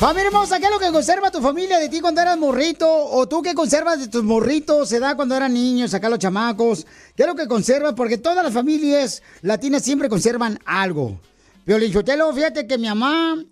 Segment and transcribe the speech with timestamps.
[0.00, 2.88] Familia hermosa, ¿qué es lo que conserva tu familia de ti cuando eras morrito?
[2.90, 4.88] ¿O tú qué conservas de tus morritos?
[4.88, 6.86] ¿Se da cuando eran niños, acá los chamacos?
[7.14, 7.92] ¿Qué es lo que conservas?
[7.92, 11.20] Porque todas las familias latinas siempre conservan algo.
[11.66, 13.44] Violichotelo, fíjate que mi mamá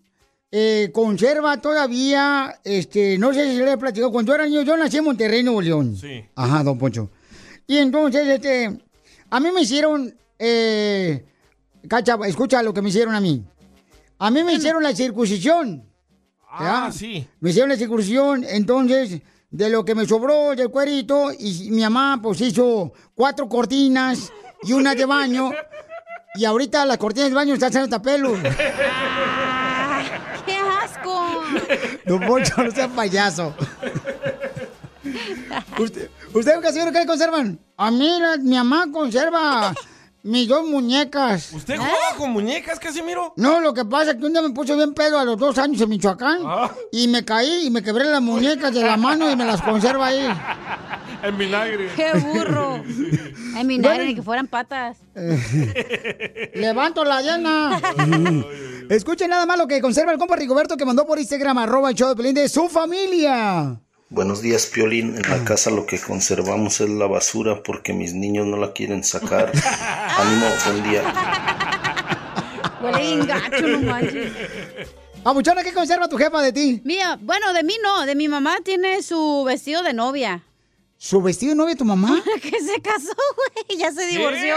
[0.50, 4.97] eh, conserva todavía, este, no sé si le he platicado, cuando era niño, yo nací
[4.97, 5.98] en Monterrey, Nuevo León.
[5.98, 6.25] Sí.
[6.34, 7.11] Ajá, don Poncho.
[7.67, 8.75] Y entonces, este,
[9.28, 11.27] a mí me hicieron, eh,
[11.87, 13.44] cacha, escucha lo que me hicieron a mí.
[14.19, 15.88] A mí me hicieron la circuncisión.
[16.61, 17.27] Ah, sí.
[17.41, 19.20] Me hicieron la circuncisión, entonces,
[19.51, 24.73] de lo que me sobró del cuerito, y mi mamá, pues, hizo cuatro cortinas y
[24.73, 25.50] una de baño.
[26.34, 28.34] Y ahorita las cortinas de baño están haciendo tapelo.
[30.47, 31.42] ¡Qué asco!
[32.06, 33.55] Don Poncho, no sea payaso.
[35.78, 37.59] ¿Usted, usted Casimiro, qué conservan?
[37.77, 39.72] A mí, la- mi mamá conserva
[40.29, 41.53] mis dos muñecas.
[41.53, 43.33] ¿Usted jugaba con muñecas, Casimiro?
[43.37, 45.57] No, lo que pasa es que un día me puse bien pedo a los dos
[45.59, 46.71] años en Michoacán Ah.
[46.93, 50.06] y me caí y me quebré las muñecas de la mano y me las conserva
[50.06, 50.29] ahí.
[51.21, 51.91] En vinagre.
[51.97, 52.77] ¡Qué burro!
[53.56, 54.99] En vinagre, ni que fueran patas.
[56.55, 57.81] Levanto la llana.
[58.88, 61.97] Escuchen nada más lo que conserva el compa Rigoberto que mandó por Instagram, arroba el
[61.97, 63.81] show de Pelín de su familia.
[64.10, 65.16] Buenos días, Piolín.
[65.16, 69.04] En la casa lo que conservamos es la basura porque mis niños no la quieren
[69.04, 69.52] sacar.
[70.16, 71.02] Ánimo, buen día.
[72.80, 74.32] Huele bien gacho, no manches.
[75.22, 76.80] Papuchona, ¿qué conserva tu jefa de ti?
[76.84, 80.42] Mía, bueno, de mí no, de mi mamá tiene su vestido de novia.
[80.96, 82.22] ¿Su vestido de novia de tu mamá?
[82.42, 84.56] que se casó, güey, ya se divorció.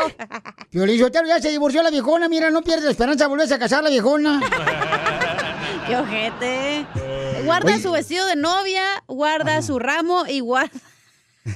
[0.70, 3.60] Piolín Sotelo, ya se divorció la viejona, mira, no pierde la esperanza de volverse a
[3.60, 4.40] casar la viejona.
[5.88, 7.31] ¡Qué ojete!
[7.44, 7.82] Guarda Oye.
[7.82, 10.80] su vestido de novia, guarda su ramo y guarda...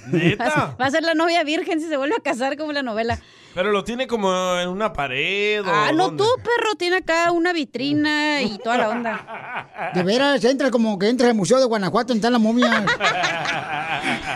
[0.07, 0.75] ¿Neta?
[0.81, 3.19] Va a ser la novia virgen si se vuelve a casar como la novela.
[3.55, 4.29] Pero lo tiene como
[4.59, 6.23] en una pared o Ah, no ¿dónde?
[6.23, 9.91] tú, perro, tiene acá una vitrina y toda la onda.
[9.95, 12.85] De veras, entra como que entra al Museo de Guanajuato, en la momia.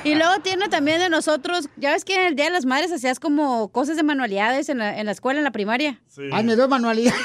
[0.05, 2.93] Y luego tiene también de nosotros, ya ves que en el Día de las Madres
[2.93, 5.99] hacías como cosas de manualidades en la, en la escuela, en la primaria.
[6.31, 7.19] Hazme dos manualidades.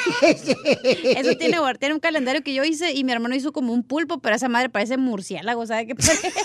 [0.82, 3.84] Eso tiene, guard- tiene un calendario que yo hice y mi hermano hizo como un
[3.84, 6.32] pulpo, pero esa madre parece murciélago, ¿sabes qué parece?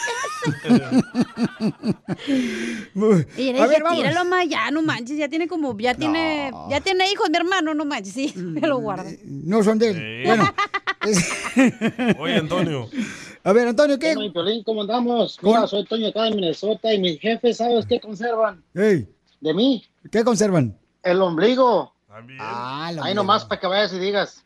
[3.37, 7.11] Y le dije, tíralo más, ya, no manches, ya tiene como, ya tiene, ya tiene
[7.11, 9.09] hijos mi hermano, no manches, sí, me lo guardo.
[9.25, 10.23] No son de él.
[10.25, 10.43] Bueno.
[12.19, 12.89] Oye, Antonio.
[13.43, 14.15] A ver, Antonio, ¿qué?
[14.15, 15.39] Hola, Piolín, ¿cómo andamos?
[15.41, 18.63] Mira, soy Toño acá de Minnesota y mis jefes, ¿sabes qué conservan?
[18.73, 20.77] De mí, ¿Qué conservan?
[21.03, 21.93] el ombligo.
[22.39, 24.43] Ah, la Ahí nomás para que vayas y digas.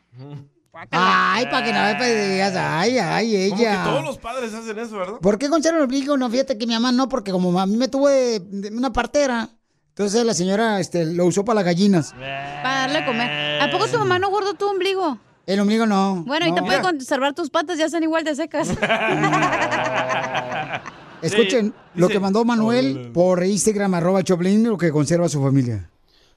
[0.91, 3.83] Ay, para que no me digas, ay, ay, Como que ella.
[3.83, 5.19] todos los padres hacen eso, ¿verdad?
[5.21, 6.17] ¿Por qué conservan el ombligo?
[6.17, 9.49] No, fíjate que mi mamá no, porque como a mí me de una partera,
[9.95, 12.13] entonces la señora este, lo usó para las gallinas.
[12.13, 13.61] Para darle a comer.
[13.61, 15.19] ¿A poco tu mamá no guardó tu ombligo?
[15.45, 16.23] El ombligo no.
[16.25, 18.69] Bueno, y te puede conservar tus patas, ya están igual de secas.
[21.21, 25.87] Escuchen Sí, lo que mandó Manuel por Instagram, arroba Choplin, lo que conserva su familia.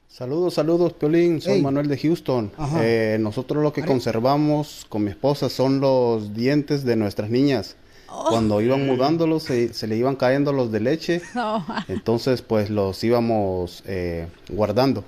[0.06, 1.40] Saludos, saludos, Piolín.
[1.40, 1.62] Soy Ey.
[1.62, 2.52] Manuel de Houston.
[2.58, 2.78] Ajá.
[2.82, 7.76] Eh, nosotros lo que conservamos con mi esposa son los dientes de nuestras niñas.
[8.08, 8.26] Oh.
[8.30, 11.22] Cuando iban mudándolos, se, se le iban cayendo los de leche.
[11.88, 15.04] Entonces, pues los íbamos eh, guardando.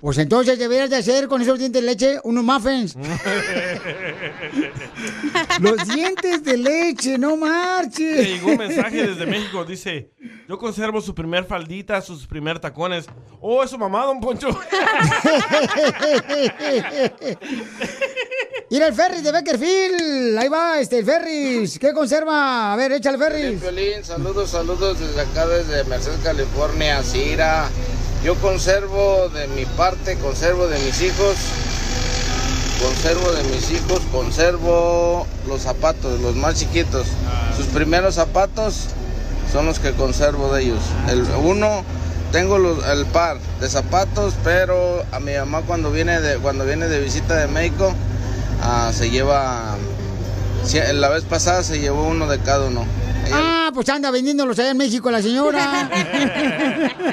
[0.00, 2.94] Pues entonces deberías de hacer con esos dientes de leche unos muffins.
[5.60, 8.28] Los dientes de leche, no Le marches.
[8.28, 10.12] llegó un mensaje desde México, dice,
[10.48, 13.06] yo conservo su primer faldita, sus primer tacones.
[13.40, 14.50] Oh, es su mamá, don Poncho.
[18.70, 20.36] Mira el Ferris de Beckerfield.
[20.38, 21.78] Ahí va, este, el Ferris.
[21.78, 22.72] ¿Qué conserva?
[22.72, 23.60] A ver, échale Ferris.
[23.60, 27.68] Violín, saludos, saludos desde acá, desde Merced, California, Cira.
[28.22, 31.36] Yo conservo de mi parte, conservo de mis hijos
[32.80, 37.08] conservo de mis hijos, conservo los zapatos, los más chiquitos.
[37.56, 38.84] Sus primeros zapatos
[39.52, 40.78] son los que conservo de ellos.
[41.08, 41.82] El uno
[42.30, 46.86] tengo los- el par de zapatos, pero a mi mamá cuando viene de cuando viene
[46.86, 47.92] de visita de México
[48.62, 49.76] ah, se lleva
[50.94, 52.84] la vez pasada se llevó uno de cada uno.
[53.32, 55.90] Ah, pues anda vendiéndolos allá en México la señora.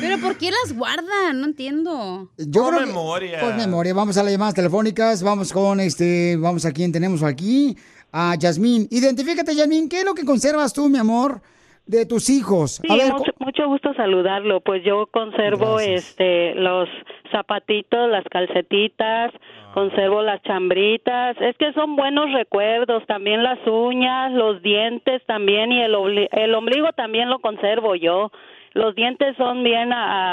[0.00, 1.40] Pero ¿por qué las guardan?
[1.40, 2.28] No entiendo.
[2.36, 3.94] Yo creo que- Por memoria.
[3.94, 5.22] Vamos a las llamadas telefónicas.
[5.22, 6.36] Vamos con este.
[6.36, 7.76] Vamos a quién tenemos aquí.
[8.12, 8.86] A Yasmín.
[8.90, 9.88] Identifícate, Yasmín.
[9.88, 11.42] ¿Qué es lo que conservas tú, mi amor,
[11.86, 12.80] de tus hijos?
[12.82, 14.60] Sí, A ver, mucho, mucho gusto saludarlo.
[14.60, 16.88] Pues yo conservo este los
[17.32, 19.32] zapatitos, las calcetitas,
[19.76, 21.36] conservo las chambritas.
[21.38, 23.04] Es que son buenos recuerdos.
[23.06, 28.32] También las uñas, los dientes también y el, el ombligo también lo conservo yo.
[28.72, 29.90] Los dientes son bien,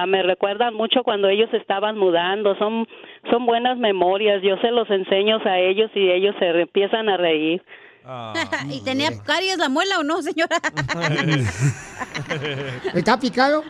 [0.07, 2.56] me recuerdan mucho cuando ellos estaban mudando.
[2.56, 2.88] Son
[3.31, 4.42] son buenas memorias.
[4.42, 7.62] Yo se los enseño a ellos y ellos se empiezan a reír.
[8.69, 10.57] ¿Y tenía caries la muela o no, señora?
[12.94, 13.63] ¿Está picado?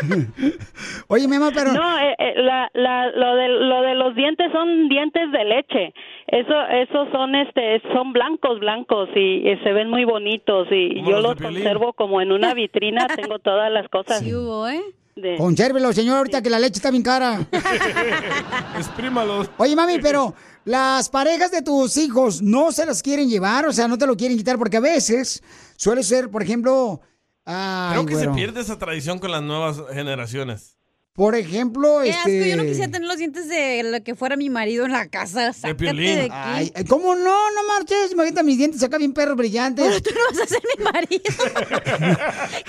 [1.08, 1.72] Oye, mi amor, pero.
[1.72, 5.94] No, eh, eh, la, la, lo, de, lo de los dientes son dientes de leche.
[6.26, 11.36] Eso, esos son, este, son blancos, blancos y, se ven muy bonitos y yo los
[11.36, 13.06] conservo como en una vitrina.
[13.08, 14.20] Tengo todas las cosas.
[14.20, 14.80] Sí hubo, ¿eh?
[15.16, 17.46] De- Consérvelo, señor, ahorita que la leche está bien cara.
[18.76, 19.50] Exprímalos.
[19.58, 20.34] Oye, mami, pero
[20.64, 24.16] las parejas de tus hijos no se las quieren llevar, o sea, no te lo
[24.16, 25.42] quieren quitar, porque a veces
[25.76, 27.00] suele ser, por ejemplo.
[27.44, 30.76] ay, Creo que se pierde esa tradición con las nuevas generaciones.
[31.14, 32.50] Por ejemplo, Qué asco, este.
[32.50, 35.52] yo no quisiera tener los dientes de lo que fuera mi marido en la casa.
[35.62, 36.20] De, Piolín.
[36.20, 36.30] aquí.
[36.32, 37.24] Ay, ¿Cómo no?
[37.24, 38.12] No marches.
[38.12, 40.02] Imagínate mis dientes acá bien perros brillantes.
[40.02, 41.20] tú no vas a ser mi marido.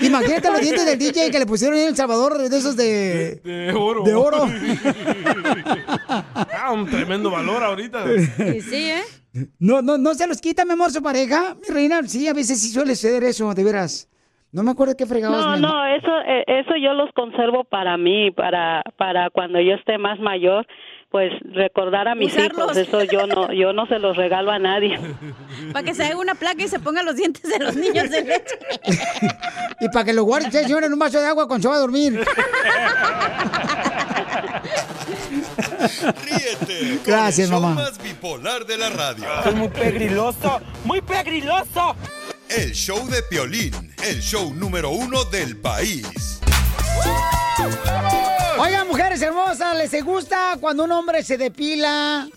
[0.00, 3.36] Imagínate los dientes del DJ que le pusieron en El Salvador de esos de.
[3.44, 4.02] De oro.
[4.02, 4.44] De oro.
[6.08, 8.04] ah, un tremendo valor ahorita.
[8.36, 9.02] sí, ¿eh?
[9.58, 11.56] No, no, no se los quita, mi amor, su pareja.
[11.66, 14.08] Mi reina, sí, a veces sí suele ser eso, de veras.
[14.52, 15.36] No me acuerdo qué fregados.
[15.44, 19.96] No, no, eso, eh, eso yo los conservo para mí, para, para cuando yo esté
[19.96, 20.66] más mayor,
[21.10, 22.76] pues recordar a mis Usarlos.
[22.76, 22.76] hijos.
[22.76, 24.98] Eso yo no, yo no se los regalo a nadie.
[25.72, 28.24] Para que se haga una placa y se pongan los dientes de los niños de
[28.24, 28.58] leche.
[29.80, 31.78] Y para que lo guarde señor, en un vaso de agua cuando se va a
[31.80, 32.20] dormir.
[36.24, 37.74] Ríete con Gracias, el show mamá.
[37.82, 39.24] más bipolar de la radio.
[39.54, 41.96] Muy pegriloso, muy pegriloso.
[42.54, 46.38] El show de Piolín, el show número uno del país.
[48.58, 52.28] Oigan, mujeres hermosas, ¿les gusta cuando un hombre se depila?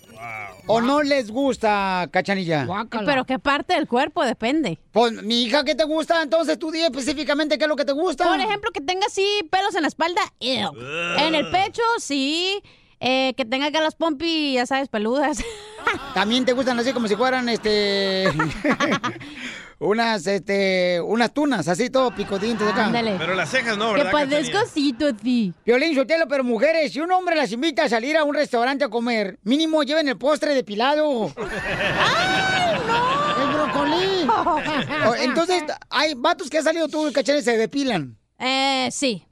[0.68, 2.66] ¿O no les gusta, cachanilla?
[3.04, 4.78] Pero qué parte del cuerpo depende.
[4.90, 6.22] Pues, mi hija, ¿qué te gusta?
[6.22, 8.24] Entonces tú di específicamente qué es lo que te gusta.
[8.24, 10.22] Por ejemplo, que tenga así pelos en la espalda.
[10.40, 10.72] ew.
[11.18, 12.62] En el pecho, sí.
[13.00, 15.44] Eh, que tenga acá las pompis, ya sabes, peludas.
[16.14, 18.32] También te gustan así como si fueran, este...
[19.78, 21.00] unas, este...
[21.00, 22.86] Unas tunas, así todo picodientes acá.
[22.86, 23.16] Ándale.
[23.18, 24.12] Pero las cejas no, que ¿verdad?
[24.12, 24.60] Cachanilla?
[24.62, 25.54] así, sí.
[25.64, 28.88] Violín Sotelo, pero mujeres, si un hombre las invita a salir a un restaurante a
[28.88, 31.32] comer, mínimo lleven el postre depilado.
[31.36, 33.42] ¡Ay, no!
[33.42, 34.26] ¡El brócoli!
[35.08, 38.16] O- Entonces, hay vatos que han salido tú, cachanes, se depilan.
[38.38, 39.24] Eh, sí.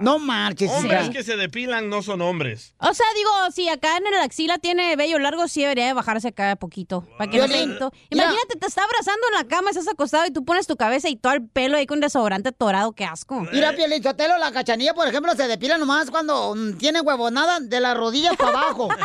[0.00, 2.74] No marches, Hombres que se depilan no son hombres.
[2.78, 6.28] O sea, digo, si acá en el axila tiene vello largo, sí debería de bajarse
[6.28, 7.06] acá poquito.
[7.18, 7.90] Para que no.
[8.10, 11.16] Imagínate, te está abrazando en la cama, estás acostado y tú pones tu cabeza y
[11.16, 13.40] todo el pelo ahí con desodorante atorado, qué asco.
[13.52, 17.80] Mira, Piolín Sotelo, la cachanilla, por ejemplo, se depila nomás cuando mm, tiene huevonada de
[17.80, 18.88] la rodilla para abajo.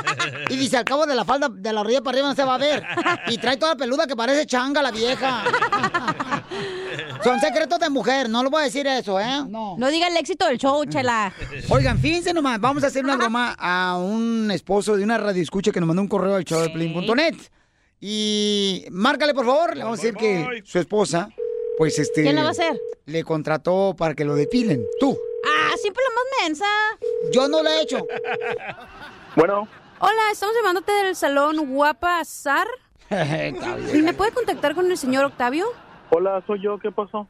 [0.49, 2.55] Y dice, al cabo de la falda, de la rodilla para arriba no se va
[2.55, 2.83] a ver.
[3.27, 5.43] Y trae toda peluda que parece changa la vieja.
[7.23, 9.43] Son secretos de mujer, no lo voy a decir eso, ¿eh?
[9.47, 9.75] No.
[9.77, 11.33] No diga el éxito del show, chela.
[11.69, 15.71] Oigan, fíjense nomás, vamos a hacer una broma a un esposo de una radio escucha
[15.71, 17.35] que nos mandó un correo al show de Pelín.net.
[17.99, 21.29] Y márcale, por favor, le vamos a decir que su esposa,
[21.77, 22.23] pues este.
[22.23, 22.79] ¿Quién la va a hacer?
[23.05, 24.85] Le contrató para que lo depilen.
[24.99, 25.17] Tú.
[25.45, 26.65] Ah, siempre la más mensa.
[27.31, 28.05] Yo no lo he hecho.
[29.35, 29.67] Bueno.
[29.99, 32.67] Hola, estamos llamándote del salón Guapa Sar.
[33.09, 35.67] ¿Me puede contactar con el señor Octavio?
[36.09, 37.27] Hola, soy yo, ¿qué pasó?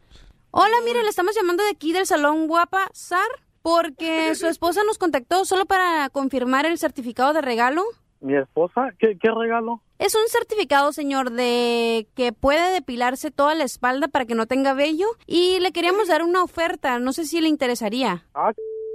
[0.51, 3.27] Hola, mire, le estamos llamando de aquí del salón Guapa Sar
[3.61, 7.83] porque su esposa nos contactó solo para confirmar el certificado de regalo.
[8.19, 8.89] ¿Mi esposa?
[8.97, 9.81] ¿Qué, qué regalo?
[9.99, 14.73] Es un certificado, señor, de que puede depilarse toda la espalda para que no tenga
[14.73, 18.25] vello y le queríamos dar una oferta, no sé si le interesaría.
[18.33, 18.53] Ah,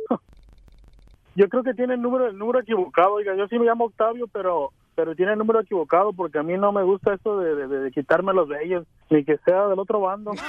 [1.36, 3.14] yo creo que tiene el número, el número equivocado.
[3.14, 6.52] Oiga, yo sí me llamo Octavio, pero pero tiene el número equivocado porque a mí
[6.58, 10.00] no me gusta esto de, de- de quitarme los vellos, ni que sea del otro
[10.00, 10.32] bando.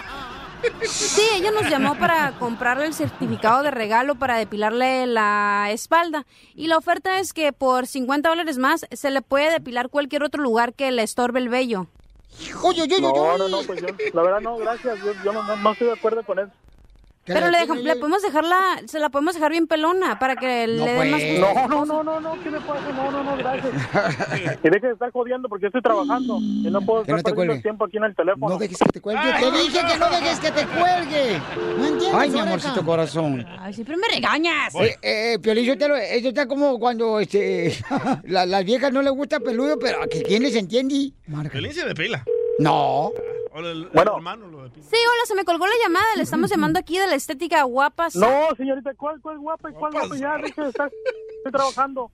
[0.88, 6.26] Sí, ella nos llamó para comprarle el certificado de regalo para depilarle la espalda.
[6.56, 10.42] Y la oferta es que por 50 dólares más se le puede depilar cualquier otro
[10.42, 11.88] lugar que le estorbe el vello.
[12.64, 15.56] Oye, oye, No, no, no, pues yo, la verdad no, gracias, yo, yo no, no,
[15.56, 16.52] no estoy de acuerdo con eso.
[17.26, 20.68] Pero le, deja- le podemos dejar la, se la podemos dejar bien pelona para que
[20.68, 21.70] le dé más gusto.
[21.70, 22.82] No, no, no, no, no, ¿qué me pasa?
[22.94, 23.72] No, no, no, gracias.
[24.64, 27.32] Y deje de estar jodiendo porque estoy trabajando y no puedo Que estar no te
[27.34, 28.50] perdiendo tiempo aquí en el teléfono.
[28.50, 29.22] No dejes que te cuelgue.
[29.40, 31.42] Te dije que no dejes que te cuelgue.
[31.78, 32.42] No entiendes, Ay, mi oreja?
[32.44, 33.46] amorcito corazón.
[33.60, 34.76] Ay, siempre me regañas.
[34.76, 37.74] Eh, eh, Piolín, yo te lo- eso está como cuando este,
[38.26, 41.12] la- las viejas no les gusta peludo, pero ¿a que quién les entiende?
[41.28, 41.52] Marca.
[41.54, 42.24] Pelín se depila.
[42.60, 43.12] No.
[43.56, 44.16] O el, el Bueno.
[44.18, 44.53] hermano.
[44.94, 46.06] Sí, hola, se me colgó la llamada.
[46.18, 48.16] Le estamos llamando aquí de la estética guapas.
[48.16, 50.16] No, señorita, ¿cuál, cuál guapa y cuál guapa?
[50.16, 50.92] Ya, deje de estar,
[51.38, 52.12] estoy trabajando.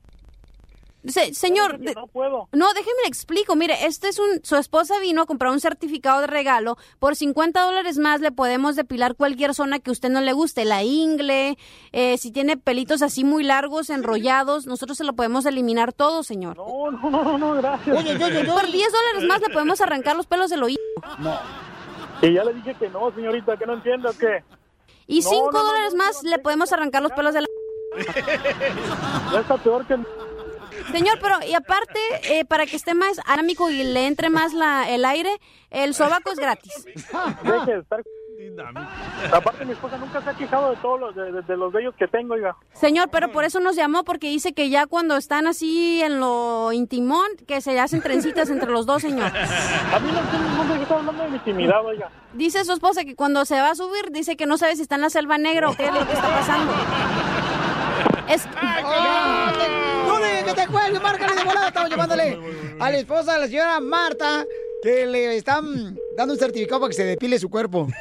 [1.05, 2.48] Se- señor, de- No puedo.
[2.51, 3.55] no, déjeme le explico.
[3.55, 6.77] Mire, este es un, su esposa vino a comprar un certificado de regalo.
[7.00, 10.63] Por 50 dólares más le podemos depilar cualquier zona que a usted no le guste.
[10.65, 11.57] La ingle,
[11.93, 16.57] eh, si tiene pelitos así muy largos, enrollados, nosotros se lo podemos eliminar todo, señor.
[16.57, 17.95] No, no, no, no, gracias.
[17.95, 20.79] Por 10 dólares más le podemos arrancar los pelos del oído.
[21.19, 21.39] No.
[22.21, 24.43] Y ya le dije que no, señorita, que no entiendo que
[25.07, 27.47] Y No, 5 no, no, dólares más le podemos arrancar los pelos de la...
[29.33, 29.97] ya está peor que...
[30.91, 34.89] Señor, pero y aparte, eh, para que esté más arámico y le entre más la,
[34.89, 35.31] el aire,
[35.69, 36.85] el sobaco es gratis.
[36.85, 38.03] Deje de estar...
[39.34, 41.93] Aparte, mi esposa nunca se ha quejado de todos los, de, de- de los bellos
[41.96, 42.55] que tengo, oiga.
[42.74, 46.72] Señor, pero por eso nos llamó, porque dice que ya cuando están así en lo
[46.72, 49.27] intimón, que se hacen trencitas entre los dos, señor.
[49.36, 52.10] A mí no, no me está hablando de mi intimidad, oiga.
[52.34, 54.96] Dice su esposa que cuando se va a subir, dice que no sabe si está
[54.96, 56.74] en la selva negra o qué es lo que está pasando.
[58.27, 58.46] Es...
[60.08, 61.67] No que te cuelgue, márcale de volada.
[61.67, 62.39] Estamos llamándole
[62.79, 64.46] a la esposa de la señora Marta
[64.81, 67.88] que le están dando un certificado para que se depile su cuerpo.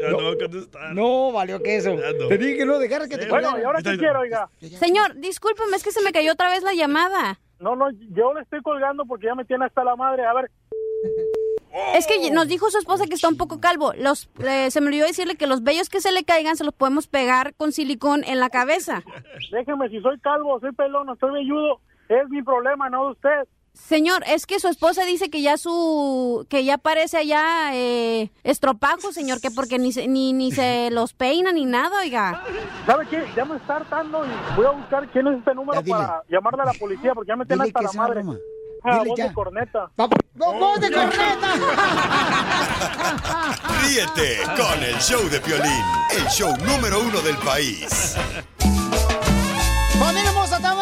[0.00, 0.94] Ya no, contestar.
[0.94, 1.94] No, valió que eso.
[1.94, 2.28] No.
[2.28, 3.58] Te dije que no dejaras que te Bueno.
[3.58, 4.48] ¿y ahora qué quiero, oiga?
[4.78, 7.38] Señor, discúlpeme, es que se me cayó otra vez la llamada.
[7.58, 10.24] No, no, yo le estoy colgando porque ya me tiene hasta la madre.
[10.24, 10.50] A ver,
[11.94, 13.92] Es que nos dijo su esposa que está un poco calvo.
[13.96, 16.74] Los, eh, se me olvidó decirle que los vellos que se le caigan se los
[16.74, 19.02] podemos pegar con silicón en la cabeza.
[19.52, 23.48] déjeme, si soy calvo, soy pelón, no soy velludo, es mi problema, no de usted.
[23.72, 29.12] Señor, es que su esposa dice que ya su que ya parece allá eh, estropajo,
[29.12, 32.42] señor, que porque ni se, ni, ni se los peina ni nada, oiga.
[32.86, 33.24] ¿Sabe qué?
[33.36, 36.66] Ya me está hartando y voy a buscar quién es este número para llamarle a
[36.66, 38.22] la policía porque ya me tiene Dile hasta la madre.
[38.22, 38.38] broma.
[38.82, 39.28] Ah, Dile voz ya.
[39.28, 39.90] de corneta.
[39.96, 41.54] ¡Voz de corneta!
[43.82, 45.84] Ríete con el show de Piolín,
[46.16, 48.16] el show número uno del país.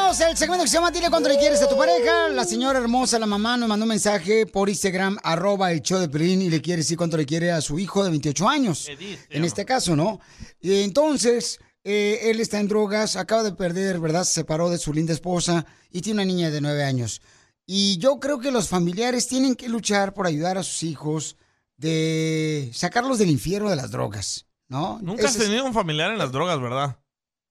[0.09, 2.29] El segmento que se llama Dile cuánto le quieres a tu pareja.
[2.31, 6.09] La señora hermosa, la mamá, nos mandó un mensaje por Instagram, arroba el show de
[6.09, 8.87] Pelín, y le quiere decir cuánto le quiere a su hijo de 28 años.
[9.29, 10.19] En este caso, ¿no?
[10.63, 14.25] Y entonces, eh, él está en drogas, acaba de perder, ¿verdad?
[14.25, 17.21] Se separó de su linda esposa y tiene una niña de 9 años.
[17.67, 21.37] Y yo creo que los familiares tienen que luchar por ayudar a sus hijos
[21.77, 24.99] de sacarlos del infierno de las drogas, ¿no?
[25.03, 26.97] Nunca has es- tenido un familiar en las drogas, ¿verdad?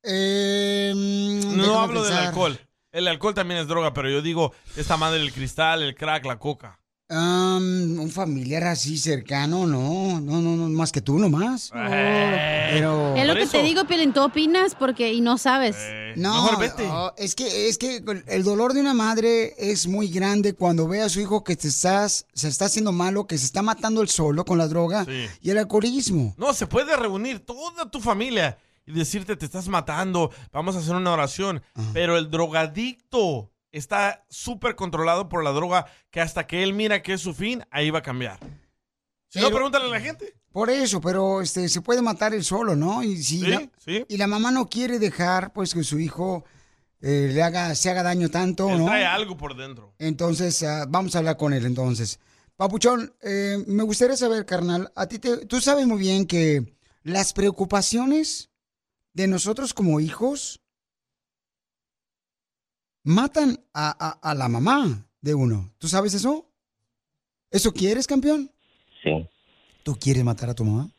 [0.10, 2.60] Eh, No hablo del alcohol.
[2.92, 6.40] El alcohol también es droga, pero yo digo esta madre del cristal, el crack, la
[6.40, 6.80] coca.
[7.10, 11.72] Un familiar así cercano, no, no, no, no, más que tú nomás.
[11.74, 13.16] Eh, Pero...
[13.16, 15.78] Es lo que te digo, Piolín, tú opinas porque y no sabes.
[16.18, 20.88] No, no, es que es que el dolor de una madre es muy grande cuando
[20.88, 24.02] ve a su hijo que te estás, se está haciendo malo, que se está matando
[24.02, 25.28] el solo con la droga Sí.
[25.42, 26.34] y el alcoholismo.
[26.38, 28.58] No, se puede reunir toda tu familia
[28.88, 31.62] y decirte te estás matando, vamos a hacer una oración.
[31.94, 37.14] Pero el drogadicto está súper controlado por la droga que hasta que él mira que
[37.14, 38.40] es su fin, ahí va a cambiar.
[39.28, 40.34] Si no, pregúntale a la gente.
[40.52, 43.04] Por eso, pero este se puede matar el solo, ¿no?
[43.04, 44.06] Y si Sí, la, sí.
[44.08, 46.46] y la mamá no quiere dejar pues que su hijo
[47.02, 48.86] eh, le haga se haga daño tanto, Él ¿no?
[48.86, 49.94] trae algo por dentro.
[50.00, 52.20] Entonces, ah, vamos a hablar con él entonces.
[52.56, 57.34] Papuchón, eh, me gustaría saber, carnal, a ti te, tú sabes muy bien que las
[57.34, 58.50] preocupaciones
[59.18, 60.60] de nosotros como hijos
[63.04, 65.74] matan a, a- a la mamá de uno.
[65.80, 66.46] ¿Tú sabes eso?
[67.50, 68.52] ¿Eso quieres, campeón?
[69.04, 69.28] Sí.
[69.82, 70.92] ¿Tú quieres matar a tu mamá?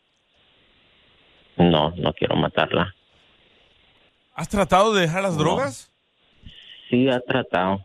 [1.58, 2.92] No, no quiero matarla.
[4.34, 5.40] ¿Has tratado de dejar las No.
[5.44, 5.92] drogas?
[6.90, 7.84] Sí, ha tratado.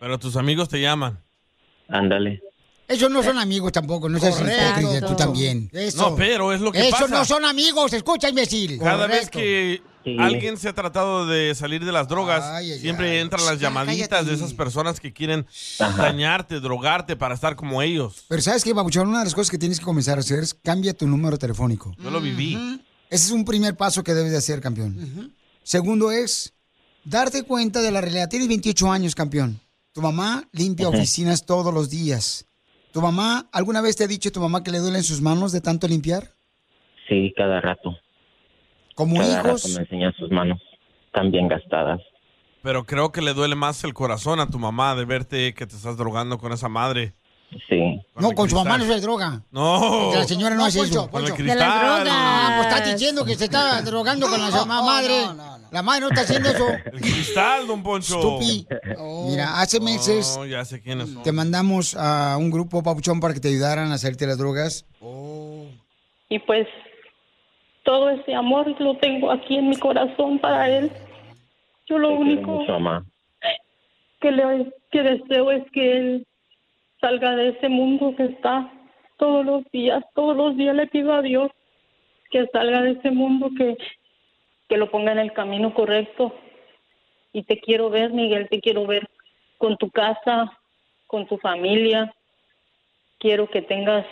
[0.00, 1.22] Pero tus amigos te llaman.
[1.88, 2.42] Ándale.
[2.86, 5.70] Esos no son amigos tampoco, no seas hipócrita, tú también.
[5.72, 6.10] Eso.
[6.10, 7.14] No, pero es lo que Esos pasa.
[7.18, 8.78] no son amigos, escucha, imbécil.
[8.78, 10.16] Cada vez que Sí.
[10.20, 13.18] alguien se ha tratado de salir de las drogas, Ay, ay, siempre ay.
[13.20, 14.28] entran las Ya, llamaditas cállate.
[14.28, 15.46] de esas personas que quieren
[15.78, 16.02] Ajá.
[16.02, 18.24] dañarte, drogarte para estar como ellos.
[18.28, 19.08] Pero ¿sabes qué, Babuchón?
[19.08, 21.94] Una de las cosas que tienes que comenzar a hacer es cambia tu número telefónico.
[21.98, 22.54] Yo lo viví.
[23.08, 25.32] Ese es un primer paso que debes de hacer, campeón.
[25.62, 26.52] Segundo es
[27.04, 28.28] darte cuenta de la realidad.
[28.28, 29.58] Tienes 28 años, campeón.
[29.92, 32.44] Tu mamá limpia oficinas todos los días.
[32.94, 35.60] ¿Tu mamá, alguna vez te ha dicho tu mamá que le duelen sus manos de
[35.60, 36.28] tanto limpiar?
[37.08, 37.98] Sí, cada rato.
[38.94, 40.62] Como Cada hijos, rato me enseña sus manos
[41.12, 42.00] también gastadas.
[42.62, 45.74] Pero creo que le duele más el corazón a tu mamá de verte que te
[45.74, 47.14] estás drogando con esa madre.
[47.68, 48.00] Sí.
[48.16, 49.40] no, con su mamá no se droga.
[49.52, 50.10] No.
[50.12, 51.10] Que la señora no, No, hace Poncho, eso.
[51.10, 51.36] con el Poncho.
[51.44, 51.58] cristal.
[51.58, 52.08] De las drogas.
[52.10, 55.22] Ah, pues está diciendo que se está drogando con la mamá madre.
[55.70, 56.66] La madre no está haciendo eso.
[56.92, 58.18] El cristal, don Poncho.
[58.20, 58.66] Stupi.
[59.28, 61.22] Mira, hace meses Oh, ya sé quiénes son.
[61.22, 64.84] te mandamos a un grupo, Papuchón, para que te ayudaran a salirte de las drogas.
[66.28, 66.66] y pues
[67.84, 70.90] todo ese amor lo tengo aquí en mi corazón para él.
[71.86, 73.04] Yo lo Te único mucho, mamá.
[74.20, 76.26] que le que deseo es que él
[77.04, 78.72] salga de ese mundo que está
[79.18, 81.50] todos los días, todos los días le pido a Dios
[82.30, 83.76] que salga de ese mundo que
[84.68, 86.34] que lo ponga en el camino correcto.
[87.32, 89.06] Y te quiero ver, Miguel, te quiero ver
[89.58, 90.58] con tu casa,
[91.06, 92.14] con tu familia.
[93.18, 94.06] Quiero que tengas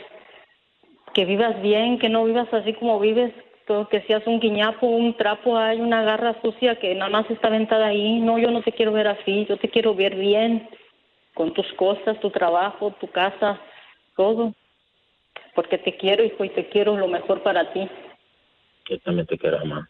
[1.15, 3.33] que vivas bien, que no vivas así como vives,
[3.91, 7.87] que seas un guiñapo, un trapo, hay una garra sucia que nada más está aventada
[7.87, 8.21] ahí.
[8.21, 10.69] No, yo no te quiero ver así, yo te quiero ver bien,
[11.35, 13.61] con tus cosas, tu trabajo, tu casa,
[14.17, 14.55] todo.
[15.55, 17.89] Porque te quiero, hijo, y te quiero lo mejor para ti.
[18.89, 19.89] Yo también te quiero, mamá.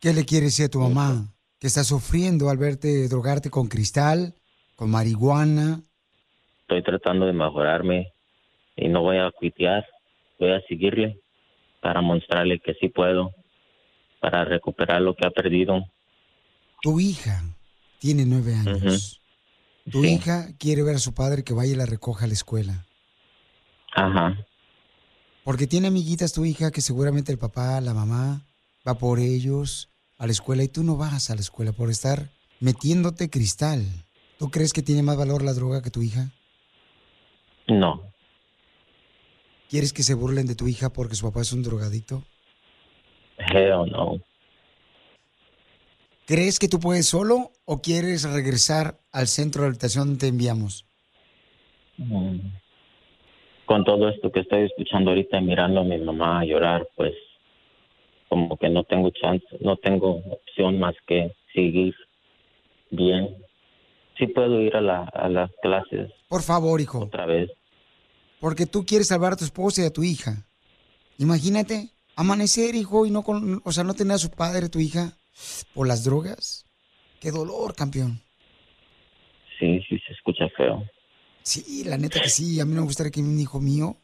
[0.00, 1.28] ¿Qué le quieres decir a tu mamá?
[1.60, 4.34] Que está sufriendo al verte drogarte con cristal,
[4.74, 5.80] con marihuana.
[6.62, 8.12] Estoy tratando de mejorarme
[8.76, 9.86] y no voy a cuitear.
[10.40, 11.20] Voy a seguirle
[11.80, 13.32] para mostrarle que sí puedo,
[14.20, 15.84] para recuperar lo que ha perdido.
[16.80, 17.42] Tu hija
[18.00, 19.21] tiene nueve años.
[19.90, 20.14] Tu Sí.
[20.14, 22.86] hija quiere ver a su padre que vaya y la recoja a la escuela.
[23.94, 24.36] Ajá.
[25.44, 28.46] Porque tiene amiguitas tu hija que seguramente el papá, la mamá,
[28.86, 32.30] va por ellos a la escuela y tú no vas a la escuela por estar
[32.60, 33.84] metiéndote cristal.
[34.38, 36.30] ¿Tú crees que tiene más valor la droga que tu hija?
[37.68, 38.02] No,
[39.70, 42.22] ¿Quieres que se burlen de tu hija porque su papá es un drogadicto?
[43.38, 44.20] hell no.
[46.26, 50.86] ¿Crees que tú puedes solo o quieres regresar al centro de habitación donde te enviamos?
[51.98, 52.38] Mm.
[53.66, 57.12] Con todo esto que estoy escuchando ahorita y mirando a mi mamá llorar, pues
[58.28, 61.94] como que no tengo chance, no tengo opción más que seguir
[62.90, 63.28] bien.
[64.18, 67.50] Sí puedo ir a, la, a las clases Por favor, hijo, otra vez.
[68.40, 70.46] porque tú quieres salvar a tu esposa y a tu hija.
[71.18, 75.16] Imagínate amanecer, hijo, y no con, o sea, no tener a su padre, tu hija,
[75.74, 76.66] por las drogas.
[77.20, 78.20] Qué dolor, campeón.
[79.58, 80.84] Sí, sí se escucha feo.
[81.42, 82.60] Sí, la neta que sí.
[82.60, 83.96] A mí no me gustaría que un hijo mío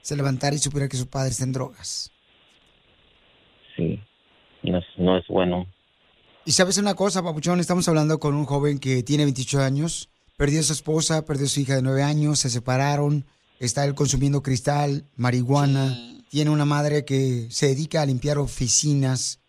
[0.00, 2.10] se levantara y supiera que su padre está en drogas.
[3.76, 4.00] Sí,
[4.62, 5.66] no es, no es bueno.
[6.44, 10.60] Y sabes una cosa, Papuchón, estamos hablando con un joven que tiene 28 años, perdió
[10.60, 13.24] a su esposa, perdió a su hija de 9 años, se separaron,
[13.60, 15.96] está él consumiendo cristal, marihuana,
[16.30, 19.41] tiene una madre que se dedica a limpiar oficinas,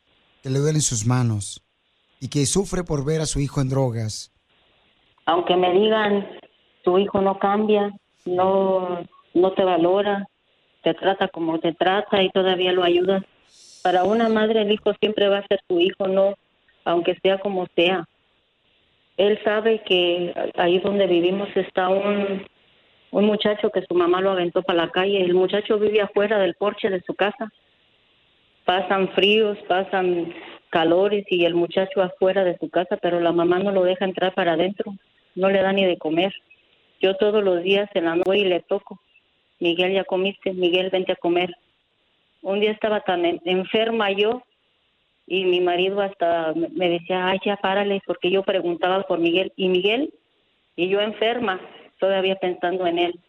[0.43, 1.63] que le duelen sus manos
[2.19, 4.32] y que sufre por ver a su hijo en drogas.
[5.25, 6.27] aunque me digan
[6.84, 7.91] tu hijo no cambia,
[8.25, 8.99] no
[9.34, 10.27] no te valora,
[10.84, 13.23] te trata como te trata y todavía lo ayudas.
[13.82, 16.36] Para una madre el hijo siempre va a ser tu hijo, no,
[16.84, 18.06] aunque sea como sea.
[19.15, 22.45] Él sabe que ahí donde vivimos está un
[23.12, 25.23] un muchacho que su mamá lo aventó para la calle.
[25.23, 27.49] El muchacho vive afuera del porche de su casa.
[28.65, 30.34] Pasan fríos, pasan
[30.69, 34.34] calores y el muchacho afuera de su casa, pero la mamá no lo deja entrar
[34.34, 34.93] para adentro,
[35.36, 36.34] no le da ni de comer.
[37.02, 38.99] Yo todos los días en la noche y le toco.
[39.60, 41.54] Miguel, ya comiste, Miguel, vente a comer.
[42.41, 44.41] Un día estaba tan en- enferma yo
[45.28, 49.52] y mi marido hasta me decía, ay, ya párale, porque yo preguntaba por Miguel.
[49.56, 50.13] Y Miguel,
[50.76, 51.62] y yo enferma,
[51.99, 53.19] todavía pensando en él.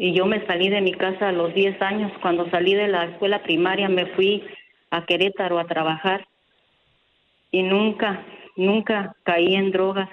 [0.00, 2.12] Y yo me salí de mi casa a los 10 años.
[2.22, 4.44] Cuando salí de la escuela primaria me fui
[4.90, 6.24] a Querétaro a trabajar
[7.50, 10.08] y nunca, nunca caí en drogas.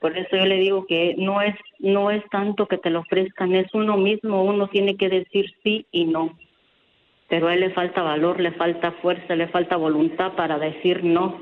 [0.00, 3.54] Por eso yo le digo que no es, no es tanto que te lo ofrezcan,
[3.54, 6.36] es uno mismo, uno tiene que decir sí y no.
[7.28, 11.40] Pero a él le falta valor, le falta fuerza, le falta voluntad para decir no.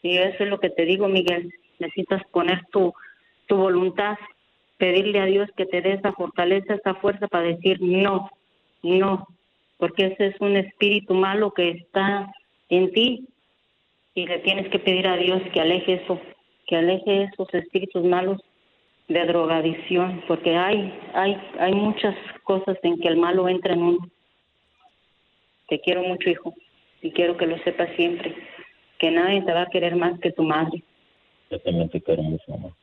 [0.00, 1.52] Y eso es lo que te digo, Miguel.
[1.78, 2.94] Necesitas poner tu,
[3.46, 4.16] tu voluntad,
[4.78, 8.30] pedirle a Dios que te dé esa fortaleza, esa fuerza para decir no,
[8.82, 9.26] no,
[9.78, 12.32] porque ese es un espíritu malo que está
[12.68, 13.28] en ti
[14.14, 16.20] y le tienes que pedir a Dios que aleje eso,
[16.66, 18.40] que aleje esos espíritus malos
[19.08, 24.10] de drogadicción, porque hay, hay, hay muchas cosas en que el malo entra en uno.
[25.68, 26.54] Te quiero mucho, hijo,
[27.02, 28.34] y quiero que lo sepas siempre,
[28.98, 30.82] que nadie te va a querer más que tu madre.
[31.50, 32.74] Yo también te quiero mucho, mamá.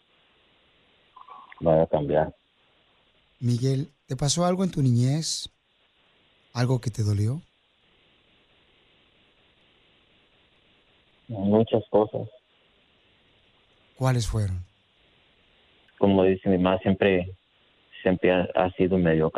[1.63, 2.35] Voy a cambiar.
[3.39, 5.49] Miguel, ¿te pasó algo en tu niñez?
[6.53, 7.41] ¿Algo que te dolió?
[11.29, 12.27] Muchas cosas.
[13.95, 14.65] ¿Cuáles fueron?
[15.99, 17.33] Como dice mi mamá, siempre,
[18.01, 19.31] siempre ha, ha sido medio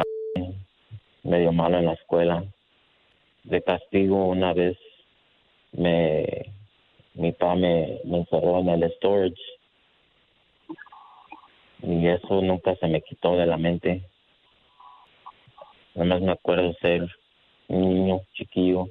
[1.22, 2.44] medio malo en la escuela.
[3.44, 4.78] De castigo una vez
[5.74, 6.56] me
[7.14, 9.42] mi papá me, me encerró en el storage
[11.82, 14.04] y eso nunca se me quitó de la mente.
[15.94, 17.08] Nada más me acuerdo ser
[17.68, 18.88] un niño chiquillo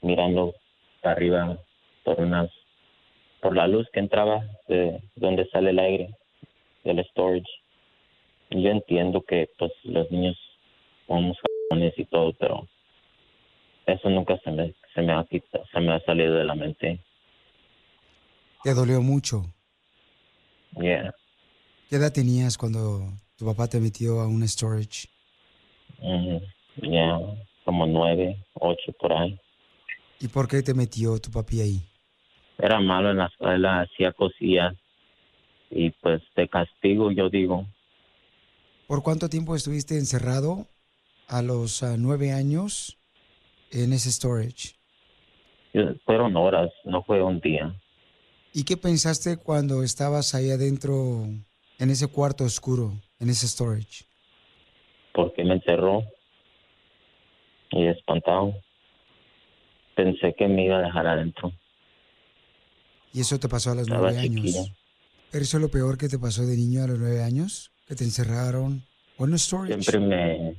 [0.00, 0.54] mirando
[1.02, 1.58] para arriba
[2.04, 2.50] por unas
[3.40, 6.14] por la luz que entraba de donde sale el aire
[6.82, 7.50] del storage.
[8.50, 10.36] Y yo entiendo que pues los niños
[11.06, 11.36] somos
[11.68, 12.66] cabrones y todo, pero
[13.86, 17.00] eso nunca se me se me ha quitado, se me ha salido de la mente.
[18.62, 19.42] ¿Te dolió mucho?
[20.80, 21.12] Yeah.
[21.94, 25.06] ¿Qué edad tenías cuando tu papá te metió a un storage?
[26.02, 26.38] Mm,
[26.90, 27.20] ya
[27.64, 29.38] como nueve, ocho por ahí.
[30.18, 31.80] ¿Y por qué te metió tu papi ahí?
[32.58, 34.74] Era malo en la escuela, hacía cosillas
[35.70, 37.64] y pues de castigo yo digo,
[38.88, 40.66] ¿Por cuánto tiempo estuviste encerrado
[41.28, 42.98] a los ah, nueve años
[43.70, 44.74] en ese storage?
[46.04, 47.72] fueron horas, no fue un día.
[48.52, 51.28] ¿Y qué pensaste cuando estabas ahí adentro,
[51.84, 54.04] en ese cuarto oscuro, en ese storage?
[55.14, 56.02] porque me encerró
[57.70, 58.52] y espantado.
[59.94, 61.52] Pensé que me iba a dejar adentro.
[63.12, 64.22] Y eso te pasó a los nueve años.
[64.22, 64.64] chiquilla.
[65.30, 67.70] ¿Pero eso es lo peor que te pasó de niño a los nueve años?
[67.86, 68.82] ¿Que te encerraron?
[69.16, 69.80] ¿O en un storage?
[69.80, 70.56] Siempre me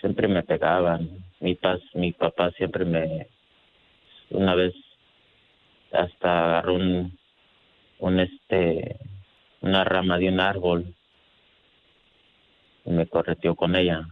[0.00, 1.24] siempre me pegaban.
[1.38, 3.28] Mi pas, mi papá siempre me
[4.30, 4.74] una vez
[5.92, 7.16] hasta agarró un
[8.00, 8.96] un este
[9.60, 10.94] una rama de un árbol
[12.84, 14.08] y me correteó con ella.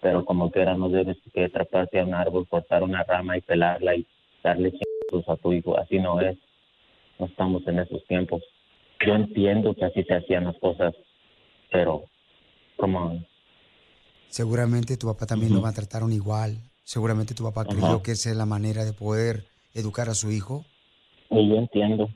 [0.00, 3.40] Pero como que era no debes que atraparse a un árbol, cortar una rama y
[3.40, 4.06] pelarla y
[4.42, 5.78] darle chingos a tu hijo.
[5.78, 6.36] Así no es.
[7.18, 8.42] No estamos en esos tiempos.
[9.06, 10.94] Yo entiendo que así se hacían las cosas,
[11.70, 12.04] pero
[12.76, 13.24] como
[14.28, 16.56] Seguramente tu papá también lo maltrataron igual.
[16.84, 18.02] Seguramente tu papá creyó Ajá.
[18.02, 20.64] que esa es la manera de poder educar a su hijo.
[21.30, 22.08] y yo entiendo.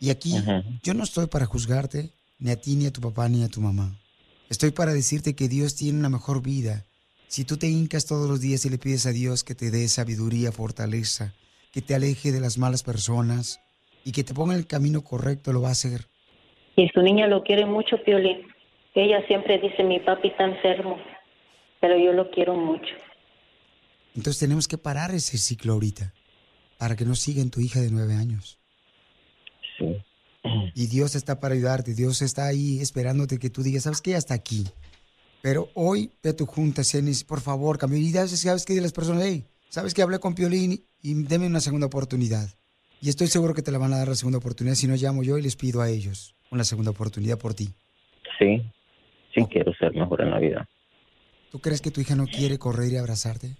[0.00, 0.34] Y aquí
[0.82, 3.60] yo no estoy para juzgarte, ni a ti, ni a tu papá, ni a tu
[3.60, 3.94] mamá.
[4.48, 6.86] Estoy para decirte que Dios tiene una mejor vida.
[7.28, 9.86] Si tú te hincas todos los días y le pides a Dios que te dé
[9.88, 11.34] sabiduría, fortaleza,
[11.70, 13.60] que te aleje de las malas personas
[14.02, 16.08] y que te ponga en el camino correcto, lo va a hacer.
[16.76, 18.48] Y su niña lo quiere mucho, Piolín.
[18.94, 20.96] Ella siempre dice, mi papi está enfermo,
[21.78, 22.94] pero yo lo quiero mucho.
[24.16, 26.14] Entonces tenemos que parar ese ciclo ahorita
[26.78, 28.59] para que no siga en tu hija de nueve años.
[29.80, 29.96] Sí.
[30.74, 31.94] Y Dios está para ayudarte.
[31.94, 34.14] Dios está ahí esperándote que tú digas, ¿sabes qué?
[34.14, 34.66] Hasta aquí.
[35.42, 37.98] Pero hoy ve a tu junta, Cenis, por favor, cambia.
[37.98, 41.46] Y ya sabes que de las personas, hey, sabes que hablé con Piolín y deme
[41.46, 42.48] una segunda oportunidad.
[43.00, 44.76] Y estoy seguro que te la van a dar la segunda oportunidad.
[44.76, 47.70] Si no, llamo yo y les pido a ellos una segunda oportunidad por ti.
[48.38, 48.62] Sí,
[49.34, 50.68] sí quiero ser mejor en la vida.
[51.50, 53.56] ¿Tú crees que tu hija no quiere correr y abrazarte?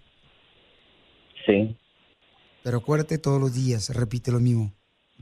[1.47, 1.77] Sí,
[2.63, 4.73] Pero acuérdate todos los días, repite lo mismo.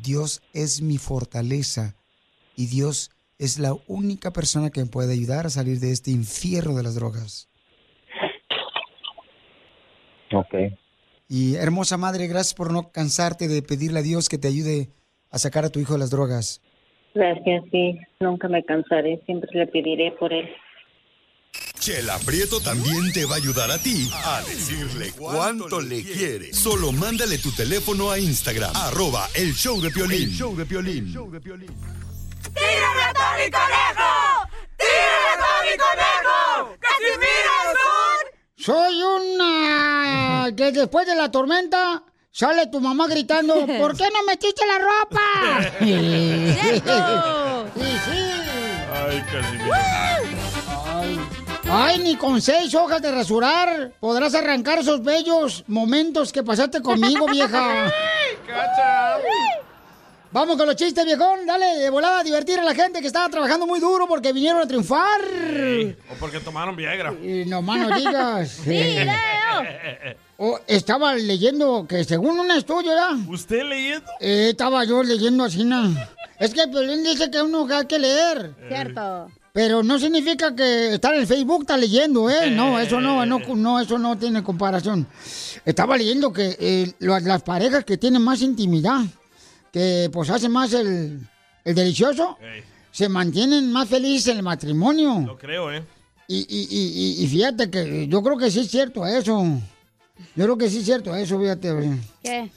[0.02, 1.94] Dios es mi fortaleza
[2.56, 6.76] y Dios es la única persona que me puede ayudar a salir de este infierno
[6.76, 7.48] de las drogas.
[10.32, 10.54] ok.
[11.28, 14.88] Y hermosa madre, gracias por no cansarte de pedirle a Dios que te ayude
[15.30, 16.62] a sacar a tu hijo de las drogas.
[17.14, 17.98] Gracias, sí.
[18.20, 19.20] Nunca me cansaré.
[19.26, 20.48] Siempre le pediré por él.
[21.88, 26.52] Chela Prieto también te va a ayudar a ti a decirle cuánto le quiere.
[26.52, 30.24] Solo mándale tu teléfono a Instagram, arroba el show de Piolín.
[30.24, 31.14] El show de Piolín.
[31.14, 34.10] ¡Tírame a Tony Conejo!
[34.76, 36.76] ¡Tírame a Tony Conejo!
[36.78, 37.56] ¡Casimiro.
[38.58, 40.54] Soy una...
[40.54, 45.70] que después de la tormenta sale tu mamá gritando, ¿por qué no metiste la ropa?
[46.60, 47.66] ¡Cierto!
[47.78, 48.18] Sí, sí.
[48.92, 50.37] Ay, Casimiro.
[51.70, 57.26] Ay, ni con seis hojas de rasurar podrás arrancar esos bellos momentos que pasaste conmigo,
[57.26, 57.92] vieja.
[58.46, 59.16] ¡Cacha!
[60.32, 61.46] Vamos con los chistes, viejón.
[61.46, 64.62] Dale, de volada a divertir a la gente que estaba trabajando muy duro porque vinieron
[64.62, 65.20] a triunfar.
[66.10, 67.12] O porque tomaron Viagra.
[67.22, 68.60] Y nomás no digas.
[68.66, 69.06] ¡Video!
[70.38, 73.10] Oh, estaba leyendo que según un estudio, ¿ya?
[73.28, 74.10] ¿Usted leyendo?
[74.20, 75.94] Eh, estaba yo leyendo así, ¿no?
[76.38, 78.54] Es que Piolín dice que uno hay que leer.
[78.68, 79.30] Cierto.
[79.58, 82.48] Pero no significa que estar en el Facebook está leyendo, ¿eh?
[82.52, 85.04] No, eso no, no, no, eso no tiene comparación.
[85.64, 89.00] Estaba leyendo que eh, las parejas que tienen más intimidad,
[89.72, 91.18] que pues hacen más el,
[91.64, 92.36] el delicioso,
[92.92, 95.24] se mantienen más felices en el matrimonio.
[95.26, 95.82] Lo creo, ¿eh?
[96.28, 99.42] Y, y, y, y- y fíjate que yo creo que sí es cierto eso.
[100.36, 101.98] Yo creo que sí es cierto eso, fíjate.
[102.22, 102.48] ¿Qué?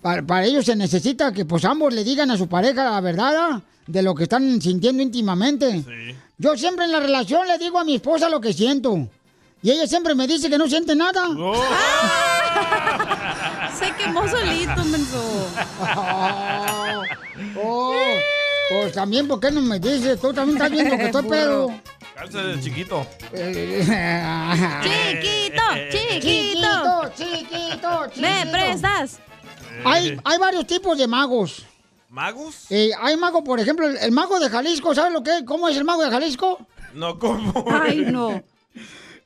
[0.00, 3.34] Para, para ello se necesita que pues ambos le digan a su pareja la verdad
[3.36, 3.62] ¿ah?
[3.86, 5.84] de lo que están sintiendo íntimamente.
[6.38, 9.08] Yo siempre en la relación le digo a mi esposa lo que siento.
[9.62, 11.22] Y ella siempre me dice que no siente nada.
[13.78, 15.48] Se quemó solito, menso.
[17.58, 17.94] Oh,
[18.70, 20.18] pues también, ¿por qué no me dices?
[20.20, 21.70] Tú también estás viendo que estoy pedo.
[22.14, 23.06] Calza de chiquito.
[24.82, 27.10] Chiquito, chiquito.
[27.14, 29.18] Chiquito, chiquito, ¿Me prestas?
[29.84, 31.66] Hay, hay varios tipos de magos.
[32.08, 32.66] ¿Magos?
[32.70, 35.42] Eh, hay mago, por ejemplo, el, el mago de Jalisco, ¿sabes lo que es?
[35.44, 36.66] ¿Cómo es el mago de Jalisco?
[36.94, 37.64] No, ¿cómo?
[37.70, 38.42] Ay, no.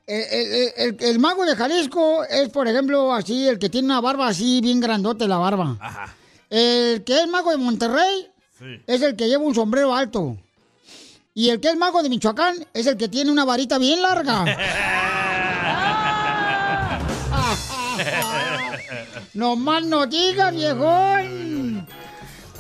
[0.06, 4.00] El, el- el- el mago de Jalisco es, por ejemplo, así, el que tiene una
[4.00, 5.76] barba así, bien grandote la barba.
[5.80, 6.12] Ajá.
[6.48, 8.26] El que es mago de Monterrey
[8.58, 8.82] Sí.
[8.88, 10.36] es el que lleva un sombrero alto.
[11.32, 14.44] Y el que es mago de Michoacán es el que tiene una varita bien larga.
[19.34, 21.59] no más no digas, viejón.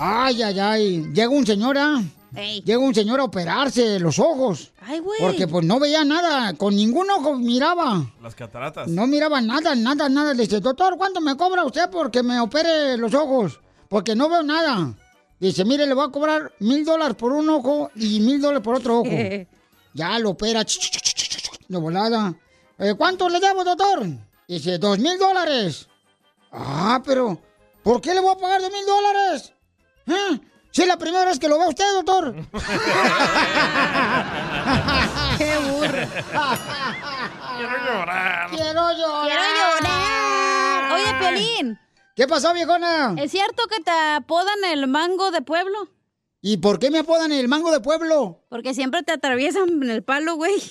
[0.02, 1.12] Ay, ay, ay.
[1.12, 2.02] Llega un señor, ¿ah?
[2.32, 4.72] Llega un señor a operarse los ojos.
[4.80, 5.20] Ay, güey.
[5.20, 8.10] Porque pues no veía nada, con ningún ojo miraba.
[8.22, 8.88] Las cataratas.
[8.88, 10.32] No miraba nada, nada, nada.
[10.32, 13.60] Le dice, doctor, ¿cuánto me cobra usted porque me opere los ojos?
[13.88, 14.94] Porque no veo nada.
[15.38, 18.76] Dice, mire, le voy a cobrar mil dólares por un ojo y mil dólares por
[18.76, 19.10] otro ojo.
[19.94, 20.64] ya lo opera.
[20.64, 22.34] ch, ch, ch, ch, ch, ch, De volada.
[22.78, 24.06] "Eh, ¿Cuánto le debo, doctor?
[24.48, 25.88] Dice, dos mil dólares.
[26.52, 27.38] Ah, pero,
[27.82, 29.52] ¿por qué le voy a pagar dos mil dólares?
[30.10, 30.40] ¿Eh?
[30.72, 32.34] Si es la primera vez que lo ve usted, doctor.
[35.38, 36.06] ¡Qué burro!
[37.56, 38.50] Quiero llorar.
[38.50, 39.26] Quiero llorar.
[39.26, 39.42] ¡Quiero
[39.80, 40.92] llorar!
[40.92, 41.78] Oye, Piolín.
[42.14, 43.14] ¿Qué pasó, viejona?
[43.18, 45.88] ¿Es cierto que te apodan el mango de pueblo?
[46.42, 48.44] ¿Y por qué me apodan el mango de pueblo?
[48.48, 50.54] Porque siempre te atraviesan en el palo, güey.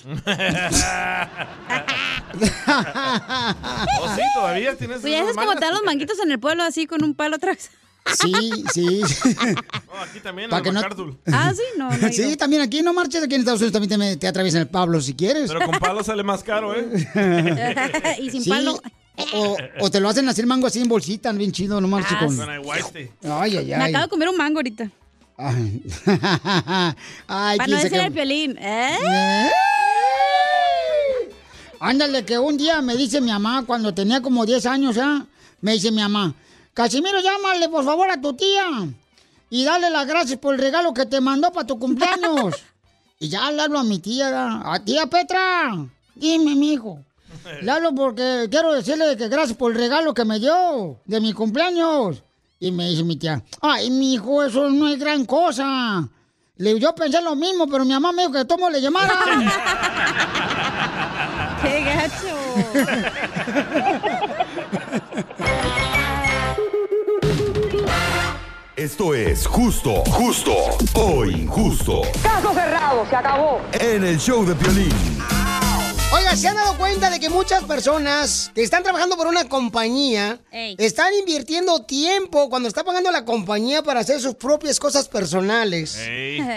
[4.00, 4.22] ¿Oh, sí?
[4.34, 5.56] ¿Todavía tienes Pues ya cómo mangas?
[5.60, 7.70] te dan los manguitos en el pueblo así con un palo atrás.
[8.06, 9.00] Sí, sí.
[9.86, 10.80] No, aquí también, en que no-.
[11.32, 14.16] Ah, sí, no, no sí, también aquí no marches, aquí en Estados Unidos también te,
[14.16, 15.50] te atraviesan el Pablo si quieres.
[15.52, 16.88] Pero con palo sale más caro, ¿eh?
[18.20, 18.80] y sin Sí, palo.
[19.34, 22.24] O, o te lo hacen hacer mango así en bolsita, bien chido, no marches Ah,
[22.26, 22.36] con...
[22.36, 23.12] Con aguaste.
[23.22, 23.90] Ay, ay, Me ay.
[23.90, 24.90] acabo de comer un mango ahorita.
[25.36, 25.82] Ay,
[27.26, 28.56] Ay, Para no decir el piolín.
[28.58, 28.96] ¿Eh?
[31.80, 35.24] Ándale, que un día me dice mi mamá, cuando tenía como 10 años, ¿ah?
[35.62, 36.34] Me dice mi mamá,
[36.74, 38.64] Casimiro, llámale por favor a tu tía
[39.50, 42.54] y dale las gracias por el regalo que te mandó para tu cumpleaños.
[43.18, 45.72] y ya le hablo a mi tía, a tía Petra,
[46.14, 47.00] dime, mijo.
[47.62, 51.32] Le hablo porque quiero decirle que gracias por el regalo que me dio de mi
[51.32, 52.24] cumpleaños.
[52.58, 56.08] Y me dice mi tía, ay, mi hijo, eso no es gran cosa.
[56.56, 59.14] Le, yo pensé lo mismo, pero mi mamá me dijo que tomo le llamara.
[61.62, 62.36] ¡Qué gacho!
[68.80, 70.54] Esto es justo, justo
[70.94, 72.00] o injusto.
[72.22, 73.60] Caso cerrado, se acabó.
[73.74, 74.90] En el show de Piolín.
[76.14, 80.40] Oiga, ¿se han dado cuenta de que muchas personas que están trabajando por una compañía
[80.50, 80.76] Ey.
[80.78, 86.00] están invirtiendo tiempo cuando está pagando la compañía para hacer sus propias cosas personales?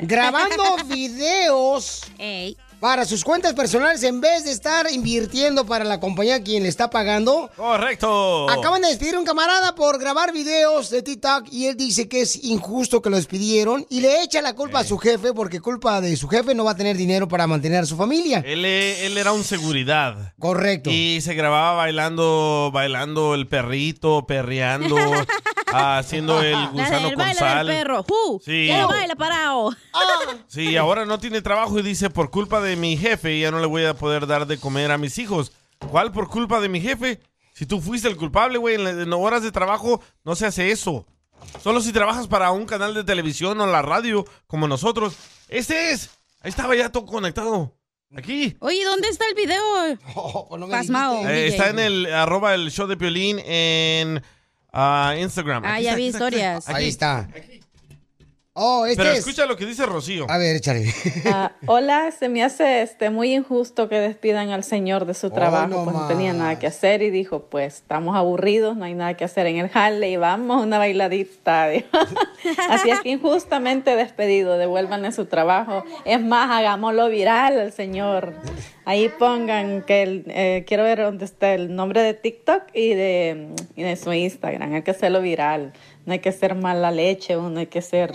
[0.03, 2.55] Grabando videos Ey.
[2.83, 6.89] Para sus cuentas personales en vez de estar invirtiendo para la compañía quien le está
[6.89, 7.49] pagando.
[7.55, 8.49] Correcto.
[8.49, 12.19] Acaban de despedir a un camarada por grabar videos de TikTok y él dice que
[12.19, 16.01] es injusto que lo despidieron y le echa la culpa a su jefe porque culpa
[16.01, 18.43] de su jefe no va a tener dinero para mantener a su familia.
[18.45, 20.33] Él, él era un seguridad.
[20.37, 20.89] Correcto.
[20.89, 24.97] Y se grababa bailando, bailando el perrito, perreando,
[25.73, 27.65] haciendo el gusano con baile sal.
[27.65, 28.05] del perro.
[28.43, 28.67] Sí.
[28.67, 29.71] Ya no baila parado.
[30.47, 33.67] Sí, ahora no tiene trabajo y dice, por culpa de mi jefe ya no le
[33.67, 35.51] voy a poder dar de comer a mis hijos.
[35.89, 37.19] ¿Cuál por culpa de mi jefe?
[37.53, 41.05] Si tú fuiste el culpable, güey, en, horas de trabajo no se hace eso.
[41.61, 45.15] Solo si trabajas para un canal de televisión o la radio, como nosotros.
[45.49, 46.09] Este es.
[46.41, 47.75] Ahí estaba ya todo conectado.
[48.15, 48.55] Aquí.
[48.59, 49.63] Oye, ¿dónde está el video?
[50.69, 51.27] Pasmao.
[51.27, 51.47] Eh, DJ.
[51.47, 54.21] está en el arroba el show de Piolín en
[54.71, 55.63] ah, Instagram.
[55.65, 56.67] Ah, Aquí ya está, vi aquí está, aquí historias.
[56.87, 57.17] está.
[57.19, 57.52] Ahí Aquí.
[58.55, 59.19] Oh, este Pero es.
[59.19, 60.27] escucha lo que dice Rocío.
[60.29, 60.85] A ver, échale.
[61.25, 65.67] Ah, hola, se me hace este muy injusto que despidan al señor de su trabajo,
[65.69, 69.15] no pues no tenía nada que hacer y dijo, pues estamos aburridos, no hay nada
[69.15, 71.69] que hacer en el jale y vamos a una bailadita.
[72.69, 75.83] Así es que injustamente despedido, devuélvanle su trabajo.
[76.05, 78.35] Es más, hagámoslo viral al señor.
[78.85, 83.47] Ahí pongan que el, eh, quiero ver dónde está el nombre de TikTok y de,
[83.75, 84.73] y de su Instagram.
[84.73, 85.73] Hay que hacerlo viral.
[86.05, 88.13] No hay que ser mala leche, uno hay que ser,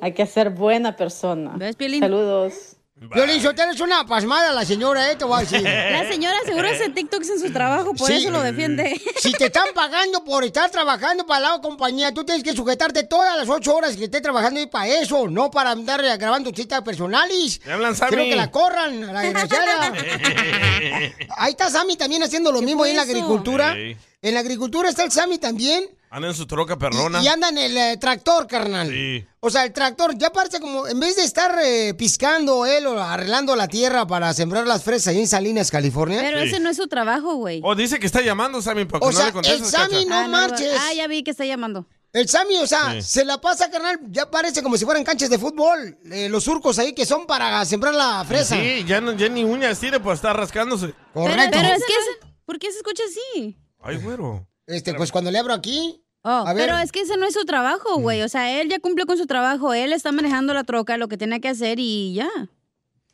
[0.00, 1.56] hay que ser buena persona.
[2.00, 2.74] Saludos.
[3.00, 5.14] Violín Sotelo es una pasmada la señora, ¿eh?
[5.14, 5.62] Te voy a decir.
[5.62, 8.14] La señora seguro hace TikToks en su trabajo, por Sí.
[8.14, 9.00] eso lo defiende.
[9.20, 13.36] Si te están pagando por estar trabajando para la compañía, tú tienes que sujetarte todas
[13.36, 17.60] las ocho horas que estés trabajando y para eso, no para andar grabando citas personales.
[17.70, 18.16] Hablan, Sammy.
[18.16, 19.92] Quiero que la corran, a la desgraciada.
[21.36, 23.76] Ahí está Sammy también haciendo lo mismo ahí en la agricultura.
[23.76, 25.84] En la agricultura está el Sammy también.
[26.10, 27.22] Anda en su troca perrona.
[27.22, 28.88] Y anda en el eh, tractor, carnal.
[28.88, 29.26] Sí.
[29.40, 33.00] O sea, el tractor ya parece como, en vez de estar eh, piscando él o
[33.00, 36.20] arreglando la tierra para sembrar las fresas ahí en Salinas, California.
[36.22, 37.60] Pero ese no es su trabajo, güey.
[37.62, 40.04] O dice que está llamando, Sammy, para que O no sea, le contestes, el Sammy
[40.06, 40.08] Cacha.
[40.08, 40.76] no Ah, no, marches.
[40.80, 41.86] Ah, ya vi que está llamando.
[42.10, 43.02] El Sammy, o sea, Sí.
[43.02, 45.98] se la pasa, carnal, ya parece como si fueran canchas de fútbol.
[46.10, 48.56] eh, los surcos ahí que son para sembrar la fresa.
[48.56, 50.94] Sí, ya, no- ya ni uñas tiene por estar rascándose.
[51.12, 51.50] Correcto.
[51.52, 53.58] Pero es que, ¿por qué se escucha así?
[53.82, 54.47] Ay, güero.
[54.68, 56.04] Este, pues cuando le abro aquí.
[56.22, 56.66] Oh, A ver.
[56.66, 58.22] pero es que ese no es su trabajo, güey.
[58.22, 59.74] O sea, él ya cumplió con su trabajo.
[59.74, 62.28] Él está manejando la troca, lo que tiene que hacer y ya.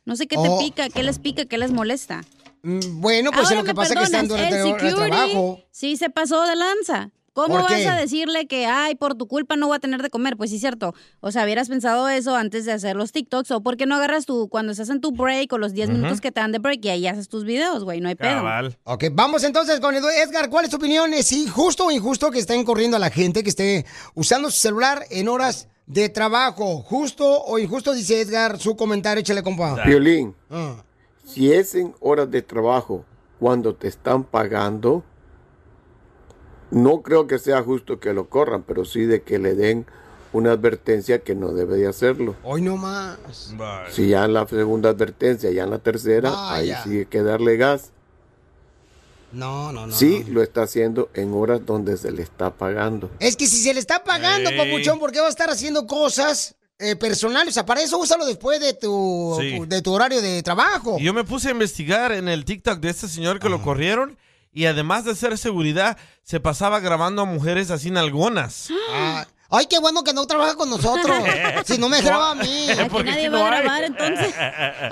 [0.05, 0.59] No sé qué te Oh.
[0.59, 2.21] pica, qué les pica, qué les molesta.
[2.63, 5.59] Mm, Bueno, pues Ahora lo que pasa es que están durante el el trabajo.
[5.71, 7.11] Sí, se pasó de lanza.
[7.35, 7.87] ¿Cómo ¿Por vas qué?
[7.89, 10.37] a decirle que, ay, por tu culpa no voy a tener de comer?
[10.37, 10.95] Pues sí, cierto.
[11.19, 13.51] O sea, hubieras pensado eso antes de hacer los TikToks.
[13.51, 15.97] ¿O por qué no agarras tu, cuando estás en tu break o los 10 Ujú.
[15.97, 17.99] minutos que te dan de break y ahí haces tus videos, güey?
[17.99, 18.41] No hay pedo.
[18.85, 20.49] Ok, vamos entonces con Edgar.
[20.49, 21.13] ¿Cuál es tu opinión?
[21.13, 25.03] ¿Es injusto o injusto que estén corriendo a la gente que esté usando su celular
[25.09, 26.77] en horas de trabajo?
[26.83, 27.93] ¿Justo o injusto?
[27.93, 29.83] Dice Edgar, su comentario, échale compa.
[29.85, 30.77] Violín, Ah.
[31.25, 33.03] si es en horas de trabajo
[33.41, 35.03] cuando te están pagando,
[36.75, 39.85] no creo que sea justo que lo corran, pero sí de que le den
[40.33, 42.35] una advertencia que no debe de hacerlo.
[42.43, 43.17] Hoy no más.
[43.91, 46.77] Si ya en la segunda advertencia, ya en la tercera, Vaya.
[46.77, 47.91] ahí sí hay que darle gas.
[49.31, 49.93] No, no, no.
[49.93, 53.09] sí, lo está haciendo en horas donde se le está pagando.
[53.19, 56.55] Es que si se le está pagando, papuchón, ¿por qué va a estar haciendo cosas
[56.79, 57.49] eh, personales?
[57.49, 59.59] O sea, para eso úsalo después de tu, Sí.
[59.67, 60.97] de tu horario de trabajo.
[60.99, 64.17] Y yo me puse a investigar en el TikTok de este señor que lo corrieron
[64.55, 68.69] y además de ser seguridad, se pasaba grabando a mujeres así nalgonas.
[68.89, 71.15] Ah, Ay, qué bueno que no trabaja con nosotros.
[71.65, 72.67] si no me graba a mí.
[72.71, 74.33] Aquí nadie va a grabar, entonces.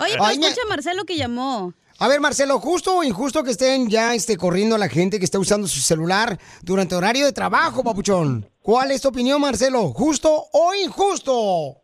[0.02, 1.74] Oye, pero Ay, me- escucha a Marcelo que llamó.
[1.98, 5.26] A ver, Marcelo, ¿justo o injusto que estén ya este, corriendo a la gente que
[5.26, 8.46] está usando su celular durante horario de trabajo, papuchón?
[8.62, 9.94] ¿Cuál es tu opinión, Marcelo?
[9.94, 11.78] ¿Justo o injusto?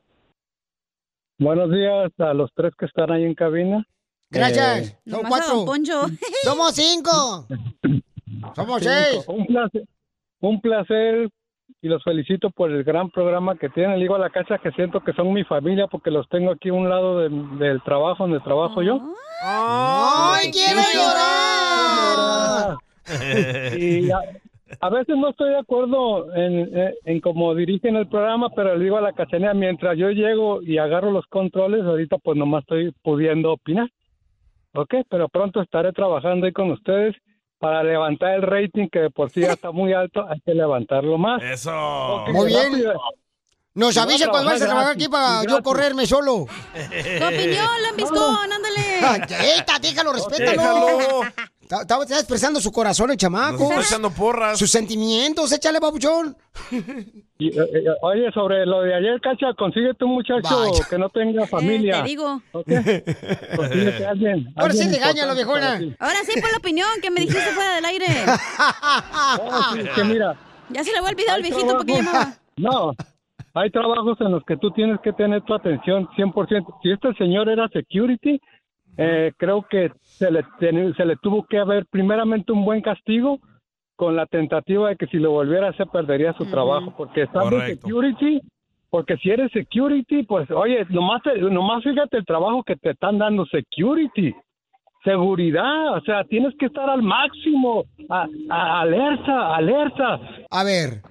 [1.37, 3.85] Buenos días a los tres que están ahí en cabina.
[4.31, 4.89] Gracias.
[4.89, 5.47] Eh, Son cuatro.
[6.43, 7.45] Somos cinco.
[8.55, 8.93] Somos cinco.
[8.93, 9.25] seis.
[9.27, 9.83] Un placer,
[10.39, 11.29] un placer
[11.81, 13.93] y los felicito por el gran programa que tienen.
[13.97, 16.69] Le digo a la casa que siento que son mi familia porque los tengo aquí
[16.69, 17.29] a un lado de-
[17.65, 18.99] del trabajo donde trabajo yo.
[19.43, 22.77] ¡Ay, quiero llorar!
[23.77, 24.19] y a,
[24.81, 28.83] a veces no estoy de acuerdo en, en, en cómo dirigen el programa, pero le
[28.83, 32.91] digo a la cachanea, mientras yo llego y agarro los controles, ahorita pues nomás estoy
[33.03, 33.89] pudiendo opinar.
[34.81, 37.13] Ok, pero pronto estaré trabajando ahí con ustedes
[37.57, 41.17] para levantar el rating que de por sí ya está muy alto, hay que levantarlo
[41.17, 41.43] más.
[41.43, 42.25] Eso.
[42.31, 42.71] Muy bien.
[42.71, 42.93] rápido.
[43.73, 45.63] Nos avisa cuando vayas a trabajar gratis, aquí para y yo gratis.
[45.63, 46.45] correrme solo.
[46.47, 49.25] Tu opinión, lambiscón, ándale.
[49.57, 51.21] ¡Esta, déjalo, respétalo!
[51.71, 53.69] Está expresando su corazón el chamaco.
[53.69, 54.57] Está echando porras.
[54.57, 56.35] Sus sentimientos, échale, papuchón.
[57.37, 60.83] Y, eh, eh, oye, sobre lo de ayer, Cacha, consíguete un muchacho Vaya.
[60.89, 61.99] que no tenga familia.
[61.99, 62.41] Eh, te digo.
[62.53, 62.67] ¿ok?
[63.55, 64.51] Consíguete a alguien.
[64.55, 65.95] Ahora sí alguien regáñalo, importante viejona.
[65.99, 68.05] Ahora sí, por la opinión que me dijiste fuera del aire.
[69.41, 70.35] Oh, sí, es que mira,
[70.69, 72.35] Ya se le va a olvidar al viejito porque trabajo- llamaba.
[72.57, 72.93] No,
[73.53, 76.65] hay trabajos en los que tú tienes que tener tu atención 100%.
[76.83, 78.41] Si este señor era security,
[79.01, 83.39] eh, creo que se le, se le tuvo que haber primeramente un buen castigo
[83.95, 87.49] con la tentativa de que si lo volviera a hacer perdería su trabajo, porque estando
[87.55, 88.41] en security,
[88.89, 93.17] porque si eres security, pues oye, nomás, te- nomás fíjate el trabajo que te están
[93.17, 94.33] dando security.
[95.03, 100.19] Seguridad, o sea, tienes que estar al máximo, a- a- alerta, alerta.
[100.49, 101.01] A ver.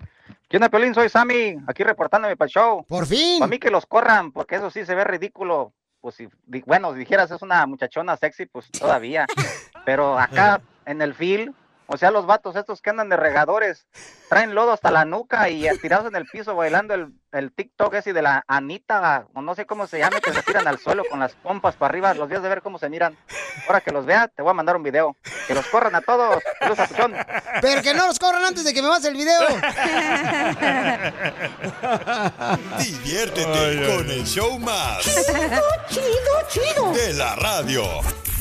[0.49, 0.95] ¿Qué onda, Pelín?
[0.95, 2.85] Soy Sammy, aquí reportándome para el show.
[2.89, 3.39] Por fin.
[3.39, 5.73] Para mí que los corran, porque eso sí se ve ridículo.
[6.01, 6.29] Pues si,
[6.67, 9.27] bueno, si dijeras es una muchachona sexy, pues todavía.
[9.85, 11.55] Pero acá en el field,
[11.91, 13.87] O sea, los vatos estos que andan de regadores,
[14.29, 18.13] traen lodo hasta la nuca y tirados en el piso bailando el, el TikTok ese
[18.13, 21.19] de la Anita, o no sé cómo se llame, que se tiran al suelo con
[21.19, 23.17] las pompas para arriba, los días de ver cómo se miran.
[23.67, 25.17] Ahora que los vea, te voy a mandar un video.
[25.47, 26.43] Que los corran a todos.
[27.63, 29.41] Pero que no los corran antes de que me mandes el video.
[32.79, 35.05] Diviértete con el show más.
[35.05, 36.93] Chido, chido, chido.
[36.93, 37.83] De la radio.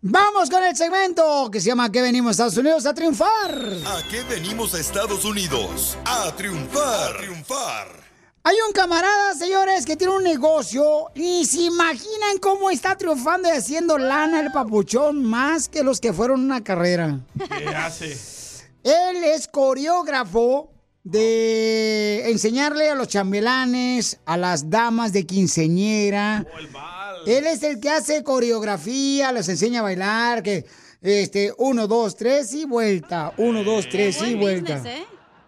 [0.00, 3.64] Vamos con el segmento que se llama ¿Qué venimos a Estados Unidos a triunfar?
[3.84, 5.98] ¿A qué venimos a Estados Unidos?
[6.04, 7.16] A triunfar.
[7.16, 7.88] A triunfar.
[8.44, 13.56] Hay un camarada, señores, que tiene un negocio y se imaginan cómo está triunfando y
[13.56, 17.18] haciendo lana el papuchón más que los que fueron a una carrera.
[17.58, 18.16] ¿Qué hace?
[18.84, 20.70] Él es coreógrafo
[21.10, 26.46] de enseñarle a los chambelanes, a las damas de quinceñera.
[27.26, 30.66] Él es el que hace coreografía, los enseña a bailar, que
[31.00, 33.32] este, uno, dos, tres y vuelta.
[33.38, 34.82] Uno, dos, tres y vuelta.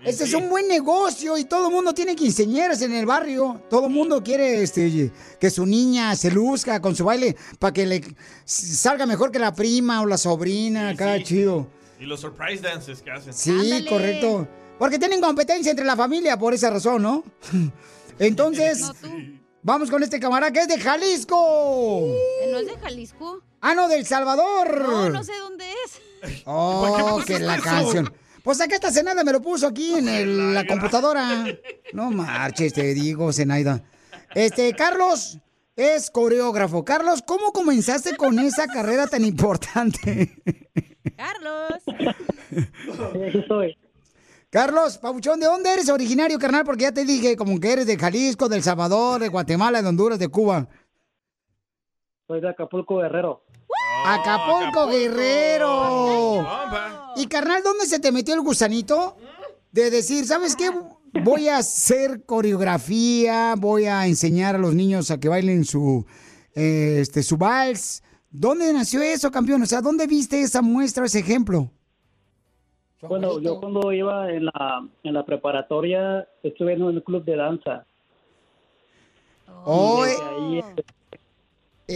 [0.02, 3.62] Este es un buen negocio y todo el mundo tiene quinceñeras en el barrio.
[3.68, 7.84] Todo el mundo quiere este, que su niña se luzca con su baile para que
[7.84, 8.02] le
[8.46, 10.88] salga mejor que la prima o la sobrina.
[10.88, 11.66] Acá, chido.
[11.98, 13.34] Y los surprise dances que hacen.
[13.34, 14.48] Sí, correcto.
[14.81, 17.22] Porque tienen competencia entre la familia por esa razón, ¿no?
[18.18, 18.83] Entonces,
[19.62, 22.07] vamos con este camarada que es de Jalisco.
[22.51, 23.43] ¿No es de Jalisco?
[23.61, 24.81] Ah, no, del Salvador.
[24.89, 26.43] No, no sé dónde es.
[26.47, 28.11] Oh, que la canción.
[28.43, 31.45] Pues acá esta Zenaida me lo puso aquí en el- la computadora.
[31.93, 33.83] No marches, te digo, Zenaida.
[34.35, 35.39] Este, Carlos
[35.76, 36.87] es coreógrafo.
[36.87, 40.43] Carlos, ¿cómo comenzaste con esa carrera tan importante?
[41.16, 41.83] Carlos.
[41.87, 43.76] aquí estoy.
[44.51, 46.64] Carlos, Pabuchón, ¿de dónde eres originario, carnal?
[46.64, 50.18] Porque ya te dije, como que eres de Jalisco, del Salvador, de Guatemala, de Honduras,
[50.18, 50.68] de Cuba.
[52.26, 53.44] Soy de Acapulco, Guerrero.
[54.05, 56.44] Acapulco, Guerrero.
[57.14, 59.16] Y carnal, ¿dónde se te metió el gusanito?
[59.70, 60.68] De decir, ¿sabes qué?
[61.22, 66.05] Voy a hacer coreografía, voy a enseñar a los niños a que bailen su,
[66.57, 68.03] eh, este, su vals.
[68.30, 69.62] ¿Dónde nació eso, campeón?
[69.62, 71.70] O sea, ¿dónde viste esa muestra, ese ejemplo?
[73.03, 77.84] Bueno, yo cuando iba en la, en la preparatoria estuve en un club de danza.
[79.64, 80.62] Oh, Y eh, desde ahí,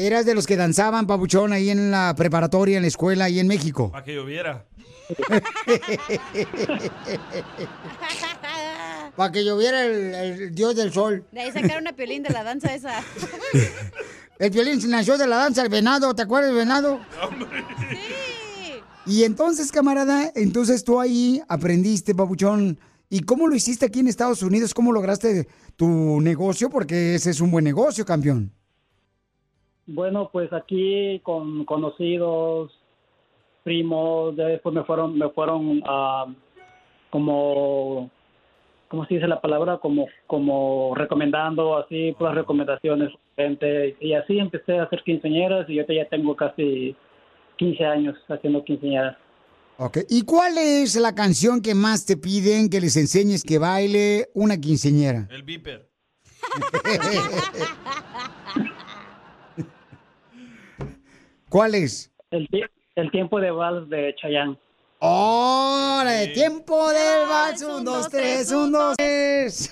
[0.07, 3.46] eras de los que danzaban, Pabuchón, ahí en la preparatoria, en la escuela, ahí en
[3.46, 3.90] México.
[3.92, 4.64] Para que lloviera.
[9.16, 11.24] Para que lloviera el, el dios del sol.
[11.30, 13.00] De ahí sacaron a Piolín de la danza esa.
[14.38, 16.98] El violín nació de la danza del venado, ¿te acuerdas del venado?
[19.07, 22.78] Y entonces, camarada, entonces tú ahí aprendiste, papuchón.
[23.11, 24.72] ¿Y cómo lo hiciste aquí en Estados Unidos?
[24.72, 25.46] ¿Cómo lograste
[25.76, 26.70] tu negocio?
[26.70, 28.50] Porque ese es un buen negocio, campeón.
[29.86, 32.72] bueno, pues aquí con conocidos,
[33.62, 36.26] primos, después me fueron, me fueron ah,
[37.11, 38.11] como,
[38.88, 39.78] ¿cómo se dice la palabra?
[39.78, 43.96] Como, como recomendando, así, puras recomendaciones, gente.
[44.00, 46.96] Y así empecé a hacer quinceañeras y yo ya tengo casi
[47.57, 49.16] 15 años haciendo quinceañeras.
[49.76, 49.98] Ok.
[50.09, 54.61] ¿Y cuál es la canción que más te piden que les enseñes que baile una
[54.61, 55.28] quinceñera?
[55.30, 55.90] El viper.
[61.48, 62.12] ¿Cuál es?
[62.30, 62.48] El,
[62.96, 64.59] el tiempo de vals de Chayanne.
[65.00, 67.62] ¡Hora de tiempo del vals!
[67.62, 69.70] Un, dos, tres, un, dos, tres.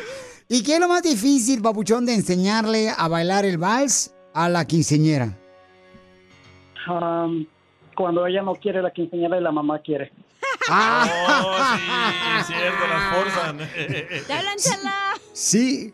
[0.48, 4.66] ¿Y qué es lo más difícil, papuchón, de enseñarle a bailar el vals a la
[4.66, 5.38] quinceñera?
[6.88, 7.46] Um,
[7.94, 10.12] cuando ella no quiere la quinceañera y la mamá quiere.
[10.70, 11.04] Oh,
[11.74, 13.58] sí, cierto, las forzan.
[15.32, 15.92] Sí.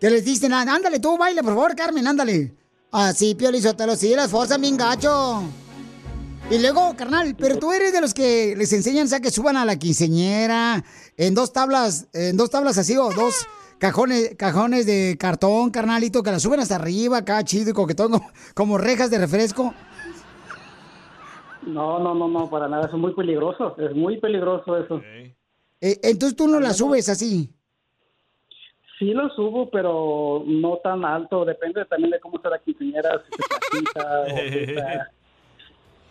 [0.00, 2.52] Que les dicen, "Ah, ándale tú, baila, por favor, Carmen, ándale.
[2.92, 5.42] Así, Pio Lizotelo, sí, las forzan bien gacho.
[6.50, 9.56] Y luego, carnal, pero tú eres de los que les enseñan, o sea, que suban
[9.56, 10.82] a la quinceñera
[11.16, 13.46] en dos tablas, en dos tablas así, o dos
[13.78, 18.30] cajones, cajones de cartón, carnalito, que la suben hasta arriba, acá chido y coquetón, como,
[18.54, 19.72] como rejas de refresco.
[21.66, 22.86] No, no, no, no, para nada.
[22.86, 23.76] Eso es muy peligroso.
[23.78, 25.00] Es muy peligroso eso.
[25.04, 27.50] Eh, entonces tú no la subes así.
[28.98, 31.44] Sí lo subo, pero no tan alto.
[31.44, 35.10] Depende también de cómo está la quinceañera, si se flaquita o si está-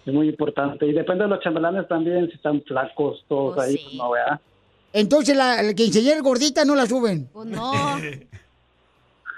[0.05, 0.87] Es muy importante.
[0.87, 4.39] Y depende de los chambelanes también, si están flacos todos ahí, pues no, ¿verdad?
[4.91, 7.27] Entonces la, la quinceañera gordita no la suben.
[7.31, 7.71] Pues no.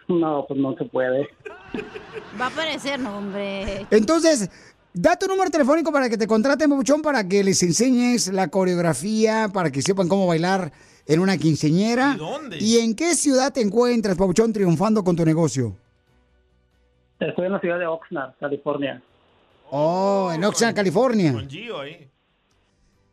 [0.08, 1.30] No, pues no se puede.
[2.40, 3.86] Va a aparecer, no, hombre.
[3.92, 4.50] Entonces,
[4.94, 9.50] da tu número telefónico para que te contraten, Papuchón, para que les enseñes la coreografía,
[9.54, 10.72] para que sepan cómo bailar
[11.06, 12.14] en una quinceñera.
[12.16, 12.58] ¿Y dónde?
[12.60, 15.76] ¿Y en qué ciudad te encuentras, Papuchón, triunfando con tu negocio?
[17.20, 19.02] Estoy en la ciudad de Oxnard, California.
[19.70, 21.34] Oh, en Oxnard, California.
[21.34, 22.08] Con Gio ahí.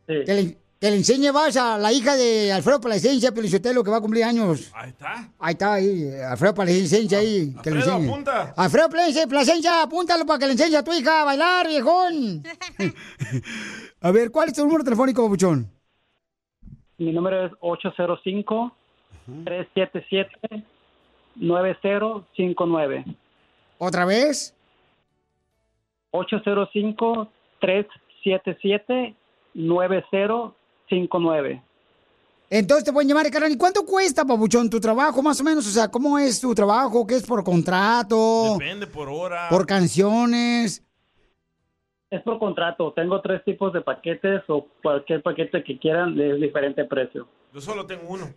[0.07, 4.01] Le, que le enseñe vas a la hija de Alfredo Palacencia, Pelizotelo, que va a
[4.01, 4.71] cumplir años.
[4.75, 5.33] Ahí está.
[5.39, 7.53] Ahí está, ahí, Alfredo Plasencia ahí.
[7.63, 8.11] Que le Alfredo, enseñe.
[8.13, 8.55] apunta.
[8.57, 12.45] Alfredo Plasencia, Plasencia, apúntalo para que le enseñe a tu hija a bailar, viejón.
[14.01, 15.69] a ver, ¿cuál es tu número telefónico, Papuchón?
[16.99, 17.53] Mi número es
[21.39, 23.17] 805-377-9059.
[23.79, 24.55] ¿Otra vez?
[30.91, 31.63] 805-377-9059.
[32.51, 33.53] Entonces te pueden llamar, carnal.
[33.53, 35.67] ¿Y cuánto cuesta, Papuchón, tu trabajo, más o menos?
[35.67, 37.07] O sea, ¿cómo es tu trabajo?
[37.07, 38.57] ¿Qué es por contrato?
[38.59, 39.49] Depende por hora.
[39.51, 40.83] ¿Por canciones?
[42.11, 42.95] Es por contrato.
[42.95, 47.29] Tengo tres tipos de paquetes o cualquier paquete que quieran de diferente precio.
[47.53, 48.33] Yo solo tengo uno.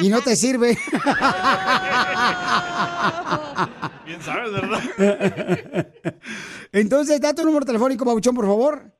[0.00, 0.76] Y no te sirve.
[4.04, 4.80] Bien sabes, ¿verdad?
[6.72, 8.92] Entonces, da tu número telefónico, Pabuchón, por favor.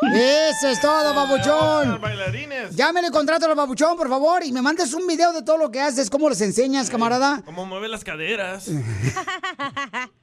[0.03, 2.01] Eso es todo, babuchón.
[2.01, 2.75] bailarines.
[2.75, 5.81] Llámele contrato al babuchón, por favor, y me mandes un video de todo lo que
[5.81, 7.43] haces, cómo les enseñas, camarada.
[7.45, 8.71] ¿Cómo mueve las caderas?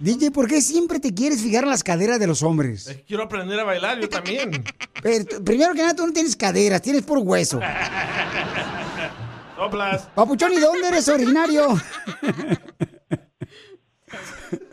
[0.00, 2.86] DJ, ¿por qué siempre te quieres fijar en las caderas de los hombres?
[2.86, 4.64] Es que quiero aprender a bailar yo también.
[5.02, 7.60] Pero, primero que nada, tú no tienes caderas, tienes por hueso.
[9.56, 10.08] Soplas.
[10.14, 11.66] Papuchón, ¿y de dónde eres originario?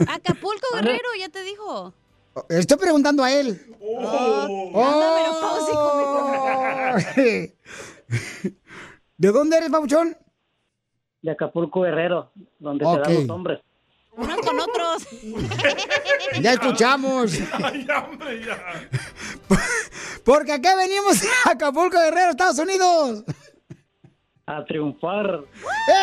[0.07, 1.93] Acapulco, Guerrero, ya te dijo.
[2.49, 3.59] Estoy preguntando a él.
[3.81, 4.71] Oh.
[9.17, 10.15] ¿De dónde eres, Papuchón?
[11.21, 12.93] De Acapulco Guerrero, donde Ok.
[12.93, 13.59] se dan los hombres.
[14.17, 15.07] Unos con otros.
[16.41, 17.31] Ya escuchamos.
[17.63, 18.89] Ay, hombre, ya.
[20.23, 23.23] Porque acá venimos a Acapulco Guerrero, Estados Unidos.
[24.45, 25.41] A triunfar.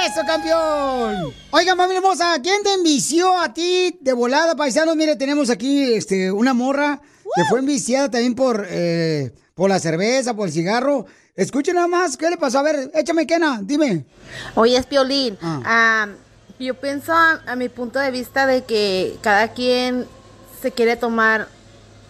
[0.07, 1.33] ¡Eso, campeón!
[1.51, 4.97] Oiga, mami hermosa, ¿quién te envició a ti de volada, paisanos?
[4.97, 7.01] Mire, tenemos aquí este, una morra
[7.37, 11.07] que fue enviciada también por, eh, por la cerveza, por el cigarro.
[11.37, 12.59] Escuchen nada más, ¿qué le pasó?
[12.59, 14.07] A ver, échame quena, dime.
[14.55, 15.39] Oye, es Piolín.
[15.43, 16.09] Ah,
[16.65, 20.07] yo pienso a, a mi punto de vista de que cada quien
[20.61, 21.49] se quiere tomar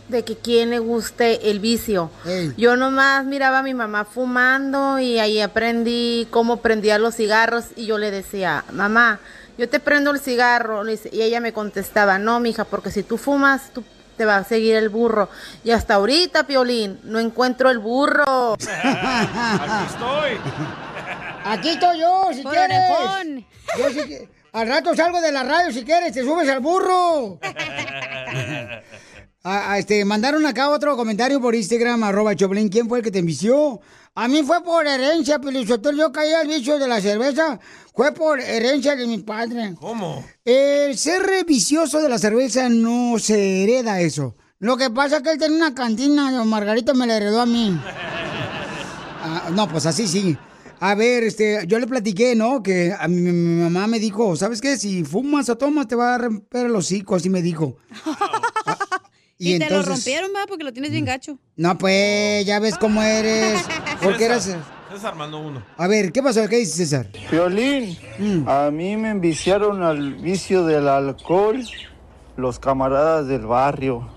[0.09, 2.11] de que quien le guste el vicio.
[2.59, 7.87] Yo nomás miraba a mi mamá fumando y ahí aprendí cómo prendía los cigarros y
[7.87, 9.21] yo le decía, mamá,
[9.57, 10.83] yo te prendo el cigarro.
[11.11, 13.83] Y ella me contestaba, no, mija, porque si tú fumas, tú
[14.17, 15.31] te va a seguir el burro.
[15.65, 18.55] Y hasta ahorita, Piolín, no encuentro el burro.
[18.61, 20.39] Aquí estoy.
[21.45, 22.79] Aquí estoy yo, si Por quieres.
[22.91, 23.47] orejón.
[23.79, 27.39] Yo si Al rato salgo de la radio si quieres, te subes al burro.
[29.45, 32.69] A- a este, mandaron acá otro comentario por Instagram, arroba Choplin.
[32.69, 33.81] ¿Quién fue el que te envició?
[34.15, 35.97] A mí fue por herencia, Pelizotel.
[35.97, 37.59] Yo caí al vicio de la cerveza.
[37.95, 39.75] Fue por herencia de mi padre.
[39.81, 40.23] ¿Cómo?
[40.45, 44.37] El ser vicioso de la cerveza no se hereda eso.
[44.59, 47.47] Lo que pasa es que él tenía una cantina, don Margarita me la heredó a
[47.47, 47.81] mí.
[49.25, 50.37] Ah, no, pues así sí.
[50.85, 52.61] A ver, este, yo le platiqué, ¿no?
[52.61, 54.77] Que a mi, mi mamá me dijo, ¿sabes qué?
[54.77, 57.77] Si fumas o tomas, te va a romper el hocico, así me dijo.
[59.39, 61.37] Y, te lo rompieron, va, porque lo tienes bien gacho.
[61.57, 63.61] No, pues, ya ves cómo eres.
[64.01, 64.45] Porque eras...
[64.45, 65.65] César, César mandó uno.
[65.77, 66.49] A ver, ¿qué pasó?
[66.49, 67.09] ¿Qué dice César?
[67.29, 67.99] Violín,
[68.47, 71.65] a mí me enviciaron al vicio del alcohol
[72.37, 74.09] los camaradas del barrio.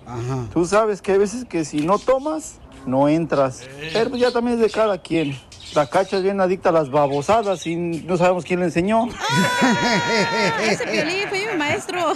[0.53, 3.63] Tú sabes que hay veces que si no tomas, no entras.
[3.93, 5.35] Pero ya también es de cada quien.
[5.73, 9.09] La cacha es bien adicta a las babosadas y no sabemos quién le enseñó.
[10.69, 12.13] Ese violín fue mi maestro.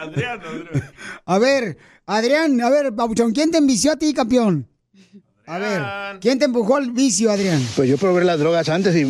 [0.00, 0.92] Adrián, Adrián.
[1.26, 1.76] A ver,
[2.06, 4.68] Adrián, a ver, Pabuchón, ¿quién te envició a ti, campeón?
[5.46, 5.82] A ver,
[6.20, 7.62] ¿quién te empujó al vicio, Adrián?
[7.76, 9.04] Pues yo probé las drogas antes y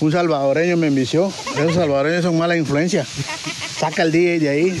[0.00, 1.30] un salvadoreño me envició.
[1.56, 3.04] Esos salvadoreños son mala influencia.
[3.04, 4.70] Saca el día de ahí.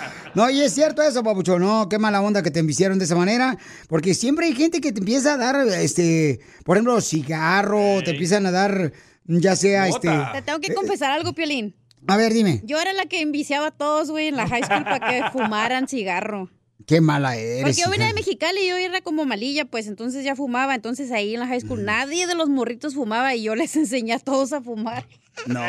[0.34, 3.16] No, y es cierto eso, papuchón, no, qué mala onda que te enviciaron de esa
[3.16, 3.58] manera,
[3.88, 8.46] porque siempre hay gente que te empieza a dar, este, por ejemplo, cigarro, te empiezan
[8.46, 8.92] a dar,
[9.24, 10.08] ya sea, este...
[10.32, 11.74] Te tengo que confesar algo, Piolín.
[12.06, 14.84] A ver, dime, Yo era la que enviciaba a todos, güey, en la high school
[14.84, 16.48] para que fumaran cigarro.
[16.86, 17.62] qué mala eres.
[17.62, 18.14] Porque yo venía de.
[18.14, 20.74] Mexicali y yo era como malilla, pues entonces ya fumaba.
[20.74, 24.14] Entonces ahí en la high school nadie de los morritos fumaba y yo les enseñé
[24.14, 25.06] a todos a fumar.
[25.46, 25.60] No,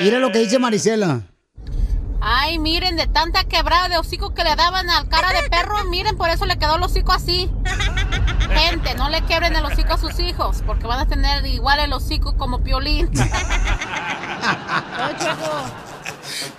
[0.00, 1.28] mira lo que dice Marisela.
[2.28, 6.16] Ay, miren, de tanta quebrada de hocico que le daban al cara de perro, miren,
[6.16, 7.48] por eso le quedó el hocico así.
[8.52, 11.92] Gente, no le quebren el hocico a sus hijos, porque van a tener igual el
[11.92, 13.08] hocico como piolín.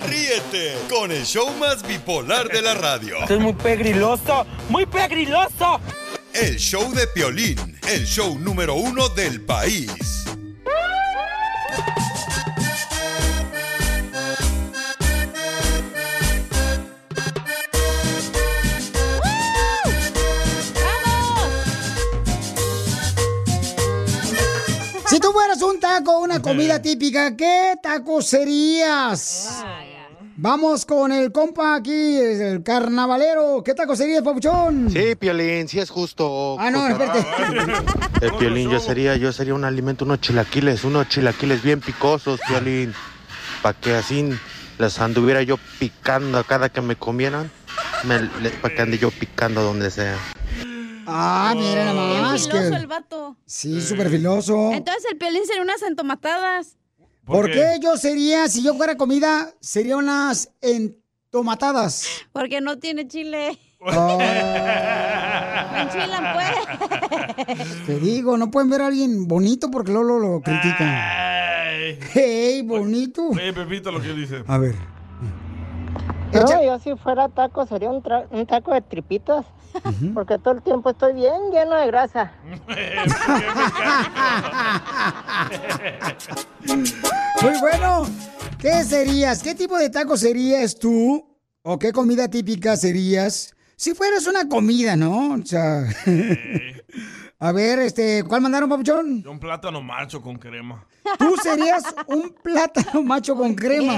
[0.08, 3.18] Ríete con el show más bipolar de la radio.
[3.18, 5.82] Esto es muy pegriloso, muy pegriloso.
[6.34, 10.27] El show de Piolín, el show número uno del país.
[25.18, 29.64] Si tú fueras un taco, una comida típica, ¿qué taco serías?
[30.36, 33.64] Vamos con el compa aquí, el carnavalero.
[33.66, 34.92] ¿Qué taco serías, papuchón?
[34.92, 36.56] Sí, Piolín, sí es justo.
[36.60, 37.26] Ah, no, espérate.
[38.22, 42.94] El Piolín, yo sería, yo sería un alimento, unos chilaquiles, unos chilaquiles bien picosos, Piolín.
[43.64, 44.30] Para que así
[44.78, 47.50] les anduviera yo picando a cada que me comieran.
[48.62, 50.16] para que ande yo picando donde sea.
[51.10, 53.38] Ah, mira nada Bien filoso que- el vato.
[53.46, 54.72] Sí, súper filoso.
[54.74, 56.78] Entonces el Piolín sería unas entomatadas.
[57.26, 62.06] ¿Por qué yo sería, si yo fuera comida, sería unas entomatadas?
[62.32, 63.58] Porque no tiene chile.
[63.80, 66.48] Oh, Me enchilan, pues.
[67.86, 70.88] te digo, no pueden ver a alguien bonito porque luego lo, lo critican.
[72.14, 73.28] Hey, bonito.
[73.30, 74.44] Oye, Pepito, lo que dice.
[74.48, 74.76] A ver.
[76.34, 79.46] No, yo si fuera taco sería un, tra- un taco de tripitas,
[80.14, 82.32] porque todo el tiempo estoy bien lleno de grasa.
[87.42, 88.08] Muy bueno.
[88.60, 89.42] ¿Qué serías?
[89.44, 91.38] ¿Qué tipo de taco serías tú?
[91.62, 93.54] ¿O qué comida típica serías?
[93.76, 95.34] Si fueras una comida, ¿no?
[95.36, 95.84] O sea.
[97.40, 99.24] A ver, este, ¿cuál mandaron, papuchón?
[99.28, 100.88] Un plátano macho con crema.
[101.20, 103.94] Tú serías un plátano macho con crema.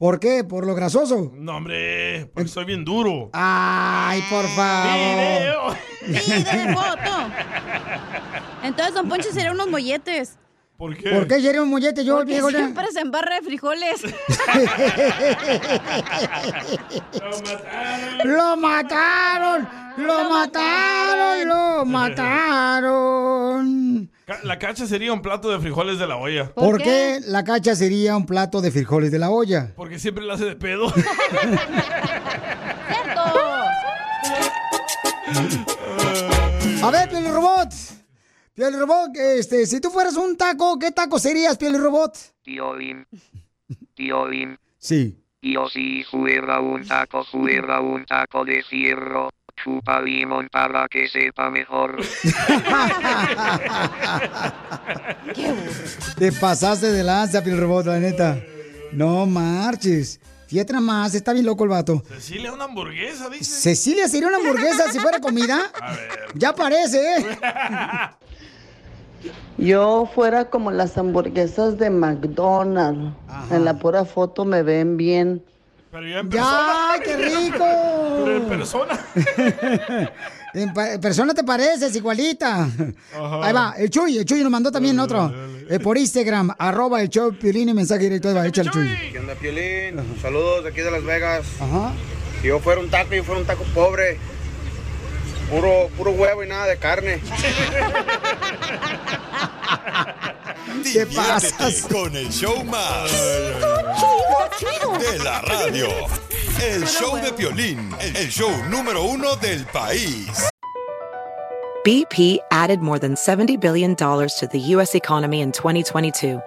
[0.00, 0.44] ¿Por qué?
[0.44, 1.30] ¿Por lo grasoso?
[1.34, 3.28] No, hombre, porque soy bien duro.
[3.34, 5.76] Ay, por favor.
[6.06, 7.28] Pide foto.
[8.62, 10.38] Entonces Don Poncho sería unos molletes.
[10.78, 11.10] ¿Por qué?
[11.10, 12.48] ¿Por qué sería un mollete yo, Porque viejo?
[12.48, 14.00] siempre se embarra de frijoles.
[18.24, 19.68] ¡Lo mataron!
[19.98, 21.46] ¡Lo mataron!
[21.48, 23.20] ¡Lo mataron!
[23.62, 23.89] Ca-
[24.42, 26.52] La cacha sería un plato de frijoles de la olla.
[26.54, 29.72] ¿Por qué la cacha sería un plato de frijoles de la olla?
[29.76, 30.92] Porque siempre la hace de pedo.
[36.82, 37.68] A ver, Piel Robot.
[38.54, 42.16] Piel Robot, este, si tú fueras un taco, ¿qué taco serías, Piel Robot?
[42.42, 43.04] Tío Bim.
[43.94, 44.56] Tío Bim.
[44.78, 45.16] Sí.
[45.42, 49.30] Yo si fuera un taco, fuera un taco de fierro.
[49.62, 52.00] Chupa limón para que sepa mejor.
[56.18, 58.38] Te pasaste de lanza, Piel Robot, la neta.
[58.92, 60.20] No marches.
[60.46, 62.02] Fíjate nada más, está bien loco el vato.
[62.08, 63.44] Cecilia, una hamburguesa, dice.
[63.44, 65.60] Cecilia sería una hamburguesa si fuera comida.
[66.34, 67.26] Ya parece, ¿eh?
[69.58, 73.14] Yo fuera como las hamburguesas de McDonald's.
[73.50, 75.44] En la pura foto me ven bien.
[75.90, 77.16] Pero ya en ¡Ya, qué
[77.50, 77.66] rico!
[78.24, 78.98] Pero en persona.
[80.52, 82.68] En pa- persona te pareces, igualita.
[83.40, 85.32] Ahí va, el Chuy, el Chuy nos mandó también otro.
[85.68, 88.30] eh, por Instagram, arroba el show Piolín y mensaje directo.
[88.30, 88.88] Ahí va, échale Chuy.
[89.12, 89.94] ¿Qué onda, Piolín?
[90.20, 91.46] Saludos de aquí de Las Vegas.
[91.60, 91.92] Ajá.
[92.42, 94.18] Si yo fuera un taco, yo fuera un taco pobre.
[95.50, 97.20] Puro, puro huevo y nada de carne.
[100.92, 101.86] ¿Qué pasas?
[101.90, 103.10] con el show más
[104.58, 104.98] Chido, chido.
[104.98, 105.88] de la radio.
[106.62, 110.48] El show de Piolín, el show número uno del país.
[111.84, 114.94] BP added more than $70 billion to the U.S.
[114.94, 116.40] economy in 2022.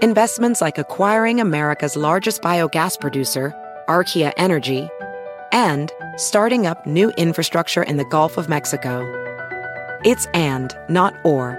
[0.00, 3.52] Investments like acquiring America's largest biogas producer,
[3.88, 4.88] Archaea Energy,
[5.50, 9.02] and starting up new infrastructure in the Gulf of Mexico.
[10.04, 11.58] It's and, not or.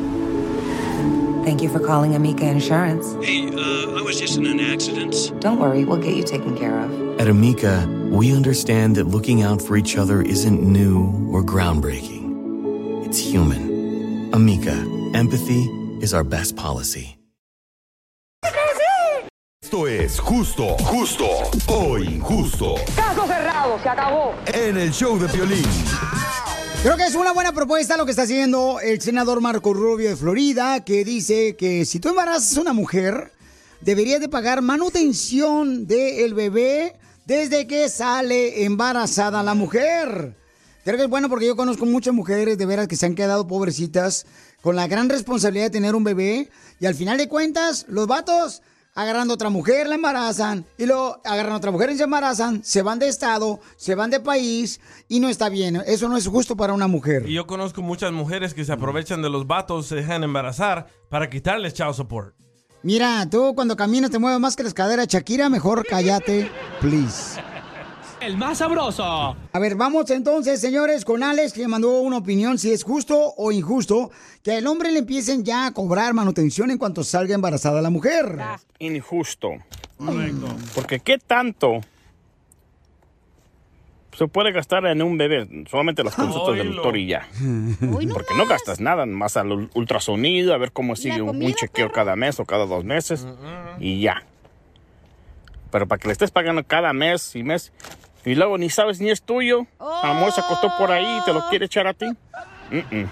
[1.43, 3.13] Thank you for calling Amica Insurance.
[3.25, 5.33] Hey, uh, I was just in an accident.
[5.39, 7.19] Don't worry, we'll get you taken care of.
[7.19, 13.05] At Amica, we understand that looking out for each other isn't new or groundbreaking.
[13.07, 14.29] It's human.
[14.33, 14.85] Amica,
[15.15, 15.63] empathy
[15.99, 17.17] is our best policy.
[19.63, 21.25] Esto es justo, justo
[21.69, 22.75] o injusto.
[22.95, 24.35] Caso cerrado, se acabó.
[24.53, 25.65] En el show de Piolín.
[26.83, 30.15] Creo que es una buena propuesta lo que está haciendo el senador Marco Rubio de
[30.15, 33.31] Florida, que dice que si tú embarazas a una mujer,
[33.81, 36.95] deberías de pagar manutención del bebé
[37.27, 40.35] desde que sale embarazada la mujer.
[40.83, 43.47] Creo que es bueno porque yo conozco muchas mujeres de veras que se han quedado
[43.47, 44.25] pobrecitas
[44.61, 48.63] con la gran responsabilidad de tener un bebé y al final de cuentas los vatos
[48.93, 52.63] agarrando a otra mujer la embarazan y luego agarran a otra mujer y se embarazan,
[52.63, 55.81] se van de estado, se van de país y no está bien.
[55.85, 57.27] Eso no es justo para una mujer.
[57.27, 61.29] Y yo conozco muchas mujeres que se aprovechan de los vatos, se dejan embarazar para
[61.29, 62.35] quitarles child support.
[62.83, 67.39] Mira, tú cuando caminas te mueves más que las caderas, Shakira, mejor cállate, please.
[68.21, 69.03] El más sabroso.
[69.03, 73.51] A ver, vamos entonces, señores, con Alex, que mandó una opinión si es justo o
[73.51, 74.11] injusto
[74.43, 78.37] que al hombre le empiecen ya a cobrar manutención en cuanto salga embarazada la mujer.
[78.77, 79.49] Injusto.
[80.75, 81.81] Porque qué tanto
[84.15, 87.27] se puede gastar en un bebé, solamente las consultas del doctor y ya.
[88.13, 91.91] Porque no gastas nada, más al ul- ultrasonido, a ver cómo sigue un, un chequeo
[91.91, 93.25] cada mes o cada dos meses
[93.79, 94.23] y ya.
[95.71, 97.71] Pero para que le estés pagando cada mes y mes
[98.25, 101.25] y luego ni sabes ni es tuyo, a lo mejor se acostó por ahí y
[101.25, 102.05] te lo quiere echar a ti.
[102.69, 103.09] Mm-mm.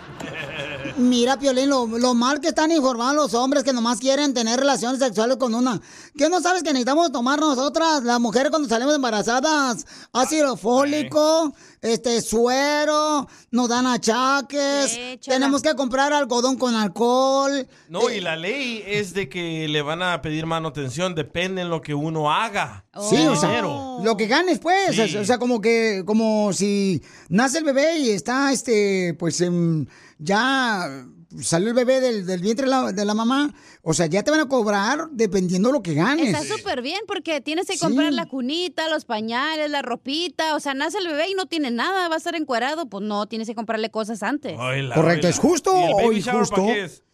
[1.00, 5.00] Mira, Piolín, lo, lo mal que están informados los hombres que nomás quieren tener relaciones
[5.00, 5.80] sexuales con una.
[6.18, 9.86] ¿Qué no sabes que necesitamos tomar nosotras, las mujeres, cuando salimos embarazadas?
[10.12, 17.66] Ácido fólico, este, suero, nos dan achaques, tenemos que comprar algodón con alcohol.
[17.88, 21.82] No, y la ley es de que le van a pedir manutención, depende en lo
[21.82, 22.84] que uno haga.
[23.10, 24.96] Sí, o sea, lo que ganes, pues.
[24.96, 25.16] Sí.
[25.16, 29.86] O sea, como que, como si nace el bebé y está, este, pues, em,
[30.20, 31.06] ya
[31.42, 33.54] salió el bebé del, del vientre de la, de la mamá.
[33.82, 36.28] O sea, ya te van a cobrar dependiendo lo que ganes.
[36.36, 37.80] Está súper bien porque tienes que Sí.
[37.80, 40.56] comprar la cunita, los pañales, la ropita.
[40.56, 42.88] O sea, nace el bebé y no tiene nada, va a estar encuerado.
[42.88, 44.58] Pues no, tienes que comprarle cosas antes.
[44.94, 46.66] Correcto, ¿es justo ¿Y el o injusto?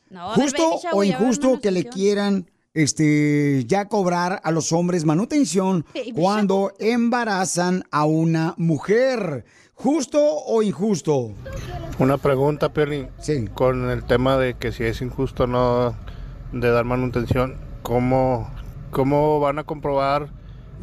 [0.09, 6.11] No, ¿Justo o injusto que le quieran este ya cobrar a los hombres manutención Baby
[6.13, 9.45] cuando embarazan a una mujer?
[9.75, 11.33] ¿Justo o injusto?
[11.99, 13.09] Una pregunta, Piolín.
[13.53, 15.93] Con el tema de que si es injusto no
[16.51, 18.49] de dar manutención, ¿cómo,
[18.89, 20.29] ¿cómo van a comprobar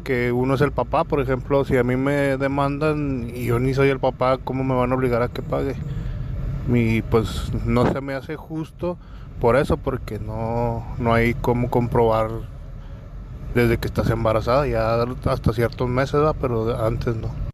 [0.05, 1.03] que uno es el papá?
[1.03, 4.75] Por ejemplo, si a mí me demandan y yo ni soy el papá, ¿cómo me
[4.75, 5.75] van a obligar a que pague?
[6.71, 8.97] Y pues no se me hace justo
[9.41, 12.29] por eso, porque no, no hay cómo comprobar
[13.53, 16.35] desde que estás embarazada, ya hasta ciertos meses, ¿verdad?
[16.39, 17.52] pero antes no.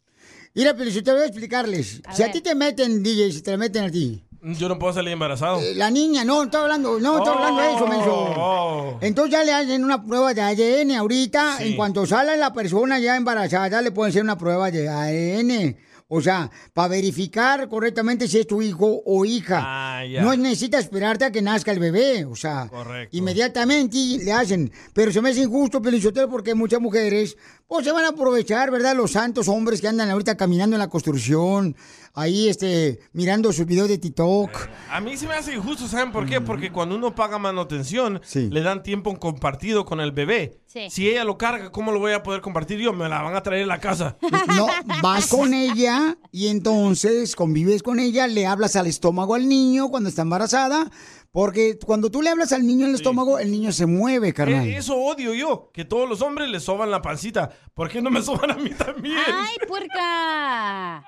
[0.54, 2.02] Mira, pero si te voy a explicarles.
[2.14, 4.24] si a ti te meten, DJ, si te meten a ti.
[4.42, 5.60] Yo no puedo salir embarazado.
[5.60, 8.10] Eh, La niña, no, estoy hablando, no, estoy hablando de eso, menso.
[8.38, 8.98] oh.
[9.02, 11.58] Entonces ya le hacen una prueba de ADN ahorita.
[11.58, 11.64] Sí.
[11.68, 15.76] En cuanto sale la persona ya embarazada, le pueden hacer una prueba de ADN.
[16.12, 19.62] O sea, para verificar correctamente si es tu hijo o hija.
[19.64, 20.22] Ah, ya.
[20.22, 22.24] No necesita esperarte a que nazca el bebé.
[22.24, 23.16] O sea, Correcto.
[23.16, 24.72] inmediatamente le hacen.
[24.92, 27.36] Pero se me hace injusto, Pelichotero, porque muchas mujeres
[27.70, 28.96] pues se van a aprovechar, ¿verdad?
[28.96, 31.76] Los santos hombres que andan ahorita caminando en la construcción,
[32.14, 34.50] ahí este, mirando sus videos de TikTok.
[34.90, 36.40] A mí se me hace injusto, ¿saben por qué?
[36.40, 40.58] Porque cuando uno paga manutención, le dan tiempo compartido con el bebé.
[40.66, 40.88] Sí.
[40.90, 42.92] Si ella lo carga, ¿cómo lo voy a poder compartir yo?
[42.92, 44.16] Me la van a traer a la casa.
[44.48, 44.66] No,
[45.00, 50.08] vas con ella y entonces convives con ella, le hablas al estómago al niño cuando
[50.08, 50.90] está embarazada,
[51.32, 54.66] porque cuando tú le hablas al niño en el estómago, el niño se mueve, carnal.
[54.66, 57.50] Eh, Eso odio yo, que todos los hombres le soban la pancita.
[57.74, 59.16] ¿Por qué no me soban a mí también?
[59.26, 61.04] ¡Ay, puerca!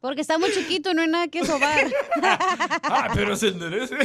[0.00, 1.86] Porque está muy chiquito y no hay nada que sobar.
[2.88, 3.96] Ah, pero se enderece.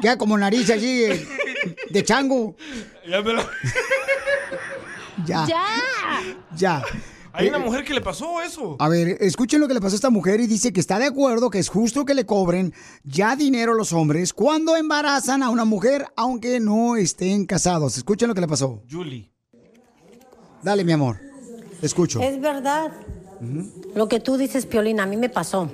[0.00, 1.26] Queda como nariz así de,
[1.90, 2.56] de chango.
[3.08, 3.48] Ya me la-
[5.26, 5.46] Ya.
[5.46, 5.66] ¡Ya!
[6.56, 6.82] Ya.
[7.34, 8.76] Hay una Eh, mujer que le pasó eso.
[8.78, 11.06] A ver, escuchen lo que le pasó a esta mujer y dice que está de
[11.06, 12.72] acuerdo que es justo que le cobren
[13.04, 17.96] ya dinero a los hombres cuando embarazan a una mujer aunque no estén casados.
[17.96, 18.82] Escuchen lo que le pasó.
[18.90, 19.30] Julie.
[20.62, 21.18] Dale, mi amor.
[21.80, 22.20] Escucho.
[22.20, 22.92] Es verdad.
[23.94, 25.68] Lo que tú dices, Piolín, a mí me pasó.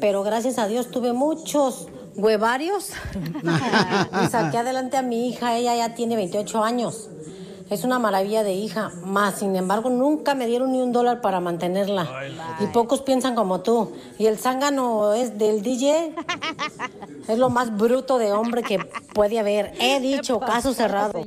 [0.00, 2.90] Pero gracias a Dios tuve muchos huevarios
[4.24, 5.56] y saqué adelante a mi hija.
[5.56, 7.10] Ella ya tiene 28 años.
[7.70, 8.90] Es una maravilla de hija.
[9.04, 12.08] Más, sin embargo, nunca me dieron ni un dólar para mantenerla.
[12.60, 13.94] Y pocos piensan como tú.
[14.18, 16.14] Y el zángano es del DJ.
[17.28, 18.78] Es lo más bruto de hombre que
[19.12, 19.74] puede haber.
[19.78, 21.20] He dicho, caso cerrado.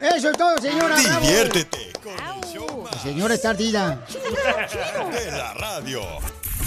[0.00, 0.96] Eso es todo, señora.
[0.96, 1.92] Diviértete
[2.92, 4.04] La señora está ardida.
[5.12, 6.02] de la radio.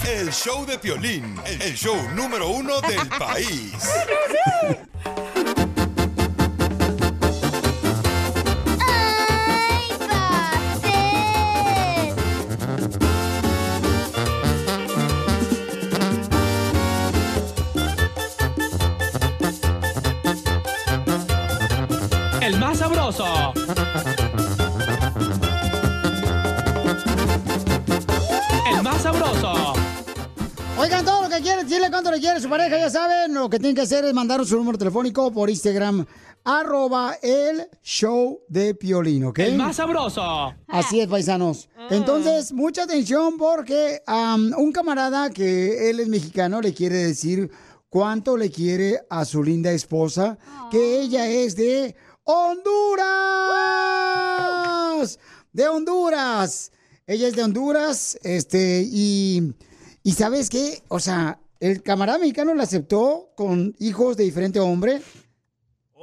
[0.08, 3.74] El show de Piolín, el show número uno del país.
[23.10, 23.16] El
[28.84, 29.74] más sabroso.
[30.78, 33.57] Oigan, todo lo que quieren, decirle cuánto le quiere su pareja, ya saben, lo que
[33.57, 36.05] tienen que hacer es mandar su número telefónico por Instagram,
[36.43, 39.39] arroba el show de Piolín, ¿ok?
[39.39, 40.53] El más sabroso.
[40.68, 41.68] Así es, paisanos.
[41.89, 44.03] Entonces, mucha atención porque
[44.55, 47.49] un camarada que él es mexicano le quiere decir
[47.89, 50.38] cuánto le quiere a su linda esposa,
[50.70, 51.95] que ella es de
[53.40, 55.20] Honduras.
[55.52, 56.72] De Honduras.
[57.08, 59.56] Ella es de Honduras, este, y,
[60.04, 60.84] y ¿sabes qué?
[60.90, 65.02] O sea, el camarada mexicano la aceptó con hijos de diferente hombre.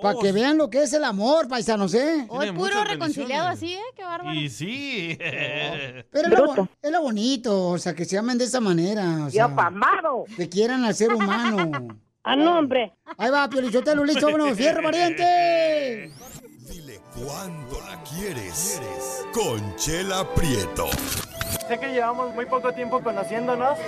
[0.03, 2.27] Para que vean lo que es el amor, paisanos, ¿eh?
[2.29, 3.81] Hoy puro reconciliado así, ¿eh?
[3.95, 4.35] Qué bárbaro.
[4.39, 5.17] Y sí.
[5.19, 9.25] Pero es lo, bo- es lo bonito, o sea, que se amen de esa manera.
[9.27, 9.47] O sea,
[10.37, 11.71] Que quieran al ser humano.
[12.27, 12.93] ¡A nombre!
[13.19, 16.11] Ahí va, Piolichotelo, listo, bueno, fierro, pariente.
[17.15, 18.81] ¿Cuánto la quieres?
[19.33, 20.89] Conchela Prieto.
[21.69, 23.79] Sé que llevamos muy poco tiempo conociéndonos.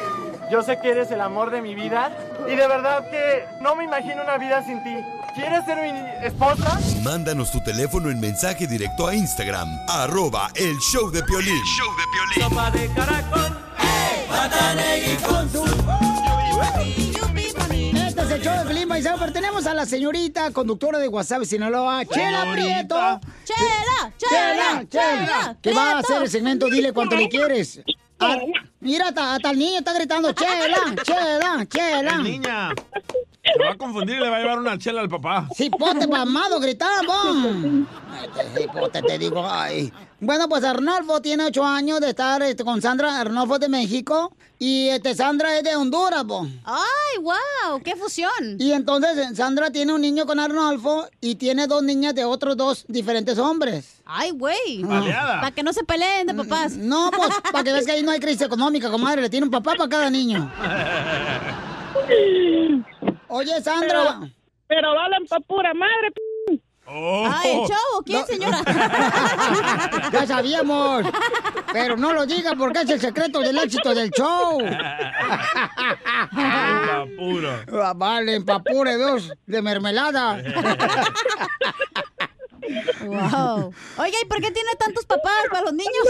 [0.53, 2.17] Yo sé que eres el amor de mi vida.
[2.47, 4.95] Y de verdad que no me imagino una vida sin ti.
[5.35, 6.79] ¿Quieres ser mi esposa?
[7.03, 11.61] Mándanos tu teléfono en mensaje directo a Instagram, arroba el show de Piolín.
[11.65, 13.69] show de Sopa de caracol.
[15.09, 15.78] Es
[18.39, 22.53] el show de Pelín Paisano, pero tenemos a la señorita conductora de WhatsApp Sinaloa, Chela.
[22.53, 22.95] Prieto.
[23.45, 27.81] Chela, Chela, Chela, Que va a hacer el segmento Dile cuánto le quieres.
[28.21, 28.37] Ah,
[28.81, 32.17] mira, hasta, el niño está gritando, Chela, Chela, Chela.
[32.17, 32.71] Ay, niña.
[33.43, 35.49] Se va a confundir y le va a llevar una chela al papá.
[35.55, 37.87] Cipote mamado, gritamos.
[38.57, 39.93] Cipote, te digo, ay.
[40.21, 43.21] Bueno, pues Arnolfo tiene ocho años de estar este, con Sandra.
[43.21, 44.37] Arnolfo es de México.
[44.61, 46.45] Y este Sandra es de Honduras, po.
[46.65, 47.81] ¡Ay, wow!
[47.85, 48.57] ¡Qué fusión!
[48.59, 52.57] Y entonces eh, Sandra tiene un niño con Arnolfo y tiene dos niñas de otros
[52.57, 54.01] dos diferentes hombres.
[54.05, 54.83] ¡Ay, güey!
[54.83, 55.41] Baleada.
[55.41, 56.77] Para que no se peleen de papás.
[56.77, 59.23] No, pues, para que veas que ahí no hay crisis económica, comadre.
[59.23, 60.51] Le tiene un papá para cada niño.
[63.29, 64.21] Oye, Sandra.
[64.67, 66.13] Pero, valen pa' pura madre,
[66.91, 68.63] Ay, ¿el show o quién, señora?
[70.13, 71.05] Ya sabíamos.
[71.73, 74.59] Pero no lo diga porque es el secreto del éxito del show.
[77.17, 77.65] pura.
[77.73, 80.43] Ah, Vale, papure dos de mermelada.
[83.05, 83.73] Wow.
[83.99, 86.05] Oiga, ¿y por qué tiene tantos papás para los niños?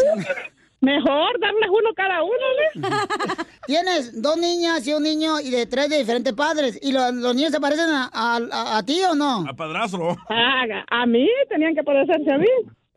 [0.80, 2.32] Mejor darles uno cada uno,
[2.76, 2.88] ¿no?
[3.66, 6.78] Tienes dos niñas y un niño y de tres de diferentes padres.
[6.80, 9.44] ¿Y lo- los niños se parecen a, a- a ti o no?
[9.48, 10.16] A padrastro.
[10.90, 12.46] A mí tenían que parecerse a mí.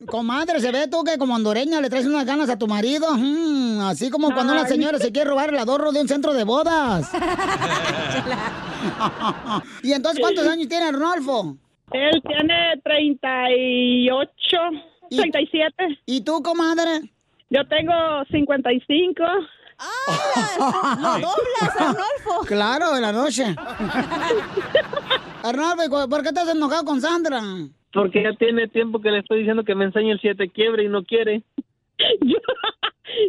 [0.08, 3.08] Comadre, se ve tú que como hondureña le traes unas ganas a tu marido.
[3.16, 4.68] Mm, así como cuando una Ay.
[4.70, 7.12] señora se quiere robar el adorno de un centro de bodas.
[9.84, 11.56] ¿Y entonces cuántos años tiene Arnolfo?
[11.92, 14.58] Él tiene 38,
[15.10, 16.00] 37.
[16.06, 17.12] ¿Y tú, comadre?
[17.52, 17.94] Yo tengo
[18.32, 19.24] 55.
[19.78, 20.98] ¡Ah!
[20.98, 22.46] ¡Lo doblas, Arnolfo!
[22.48, 23.44] Claro, de la noche.
[25.44, 27.42] Arnoldo, ¿y cu- ¿por qué estás enojado con Sandra?
[27.94, 30.88] Porque ya tiene tiempo que le estoy diciendo que me enseñe el siete quiebre y
[30.88, 31.44] no quiere.
[32.22, 32.38] Yo,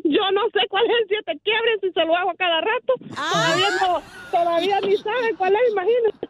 [0.05, 2.95] yo no sé cuál es el siete quiebres si se lo hago cada rato.
[3.15, 6.29] Todavía, no, todavía ni sabe cuál es, imagínate.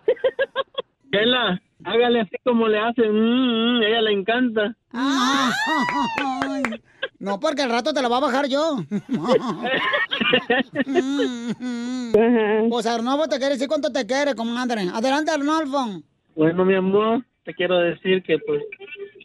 [1.12, 3.08] Chela, hágale así como le hace.
[3.08, 4.76] Mm, mm, ella le encanta.
[7.18, 8.78] No, porque al rato te la va a bajar yo.
[12.68, 14.88] Pues Arnolfo te quiere decir cuánto te quiere, comadre.
[14.92, 16.02] Adelante, Arnolfo.
[16.34, 18.62] Bueno, mi amor, te quiero decir que pues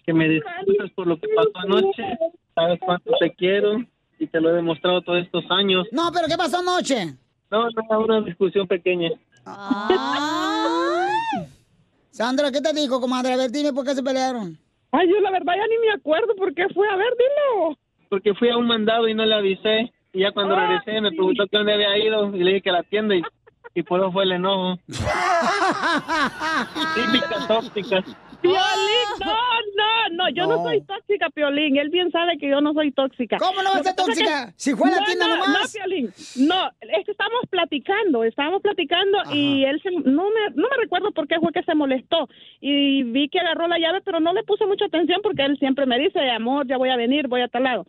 [0.05, 2.03] que me disculpes por lo que pasó anoche.
[2.53, 3.83] Sabes cuánto te quiero
[4.19, 5.87] y te lo he demostrado todos estos años.
[5.91, 7.15] No, pero ¿qué pasó anoche?
[7.51, 9.09] No, no, una discusión pequeña.
[12.17, 13.33] Sandra, ¿qué te dijo, comadre?
[13.33, 14.57] A ver, dime por qué se pelearon.
[14.91, 16.89] Ay, yo la verdad ya ni me acuerdo por qué fue.
[16.89, 17.77] A ver, dilo.
[18.09, 19.93] Porque fui a un mandado y no le avisé.
[20.13, 22.73] Y ya cuando regresé me preguntó que dónde había ido y le dije que a
[22.73, 23.21] la tienda y,
[23.75, 24.79] y por eso fue el enojo.
[26.95, 28.03] Típicas tóxicas.
[28.41, 28.57] Piolín,
[29.19, 29.33] no,
[29.75, 30.57] no, no, yo no.
[30.57, 30.63] No.
[30.63, 31.77] soy tóxica, Piolín.
[31.77, 33.37] Él bien sabe que yo no soy tóxica.
[33.37, 34.47] ¿Cómo no vas a ser tóxica?
[34.47, 35.49] que- Si fue a la No, tienda no, nomás.
[35.75, 36.05] No, Piolín,
[36.47, 41.11] no, es que estábamos platicando, estábamos platicando y él se, no, me, no me recuerdo
[41.11, 42.27] por qué fue que se molestó.
[42.61, 45.85] Y vi que agarró la llave, pero no le puse mucha atención porque él siempre
[45.85, 47.85] me dice, amor, ya voy a venir, voy a tal lado.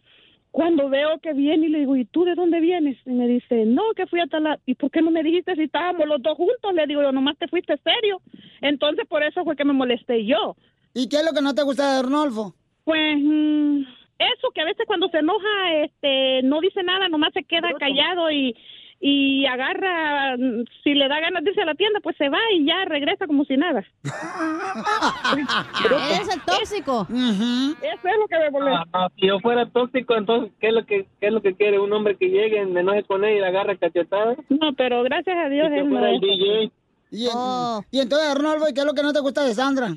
[0.51, 2.97] Cuando veo que viene y le digo, ¿y tú de dónde vienes?
[3.07, 4.61] Y me dice, no, que fui a tal lado.
[4.67, 6.75] ¿Y por qué no me dijiste si estábamos los dos juntos?
[6.75, 8.21] Le digo, yo nomás te fuiste serio.
[8.61, 10.57] Entonces por eso fue que me molesté yo.
[10.95, 12.55] ¿Y qué es lo que no te gusta de Arnolfo?
[12.85, 13.83] Pues mm,
[14.19, 18.31] eso, que a veces cuando se enoja, este, no dice nada, nomás se queda callado
[18.31, 18.57] y,
[19.01, 22.39] y agarra, mm, si le da ganas de irse a la tienda, pues se va
[22.55, 23.85] y ya regresa como si nada.
[26.21, 27.07] Es el tóxico.
[27.11, 28.83] Eso es lo que me molesta.
[28.93, 31.55] Ah, ah, si yo fuera tóxico, entonces, ¿qué es lo que, qué es lo que
[31.55, 31.79] quiere?
[31.79, 34.37] ¿Un hombre que llegue, me enoje con él y la agarra cachetada?
[34.49, 36.21] No, pero gracias a Dios Si yo él no fuera el.
[36.21, 36.71] DJ.
[37.11, 39.89] Y, en- y entonces, Arnolfo, ¿y qué es lo que no te gusta de Sandra?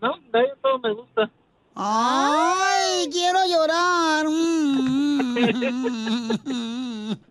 [0.00, 1.30] No, de ahí todo me gusta.
[1.74, 4.26] ¡Ay, quiero llorar!
[4.26, 5.36] Mm.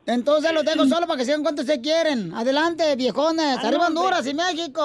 [0.06, 2.34] Entonces los dejo solo para que sepan cuánto se quieren.
[2.34, 3.64] Adelante, viejones.
[3.64, 4.82] Arriba Honduras y México.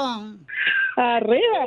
[0.97, 1.65] Arriba.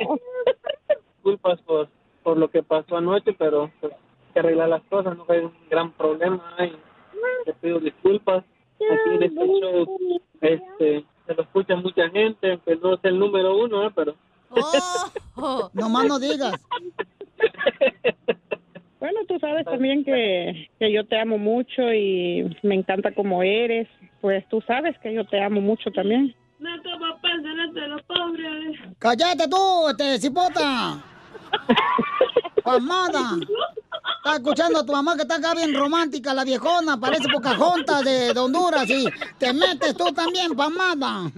[1.14, 1.88] Disculpas por,
[2.22, 5.52] por lo que pasó anoche, pero pues, hay que arreglar las cosas, no hay un
[5.68, 6.56] gran problema.
[6.60, 6.72] Y
[7.44, 8.44] te pido disculpas.
[8.76, 13.56] Aquí en este show este, se lo escucha mucha gente, pues no es el número
[13.56, 13.92] uno, ¿eh?
[13.94, 14.14] pero...
[15.36, 15.70] Oh.
[15.74, 16.54] No más no digas.
[19.00, 23.86] Bueno, tú sabes también que, que yo te amo mucho y me encanta como eres.
[24.20, 26.34] Pues tú sabes que yo te amo mucho también.
[26.58, 28.76] No como pensiones de los pobres.
[28.98, 31.00] ¡Cállate tú, este cipota!
[32.64, 33.36] ¡Pamada!
[34.16, 38.34] Está escuchando a tu mamá que está acá bien romántica, la viejona, parece Pocahontas de,
[38.34, 39.06] de Honduras y
[39.38, 41.30] te metes tú también, pamada.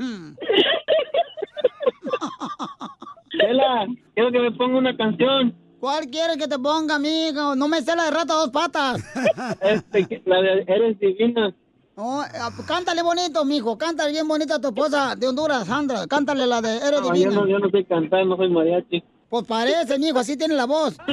[3.38, 5.54] Chela, quiero que me ponga una canción.
[5.80, 7.54] ¿Cuál quieres que te ponga, amigo?
[7.56, 9.02] No me sé la de rata a dos patas.
[9.62, 11.54] Este, la de Eres Divina.
[11.96, 12.28] No, eh,
[12.66, 13.76] cántale bonito, mijo.
[13.78, 16.06] Cántale bien bonito a tu esposa de Honduras, Sandra.
[16.06, 17.30] Cántale la de Eres No, yo Divina.
[17.34, 19.02] no, yo no sé cantar, no soy mariachi.
[19.28, 20.96] Pues parece, mijo, así tiene la voz.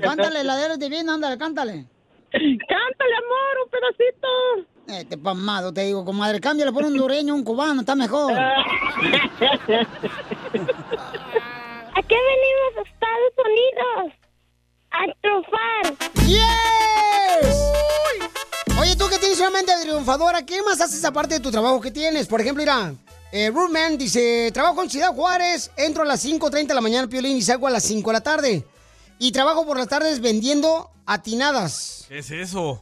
[0.00, 1.86] cántale la de Eres Divina, ándale, cántale.
[2.32, 4.28] Cántale, amor, un pedacito.
[4.88, 8.32] Este pamado, te digo, comadre, cámbiale por un hondureño, un cubano, está mejor.
[11.94, 14.12] ¿A qué venimos a Estados Unidos?
[14.90, 15.84] A triunfar.
[16.26, 17.56] ¡Yes!
[18.80, 21.90] Oye, tú que tienes una mente triunfadora, ¿qué más haces aparte de tu trabajo que
[21.90, 22.26] tienes?
[22.26, 22.94] Por ejemplo, mira,
[23.30, 27.36] eh, Rootman dice, trabajo en Ciudad Juárez, entro a las 5.30 de la mañana, Piolín,
[27.36, 28.64] y salgo a las 5 de la tarde.
[29.18, 32.06] Y trabajo por las tardes vendiendo atinadas.
[32.08, 32.80] ¿Qué es eso?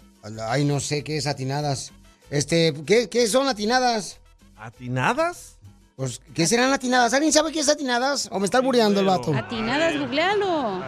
[0.49, 1.93] Ay, no sé qué es atinadas.
[2.31, 4.19] Este, ¿qué, qué son atinadas?
[4.57, 5.57] ¿Atinadas?
[6.01, 7.13] Pues, ¿qué serán atinadas?
[7.13, 8.27] ¿Alguien sabe qué es atinadas?
[8.33, 9.35] ¿O me está albureando el vato?
[9.35, 10.83] Atinadas, googlealo.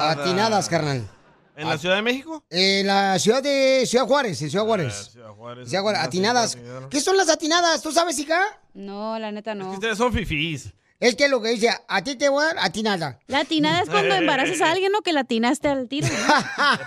[0.00, 1.08] Atinadas, carnal.
[1.54, 2.42] ¿En la Ciudad de México?
[2.50, 5.10] En la ciudad de Ciudad Juárez, en Ciudad Juárez.
[5.12, 5.68] Ciudad Juárez.
[5.68, 6.58] Ciudad Juárez, No, atinadas.
[6.90, 7.82] ¿Qué son las atinadas?
[7.82, 8.40] ¿Tú sabes, hija?
[8.74, 9.70] No, la neta no.
[9.74, 10.72] Ustedes son fifís.
[11.00, 13.20] Es que lo que dice, a ti te voy a dar atinada.
[13.28, 16.08] La atinada es cuando embarazas a alguien o que la atinaste al tiro.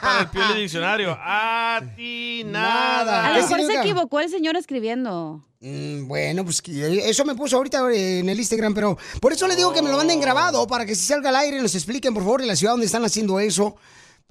[0.02, 1.18] Para el piel diccionario.
[1.24, 3.26] Atinada.
[3.26, 5.42] A lo ¿Qué mejor se equivocó el señor escribiendo.
[5.62, 9.56] Mm, bueno, pues que eso me puso ahorita en el Instagram, pero por eso le
[9.56, 12.24] digo que me lo manden grabado, para que si salga al aire nos expliquen, por
[12.24, 13.78] favor, en la ciudad donde están haciendo eso,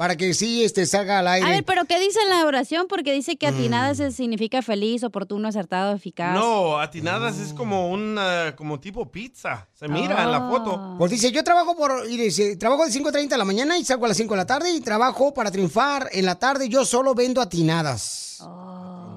[0.01, 1.47] para que sí este, salga al aire.
[1.47, 2.87] A ver, pero ¿qué dice en la oración?
[2.89, 6.35] Porque dice que atinada se significa feliz, oportuno, acertado, eficaz.
[6.35, 9.69] No, atinadas es como un ah, como tipo pizza.
[9.75, 10.95] Se mira en la foto.
[10.97, 14.07] Pues dice, yo trabajo por, y dice, trabajo de 5.30 de la mañana y salgo
[14.07, 17.15] a las 5 de la tarde y trabajo para triunfar en la tarde, yo solo
[17.15, 18.43] vendo atinadas.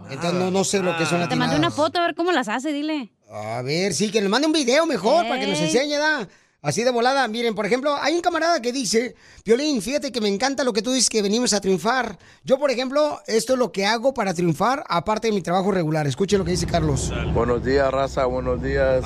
[0.09, 1.37] Entonces no, no sé lo que son Te atinadas.
[1.37, 3.13] mandé una foto a ver cómo las hace, dile.
[3.31, 6.27] A ver, sí, que nos mande un video mejor para que nos enseñe, ¿da?
[6.63, 7.27] Así de volada.
[7.27, 10.81] Miren, por ejemplo, hay un camarada que dice, Violín, fíjate que me encanta lo que
[10.81, 12.17] tú dices que venimos a triunfar.
[12.45, 16.07] Yo, por ejemplo, esto es lo que hago para triunfar, aparte de mi trabajo regular.
[16.07, 17.11] Escuche lo que dice Carlos.
[17.33, 19.03] Buenos días, raza, buenos días.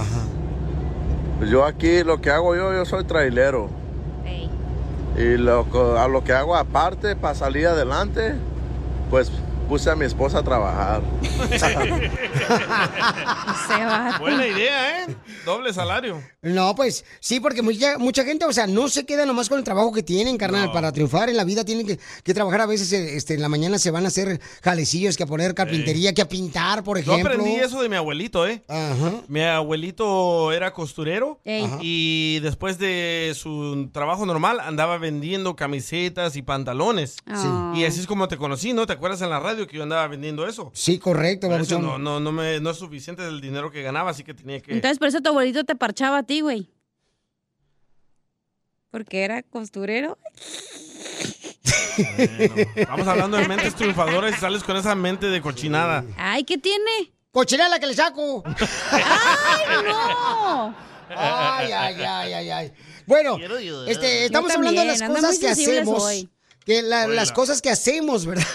[1.40, 3.70] Pues yo aquí lo que hago yo, yo soy trailero.
[5.18, 5.66] Y lo,
[6.00, 8.36] a lo que hago aparte para salir adelante,
[9.10, 9.32] pues
[9.68, 11.02] puse a mi esposa a trabajar.
[14.20, 15.16] Buena idea, ¿eh?
[15.46, 16.22] Doble salario.
[16.42, 19.64] No, pues sí, porque mucha, mucha gente, o sea, no se queda nomás con el
[19.64, 20.72] trabajo que tienen, carnal.
[20.72, 22.62] Para triunfar en la vida tienen que, que trabajar.
[22.62, 25.54] A veces eh, este, en la mañana se van a hacer jalecillos, que a poner
[25.54, 27.34] carpintería, que a pintar, por Yo ejemplo.
[27.34, 28.64] aprendí eso de mi abuelito, ¿eh?
[29.28, 31.64] Mi abuelito era costurero Ey.
[31.66, 31.80] Ajá.
[31.82, 37.18] y después de su trabajo normal andaba vendiendo camisetas y pantalones.
[37.26, 37.48] Sí.
[37.80, 38.86] Y así es como te conocí, ¿no?
[38.86, 40.70] ¿Te acuerdas en la radio que yo andaba vendiendo eso?
[40.76, 42.04] Sí, correcto, Por eso babuchón.
[42.04, 44.74] no, no, no, me, no es suficiente el dinero que ganaba, así que tenía que...
[44.74, 46.70] Entonces, por eso tu abuelito te parchaba a ti, güey.
[48.92, 50.18] Porque era costurero.
[52.76, 56.04] Estamos hablando de mentes triunfadoras y sales con esa mente de cochinada.
[56.18, 57.14] Ay, ¿qué tiene?
[57.32, 58.44] ¡Cochinada la que le saco!
[58.92, 60.76] ¡Ay, no!
[61.10, 62.74] Ay, ay, ay, ay, ay.
[63.06, 63.38] Bueno,
[63.88, 66.26] este, estamos hablando de las cosas que hacemos.
[66.66, 68.46] Que la- las cosas que hacemos, ¿verdad?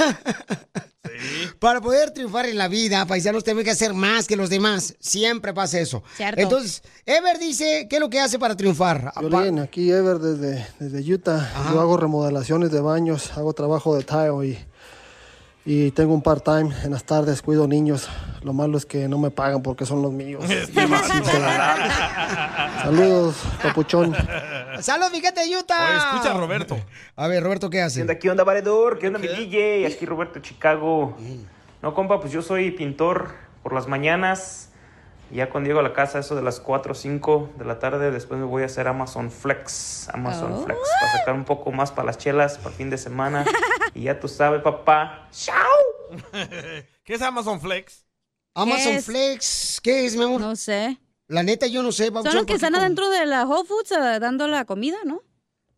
[1.58, 4.94] Para poder triunfar en la vida, paisanos, tenemos que hacer más que los demás.
[5.00, 6.02] Siempre pasa eso.
[6.16, 6.40] Cierto.
[6.40, 9.12] Entonces, Ever dice, ¿qué es lo que hace para triunfar?
[9.20, 11.50] Violín, aquí Ever desde, desde Utah.
[11.72, 14.58] Yo hago remodelaciones de baños, hago trabajo de tile y,
[15.64, 18.08] y tengo un part-time en las tardes, cuido niños.
[18.42, 20.44] Lo malo es que no me pagan porque son los míos.
[22.82, 24.14] Saludos, papuchón.
[24.80, 25.88] ¡Salud, fíjate, Utah!
[25.88, 26.76] Oye, escucha a Roberto.
[27.16, 27.96] A ver, Roberto, ¿qué hace?
[27.96, 28.98] ¿Qué onda, qué onda, valedor?
[28.98, 29.86] ¿Qué onda, mi DJ?
[29.86, 31.16] Aquí Roberto Chicago.
[31.82, 33.28] No, compa, pues yo soy pintor
[33.62, 34.68] por las mañanas.
[35.30, 38.10] Ya cuando llego a la casa, eso de las 4 o 5 de la tarde,
[38.10, 40.10] después me voy a hacer Amazon Flex.
[40.12, 40.64] Amazon Oh.
[40.64, 43.44] Flex, para sacar un poco más para las chelas, para fin de semana.
[43.95, 45.28] y ya tú sabes, papá.
[47.05, 48.05] ¿Qué es Amazon Flex?
[48.55, 49.05] Amazon es?
[49.05, 50.40] Flex, ¿qué es, mi amor?
[50.40, 50.99] No sé.
[51.28, 52.09] La neta, yo no sé.
[52.09, 55.22] Son los que están adentro de la Whole Foods eh, dando la comida, ¿no?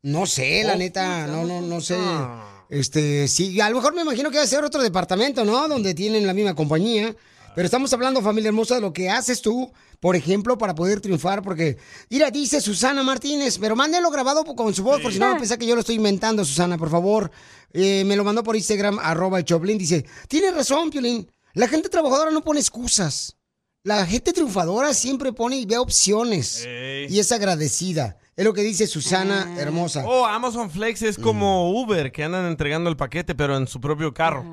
[0.02, 1.96] No sé, la neta, no, no, no sé.
[1.98, 2.66] Ah.
[2.68, 5.68] Este, sí, a lo mejor me imagino que va a ser otro departamento, ¿no?
[5.68, 7.14] Donde tienen la misma compañía.
[7.54, 11.42] Pero estamos hablando, familia hermosa, de lo que haces tú, por ejemplo, para poder triunfar.
[11.42, 11.78] Porque,
[12.10, 15.66] mira, dice Susana Martínez, pero mándelo grabado con su voz, por si no pensar que
[15.66, 17.30] yo lo estoy inventando, Susana, por favor.
[17.72, 19.78] Eh, me lo mandó por Instagram, arroba el Choplin.
[19.78, 21.30] Dice, tienes razón, Piolín.
[21.54, 23.36] La gente trabajadora no pone excusas.
[23.84, 26.66] La gente triunfadora siempre pone y ve opciones.
[26.66, 28.16] Y es agradecida.
[28.34, 30.04] Es lo que dice Susana, hermosa.
[30.06, 34.12] Oh, Amazon Flex es como Uber, que andan entregando el paquete, pero en su propio
[34.12, 34.44] carro.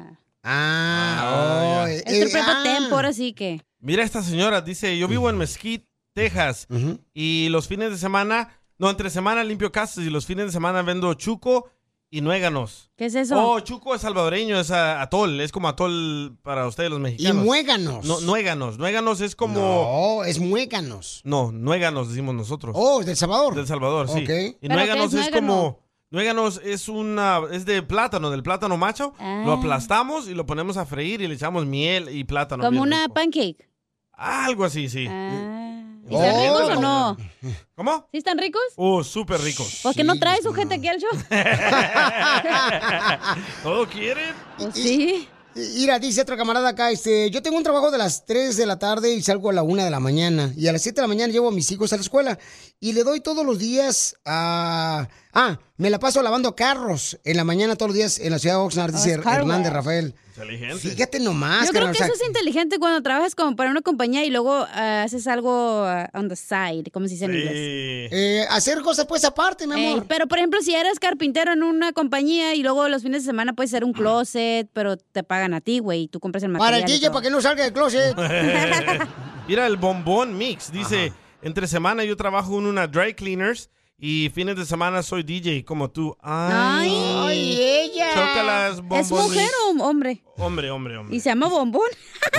[0.44, 1.94] Ah, oh, ya.
[1.94, 2.64] eh, Es eh, propio ah.
[2.64, 3.62] tempo, ahora sí que.
[3.80, 6.68] Mira esta señora, dice, yo vivo en Mesquite, Texas,
[7.14, 10.82] y los fines de semana, no, entre semana limpio casas y los fines de semana
[10.82, 11.72] vendo chuco
[12.12, 12.92] y nuéganos.
[12.98, 13.42] ¿Qué es eso?
[13.42, 17.42] Oh, chuco es salvadoreño, es ah, atol, es como atol para ustedes los mexicanos.
[17.42, 18.06] Y muéganos.
[18.06, 20.20] No, nuéganos, nuéganos es como...
[20.20, 21.22] No, es muéganos.
[21.24, 22.76] No, nuéganos decimos nosotros.
[22.78, 23.56] Oh, ¿del Salvador?
[23.56, 24.24] Del Salvador, sí.
[24.24, 24.30] Ok.
[24.30, 25.48] Y ¿Pero nuéganos es es, nuégano?
[25.48, 25.80] como...
[26.12, 27.40] Nuéganos es una...
[27.52, 29.14] es de plátano, del plátano macho.
[29.18, 29.58] Lo Ah.
[29.58, 32.64] aplastamos y lo ponemos a freír y le echamos miel y plátano.
[32.64, 33.14] Como una rico.
[33.14, 33.70] pancake.
[34.14, 35.04] Algo así, sí.
[35.04, 36.60] ¿Y están Oh.
[36.60, 37.18] ricos o no?
[37.76, 38.08] ¿Cómo?
[38.12, 38.62] ¿Sí están ricos?
[38.76, 39.80] Oh, súper ricos.
[39.84, 41.10] ¿Por qué no traes su gente aquí al show?
[43.64, 44.36] ¿Todo quieren?
[44.58, 45.28] Pues sí.
[45.54, 48.80] Mira, dice otro camarada acá, este, yo tengo un trabajo de las 3 de la
[48.80, 50.54] tarde y salgo a la 1 de la mañana.
[50.56, 52.40] Y a las 7 de la mañana llevo a mis hijos a la escuela.
[52.80, 55.10] Y le doy todos los días a...
[55.34, 58.56] Ah, me la paso lavando carros en la mañana todos los días en la ciudad
[58.56, 59.74] de Oxnard, dice Hernández.
[59.74, 60.16] Rafael.
[60.42, 60.90] Inteligente.
[60.90, 63.82] Fíjate nomás, Yo creo que o sea, eso es inteligente cuando trabajas como para una
[63.82, 68.10] compañía y luego ah, haces algo ah, on the side, como se dice en inglés.
[68.12, 70.06] eh, hacer cosas pues aparte, mi amor.
[70.08, 73.54] Pero por ejemplo, si eres carpintero en una compañía y luego los fines de semana
[73.54, 76.82] puedes hacer un closet, pero te pagan a ti, güey, y tú compras el material.
[76.82, 78.16] Para el DJ, para que no salga del closet.
[79.48, 80.72] Mira, el bombón mix.
[80.72, 83.70] Dice, entre semana yo trabajo en una dry cleaners
[84.04, 86.18] y fines de semana soy DJ como tú.
[86.22, 88.08] Ay, Ay, ella.
[88.16, 89.54] Chócalas, bombón ¿Es mujer mix.
[89.80, 90.24] o hombre?
[90.38, 91.16] Hombre, hombre, hombre.
[91.16, 91.88] Y se llama bombón.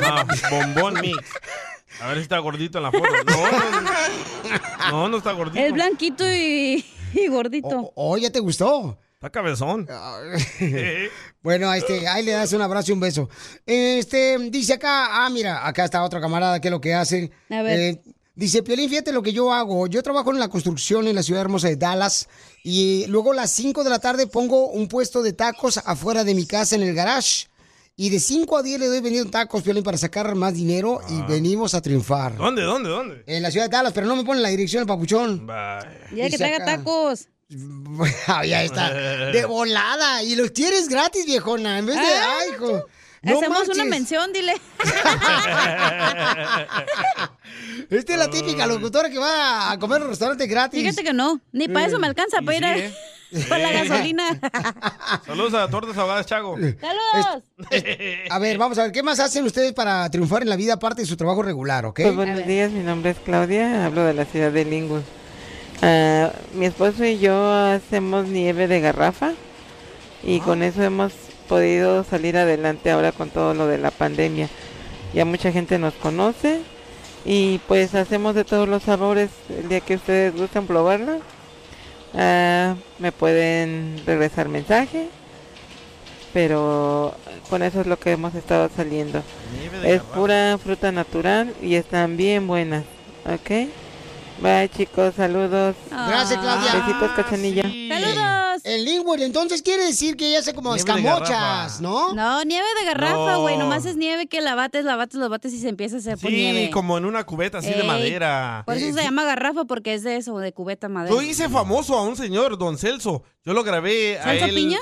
[0.01, 1.19] No, bombón mix.
[2.01, 3.07] A ver si está gordito en la foto.
[4.91, 5.65] No, no, no, está gordito.
[5.65, 6.85] Es blanquito y,
[7.15, 7.93] y gordito.
[8.19, 8.99] Ya te gustó.
[9.15, 9.87] Está cabezón.
[11.43, 13.29] Bueno, este, ahí le das un abrazo y un beso.
[13.67, 17.33] Este, dice acá, ah, mira, acá está otra camarada, ¿qué es lo que hace?
[17.51, 17.81] A ver.
[17.81, 18.03] Eh,
[18.35, 19.87] dice, Piolín, fíjate lo que yo hago.
[19.87, 22.29] Yo trabajo en la construcción en la ciudad hermosa de Dallas
[22.65, 26.35] y luego a las 5 de la tarde pongo un puesto de tacos afuera de
[26.35, 27.47] mi casa en el garage.
[27.95, 31.31] Y de 5 a 10 le doy vendiendo tacos, Piolín, para sacar más dinero y
[31.31, 32.37] venimos a triunfar.
[32.37, 33.23] ¿Dónde, dónde, dónde?
[33.27, 35.47] En la ciudad de Dallas, pero no me ponen la dirección el papuchón.
[35.47, 37.29] Ya que traiga tacos.
[38.27, 38.93] Ah, ya está.
[39.31, 40.23] De volada.
[40.23, 41.79] Y los quieres gratis, viejona.
[41.79, 42.03] En vez de.
[42.03, 42.87] Ah, Ay, hijo.
[43.23, 44.55] No Hacemos una mención, dile.
[47.91, 50.81] Esta es la típica locutora que va a comer en un restaurante gratis.
[50.81, 52.77] Fíjate que no, ni para eso me alcanza para ir a-
[53.49, 54.25] para la gasolina.
[55.27, 56.57] Saludos a Tortas Ahogadas Chago.
[56.57, 57.43] ¡Saludos!
[58.31, 61.03] A ver, vamos a ver, ¿qué más hacen ustedes para triunfar en la vida aparte
[61.03, 62.01] de su trabajo regular, ok?
[62.03, 65.03] Pues buenos días, mi nombre es Claudia, hablo de la ciudad de Lingus.
[65.81, 69.33] Ah, mi esposo y yo hacemos nieve de garrafa
[70.23, 71.13] y con eso hemos
[71.53, 74.49] podido salir adelante ahora con todo lo de la pandemia.
[75.13, 76.63] Ya mucha gente nos conoce
[77.27, 81.19] y pues hacemos de todos los sabores el día que ustedes gustan probarla.
[82.15, 85.09] ah, me pueden regresar mensaje,
[86.33, 87.15] pero
[87.51, 89.23] con eso es lo que hemos estado saliendo.
[89.85, 92.85] Es pura fruta natural y están bien buenas,
[93.27, 93.69] ¿ok?
[94.43, 95.77] Bye chicos, saludos.
[95.89, 96.75] Gracias, Claudia.
[96.85, 97.63] Besitos, cachanilla.
[97.63, 98.63] ¡Saludos!
[98.65, 102.13] El Linwood, entonces quiere decir que ella hace como Nieve escamochas, ¿no?
[102.15, 103.57] No, nieve de garrafa, güey.
[103.57, 103.65] No.
[103.65, 106.19] Nomás es nieve que la bates, la bates, la bates y se empieza a hacer
[106.19, 106.71] por Sí, nieve.
[106.71, 108.63] como en una cubeta así de madera.
[108.67, 111.15] Por eso se llama garrafa, porque es de eso, de cubeta madera.
[111.15, 113.23] Yo hice famoso a un señor, don Celso.
[113.45, 114.55] Yo lo grabé a ¿Celso él.
[114.55, 114.79] Piña?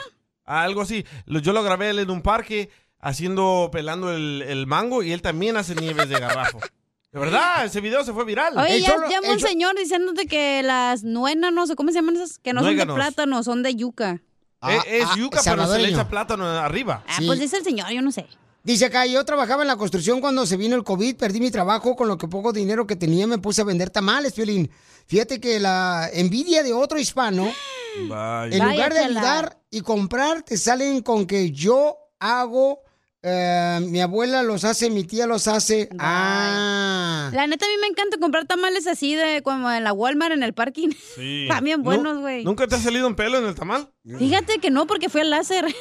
[0.47, 1.05] a algo así.
[1.27, 5.23] Yo lo grabé a él en un parque haciendo, pelando el, el mango y él
[5.23, 6.59] también hace nieves de garrafo.
[7.13, 8.57] De verdad, ese video se fue viral.
[8.57, 12.39] Oye, ya llama un señor diciéndote que las nuenas, no sé cómo se llaman esas,
[12.39, 12.95] que no Nuéganos.
[12.95, 14.23] son de plátano, son de yuca.
[14.69, 17.03] Eh, es yuca, pero se le echa plátano arriba.
[17.09, 18.27] Ah, pues dice el señor, yo no sé.
[18.63, 21.97] Dice acá, yo trabajaba en la construcción cuando se vino el COVID, perdí mi trabajo,
[21.97, 24.71] con lo que poco dinero que tenía me puse a vender tamales, Piolín.
[25.07, 27.51] Fíjate que la envidia de otro hispano,
[28.09, 28.55] Vaya.
[28.57, 32.83] en lugar de ayudar y comprar, te salen con que yo hago,
[33.23, 35.89] eh, mi abuela los hace, mi tía los hace.
[35.99, 37.31] Ah.
[37.33, 40.43] La neta, a mí me encanta comprar tamales así de como en la Walmart, en
[40.43, 40.89] el parking.
[41.17, 41.49] Sí.
[41.63, 42.45] Nu- buenos, güey.
[42.45, 43.91] ¿Nunca te ha salido un pelo en el tamal?
[44.19, 45.67] Fíjate que no, porque fui al láser.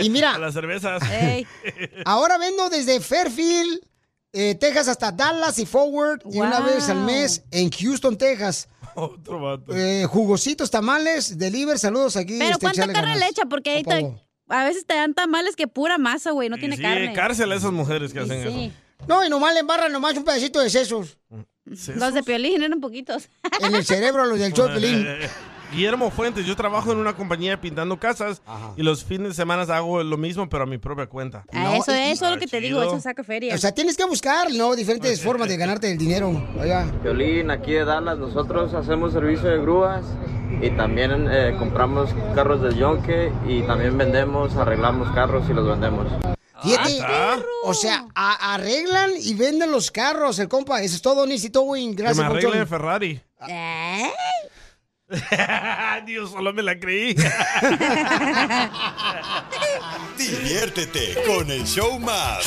[0.00, 0.34] Y mira.
[0.34, 1.00] A las cervezas.
[1.08, 1.46] Ey.
[2.04, 3.80] Ahora vendo desde Fairfield,
[4.32, 8.68] eh, Texas hasta Dallas y Forward y una vez al mes en Houston, Texas.
[8.96, 9.72] Otro vato.
[9.72, 12.38] Eh, jugositos, tamales, deliver, saludos aquí.
[12.40, 13.18] Pero este, ¿cuánta carne ganas.
[13.20, 13.42] le echa?
[13.46, 14.16] Porque ahí te-
[14.48, 17.12] a veces te dan tamales que pura masa, güey, no tiene sí, carne.
[17.12, 18.72] cárcel a esas mujeres que hacen Sí.
[19.08, 21.18] No, y nomás le embarran nomás un pedacito de sesos.
[21.70, 21.92] eso.
[21.92, 23.28] Los de piolín eran poquitos.
[23.60, 25.28] En el cerebro, los del show de.
[25.72, 28.42] Guillermo Fuentes, yo trabajo en una compañía pintando casas
[28.76, 31.44] y los fines de semana hago lo mismo, pero a mi propia cuenta.
[31.52, 33.54] Ah, eso, eso es lo que te digo, eso saca feria.
[33.54, 34.76] O sea, tienes que buscar, ¿no?
[34.76, 36.30] Diferentes formas de ganarte el dinero.
[36.60, 36.86] Oiga.
[37.02, 40.04] Violín, aquí de Dallas, nosotros hacemos servicio de grúas
[40.62, 46.06] y también eh, compramos carros de yonque y también vendemos, arreglamos carros y los vendemos.
[46.62, 50.80] Fíjate, Ah, o sea, a- arreglan y venden los carros, el compa.
[50.82, 51.94] Eso es todo, necesito, Win.
[51.96, 53.20] que Gracias, me arreglen Ferrari.
[53.46, 54.10] ¿Eh?
[56.06, 57.14] Dios, solo me la creí.
[60.18, 62.44] Diviértete con el show más.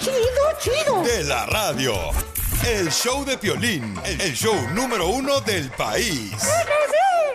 [0.00, 0.14] Chido,
[0.60, 1.02] chido.
[1.02, 1.94] De la radio.
[2.66, 6.32] El show de Piolín, el show número uno del país.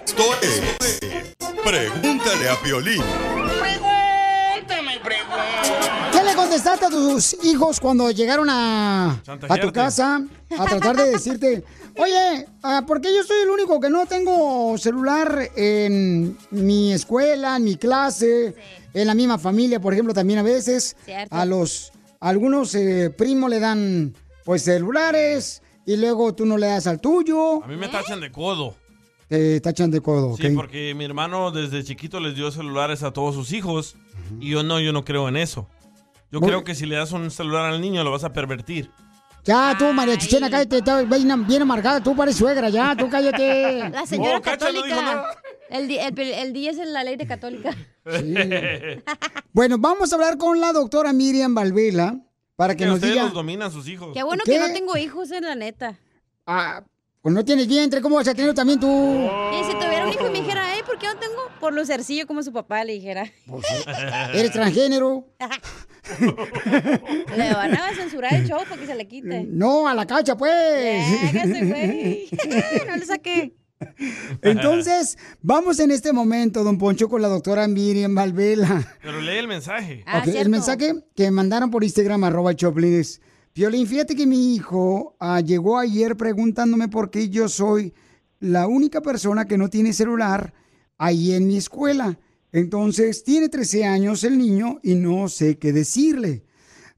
[0.05, 0.61] Esto es...
[1.63, 3.03] Pregúntale a Piolín.
[6.49, 10.25] ¿Qué le contestaste a tus hijos cuando llegaron a, a tu casa
[10.57, 11.63] a tratar de decirte,
[11.95, 17.57] oye, ah, ¿por qué yo soy el único que no tengo celular en mi escuela,
[17.57, 18.55] en mi clase,
[18.95, 20.97] en la misma familia, por ejemplo, también a veces?
[21.05, 21.35] Cierto.
[21.35, 26.87] A los algunos eh, primos le dan pues celulares y luego tú no le das
[26.87, 28.75] al tuyo, A mí me tachan de codo.
[29.27, 30.41] te tachan de codo, ¿ok?
[30.41, 33.95] Sí, porque mi hermano desde chiquito les dio celulares a todos sus hijos
[34.39, 35.67] y yo no, yo no creo en eso.
[36.31, 38.91] Yo Muy- creo que si le das un celular al niño lo vas a pervertir.
[39.45, 43.89] Ya, tú, María Chichena, cállate, estás bien, bien amargada, tú pareces suegra, ya, tú cállate.
[43.91, 45.37] La señora Oh, dijo católica.
[45.69, 47.75] el, di- el, el día es la ley de católica.
[49.53, 52.17] Bueno, vamos a hablar con la doctora Miriam Valvela
[52.55, 53.23] para que Que nos diga.
[53.23, 54.11] los dominan sus hijos.
[54.13, 54.53] Qué bueno ¿Qué?
[54.53, 55.97] que no tengo hijos, en la neta.
[56.45, 56.83] Ah,
[57.21, 58.87] pues no tienes vientre, ¿cómo vas a tener también tú?
[58.87, 60.58] Y si tuviera un hijo y me dijera,
[61.59, 61.79] ¿por qué no tengo?
[61.79, 63.31] Por lo cercillo como su papá le dijera.
[64.33, 65.25] Eres transgénero.
[67.37, 69.43] Le van a censurar el show para que se le quite.
[69.47, 71.05] No, a la cacha, pues.
[71.33, 72.27] Güey.
[72.87, 73.53] No le saqué.
[74.41, 78.97] Entonces, vamos en este momento, don Poncho, con la doctora Miriam Valvela.
[79.01, 80.03] Pero lee el mensaje.
[80.05, 83.21] Ah, Ok, el mensaje que me mandaron por Instagram, arroba el Choplin, es,
[83.53, 87.93] Piolín, fíjate que mi hijo ah, llegó ayer preguntándome por qué yo soy
[88.39, 90.53] la única persona que no tiene celular
[90.99, 92.19] ahí en mi escuela.
[92.51, 96.43] Entonces, tiene 13 años el niño y no sé qué decirle.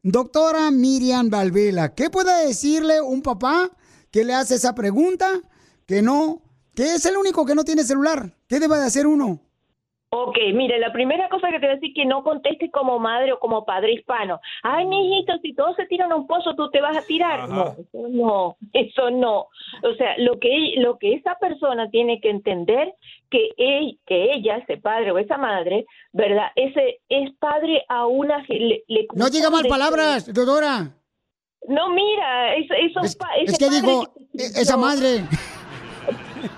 [0.03, 3.71] Doctora Miriam Valvela, ¿qué puede decirle un papá
[4.09, 5.41] que le hace esa pregunta?
[5.85, 6.41] Que no,
[6.73, 8.37] que es el único que no tiene celular.
[8.47, 9.43] ¿Qué debe de hacer uno?
[10.13, 13.31] Ok, mire, la primera cosa que te voy a decir que no contestes como madre
[13.31, 14.41] o como padre hispano.
[14.61, 17.47] Ay, mijito, si todos se tiran a un pozo, tú te vas a tirar.
[17.47, 19.47] No, eso no, eso no.
[19.83, 22.93] O sea, lo que lo que esa persona tiene que entender
[23.29, 26.47] que él, que ella, ese padre o esa madre, ¿verdad?
[26.55, 30.91] Ese es padre a una le- le No diga mal palabras, doctora.
[31.69, 34.81] No, mira, eso, eso Es, es que padre dijo, que- "E- esa no.
[34.81, 35.21] madre.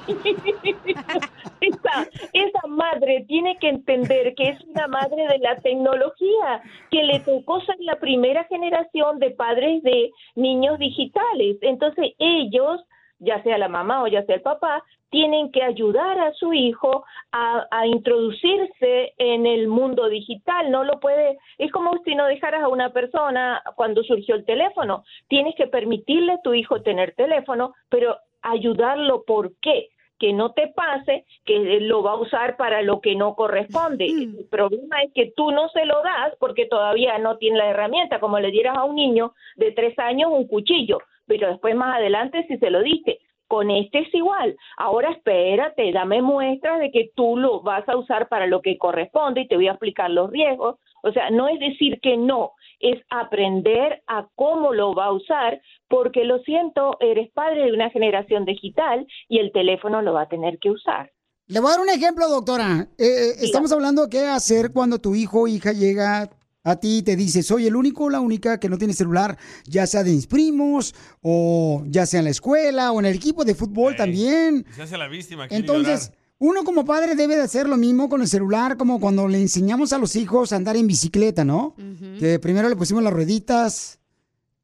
[1.61, 6.61] esa, esa madre tiene que entender que es una madre de la tecnología,
[6.91, 11.57] que le tocó ser la primera generación de padres de niños digitales.
[11.61, 12.82] Entonces ellos,
[13.20, 17.06] ya sea la mamá o ya sea el papá, tienen que ayudar a su hijo
[17.32, 20.72] a, a introducirse en el mundo digital.
[20.72, 25.03] No lo puede, es como si no dejaras a una persona cuando surgió el teléfono.
[25.28, 29.24] Tienes que permitirle a tu hijo tener teléfono, pero ayudarlo.
[29.24, 29.90] ¿Por qué?
[30.20, 34.06] que no te pase que lo va a usar para lo que no corresponde.
[34.06, 38.22] El problema es que tú no se lo das porque todavía no tiene la herramienta,
[38.22, 42.45] como le dieras a un niño de tres años un cuchillo, pero después más adelante
[42.48, 43.20] si se lo diste.
[43.53, 44.57] Con este es igual.
[44.77, 49.41] Ahora espérate, dame muestras de que tú lo vas a usar para lo que corresponde
[49.41, 50.77] y te voy a explicar los riesgos.
[51.03, 55.61] O sea, no es decir que no, es aprender a cómo lo va a usar,
[55.88, 60.30] porque lo siento, eres padre de una generación digital y el teléfono lo va a
[60.30, 61.11] tener que usar.
[61.45, 62.88] Le voy a dar un ejemplo, doctora.
[62.97, 66.27] Eh, eh, estamos hablando de qué hacer cuando tu hijo o hija llega
[66.64, 69.38] a ti y te dice, soy el único o la única que no tiene celular,
[69.65, 73.44] ya sea de mis primos, o ya sea en la escuela, o en el equipo
[73.44, 74.65] de fútbol también.
[74.76, 75.48] Se hace la víctima.
[75.49, 79.40] Entonces, uno como padre debe de hacer lo mismo con el celular, como cuando le
[79.40, 81.76] enseñamos a los hijos a andar en bicicleta, ¿no?
[82.19, 83.99] Que primero le pusimos las rueditas,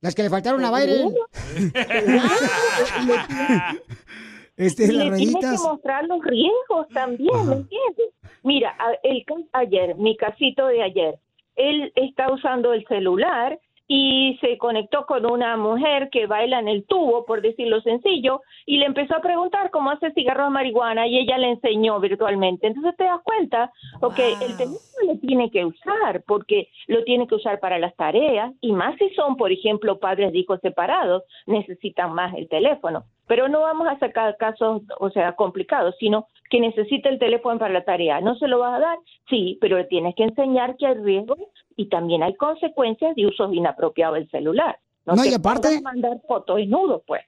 [0.02, 1.14] las que le faltaron a Byron.
[4.58, 5.62] este, y las le tienes rueditas.
[5.62, 8.08] que mostrar los riesgos también, ¿me entiendes?
[8.44, 11.20] Mira, el caso ayer, mi casito de ayer,
[11.60, 13.60] él está usando el celular
[13.92, 18.78] y se conectó con una mujer que baila en el tubo, por decirlo sencillo, y
[18.78, 22.68] le empezó a preguntar cómo hace cigarros de marihuana y ella le enseñó virtualmente.
[22.68, 27.34] Entonces te das cuenta, ok, el teléfono lo tiene que usar porque lo tiene que
[27.34, 32.14] usar para las tareas y más si son, por ejemplo, padres de hijos separados, necesitan
[32.14, 33.06] más el teléfono.
[33.26, 37.74] Pero no vamos a sacar casos, o sea, complicados, sino que necesita el teléfono para
[37.74, 38.22] la tarea.
[38.22, 38.98] ¿No se lo vas a dar?
[39.30, 41.40] Sí, pero le tienes que enseñar que hay riesgos
[41.80, 44.78] y también hay consecuencias de uso inapropiado del celular.
[45.06, 47.22] No, No, te y aparte- mandar fotos desnudos, pues.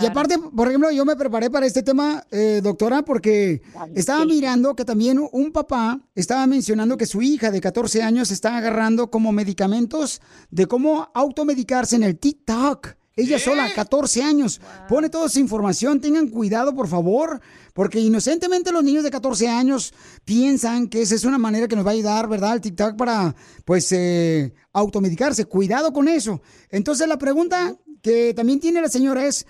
[0.00, 3.62] Y aparte, por ejemplo, yo me preparé para este tema, eh, doctora, porque
[3.94, 8.58] estaba mirando que también un papá estaba mencionando que su hija de 14 años está
[8.58, 10.20] agarrando como medicamentos
[10.50, 12.97] de cómo automedicarse en el TikTok.
[13.18, 16.00] Ella sola, 14 años, pone toda esa información.
[16.00, 17.40] Tengan cuidado, por favor,
[17.74, 19.92] porque inocentemente los niños de 14 años
[20.24, 22.54] piensan que esa es una manera que nos va a ayudar, ¿verdad?
[22.54, 23.34] El TikTok para,
[23.66, 25.44] pues, eh, automedicarse.
[25.44, 26.40] Cuidado con eso.
[26.70, 29.46] Entonces, la pregunta que también tiene la señora es,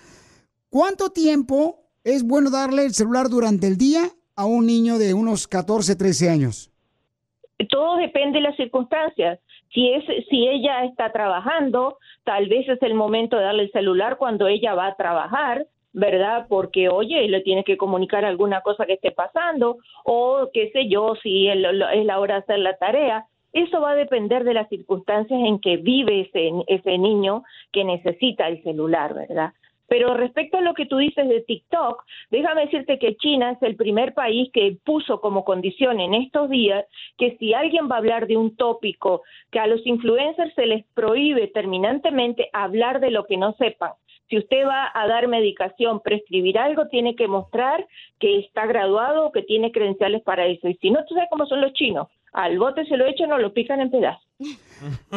[0.69, 4.01] ¿Cuánto tiempo es bueno darle el celular durante el día
[4.35, 6.71] a un niño de unos 14, 13 años?
[7.69, 9.39] todo depende de las circunstancias.
[9.73, 14.17] Si es si ella está trabajando, tal vez es el momento de darle el celular
[14.17, 16.45] cuando ella va a trabajar, ¿verdad?
[16.49, 21.15] Porque oye, le tiene que comunicar alguna cosa que esté pasando o qué sé yo,
[21.21, 23.25] si es la hora de hacer la tarea.
[23.51, 28.47] Eso va a depender de las circunstancias en que vive ese, ese niño que necesita
[28.47, 29.53] el celular, ¿verdad?
[29.89, 33.75] Pero respecto a lo que tú dices de TikTok, déjame decirte que China es el
[33.75, 36.85] primer país que puso como condición en estos días
[37.17, 40.85] que si alguien va a hablar de un tópico, que a los influencers se les
[40.93, 43.91] prohíbe terminantemente hablar de lo que no sepan.
[44.29, 47.87] Si usted va a dar medicación, prescribir algo, tiene que mostrar
[48.19, 50.69] que está graduado o que tiene credenciales para eso.
[50.69, 52.07] Y si no, tú sabes cómo son los chinos.
[52.31, 54.28] Al bote se lo echan o lo pican en pedazos.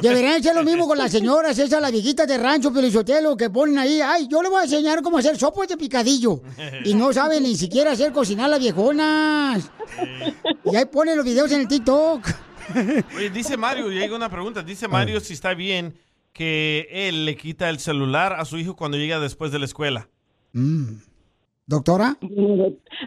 [0.00, 3.78] Deberían hacer lo mismo con las señoras, esas las viejitas de rancho, Pelizotelo, que ponen
[3.78, 6.42] ahí, ay, yo le voy a enseñar cómo hacer sopos de picadillo.
[6.84, 9.70] Y no saben ni siquiera hacer cocinar las viejonas.
[10.64, 12.28] Y ahí ponen los videos en el TikTok.
[13.16, 14.62] Oye, dice Mario, llega una pregunta.
[14.62, 15.94] Dice Mario si está bien
[16.32, 20.08] que él le quita el celular a su hijo cuando llega después de la escuela.
[21.66, 22.16] ¿Doctora?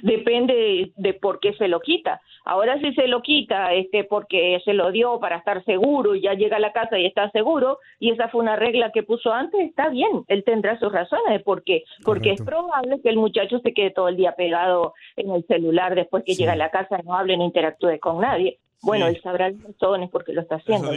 [0.02, 2.22] Depende de por qué se lo quita.
[2.46, 6.34] Ahora si se lo quita este porque se lo dio para estar seguro y ya
[6.34, 9.60] llega a la casa y está seguro y esa fue una regla que puso antes,
[9.68, 13.60] está bien, él tendrá sus razones de por qué, porque es probable que el muchacho
[13.60, 17.00] se quede todo el día pegado en el celular después que llega a la casa,
[17.04, 18.60] no hable, no interactúe con nadie.
[18.82, 19.16] Bueno, Sí.
[19.16, 20.92] él sabrá las razones porque lo está haciendo.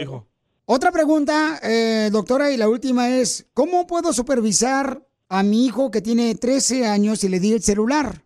[0.65, 6.01] Otra pregunta, eh, doctora, y la última es, ¿cómo puedo supervisar a mi hijo que
[6.01, 8.23] tiene 13 años y le di el celular?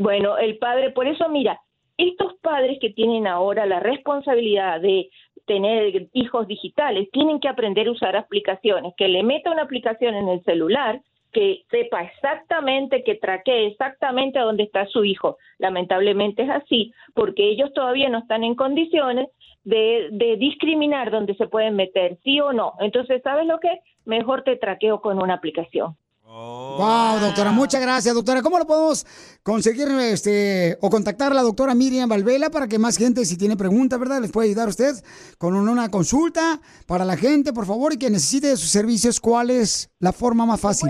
[0.00, 1.60] Bueno, el padre, por eso mira,
[1.96, 5.08] estos padres que tienen ahora la responsabilidad de
[5.46, 10.28] tener hijos digitales tienen que aprender a usar aplicaciones, que le meta una aplicación en
[10.28, 11.00] el celular
[11.32, 15.38] que sepa exactamente, que traquee exactamente a dónde está su hijo.
[15.58, 19.28] Lamentablemente es así, porque ellos todavía no están en condiciones
[19.64, 22.74] de, de discriminar dónde se pueden meter, sí o no.
[22.80, 23.80] Entonces, ¿sabes lo que?
[24.04, 25.96] Mejor te traqueo con una aplicación.
[26.24, 28.40] Wow, doctora, muchas gracias, doctora.
[28.40, 29.04] ¿Cómo lo podemos
[29.42, 33.54] conseguir este o contactar a la doctora Miriam Valvela para que más gente, si tiene
[33.54, 34.22] preguntas, ¿verdad?
[34.22, 34.94] Les puede ayudar a usted
[35.36, 39.20] con una consulta para la gente, por favor, y que necesite de sus servicios.
[39.20, 40.88] ¿Cuál es la forma más fácil?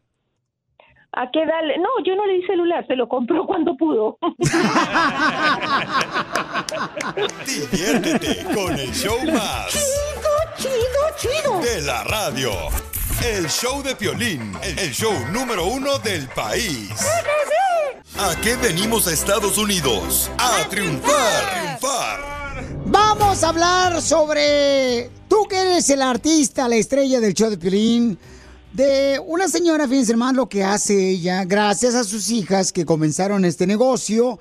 [1.12, 1.64] ¿A qué edad?
[1.66, 4.20] le- No, yo no le di celular, se lo compró cuando pudo.
[7.46, 9.68] Diviértete con el show más.
[9.72, 11.60] Chido, chido, chido.
[11.62, 12.52] De la radio.
[13.24, 16.90] El show de Piolín, el show número uno del país.
[18.18, 20.32] ¿A qué venimos a Estados Unidos?
[20.38, 21.78] A triunfar.
[21.78, 22.64] Triunfar.
[22.86, 28.18] Vamos a hablar sobre tú que eres el artista, la estrella del show de Piolín,
[28.72, 33.44] de una señora, fíjense más lo que hace ella, gracias a sus hijas que comenzaron
[33.44, 34.40] este negocio.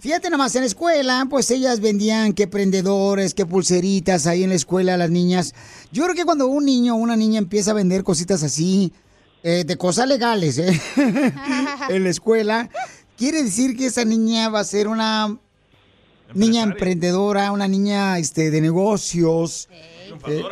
[0.00, 4.48] Fíjate nada más, en la escuela, pues ellas vendían qué prendedores, qué pulseritas ahí en
[4.48, 5.54] la escuela a las niñas.
[5.92, 8.94] Yo creo que cuando un niño o una niña empieza a vender cositas así,
[9.42, 10.80] eh, de cosas legales, ¿eh?
[11.90, 12.70] en la escuela,
[13.18, 15.38] quiere decir que esa niña va a ser una
[16.32, 19.68] niña emprendedora, una niña este, de negocios.
[20.26, 20.42] Eh,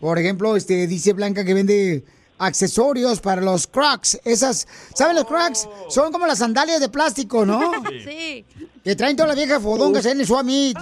[0.00, 2.04] por ejemplo, este, dice Blanca que vende
[2.38, 4.20] accesorios para los Crocs.
[4.24, 5.68] Esas, ¿saben los Crocs?
[5.88, 7.72] Son como las sandalias de plástico, ¿no?
[8.04, 8.44] Sí.
[8.84, 10.78] Que traen todas las viejas fodongas en el Swamit.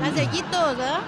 [0.00, 1.00] Las sellitos, ¿verdad?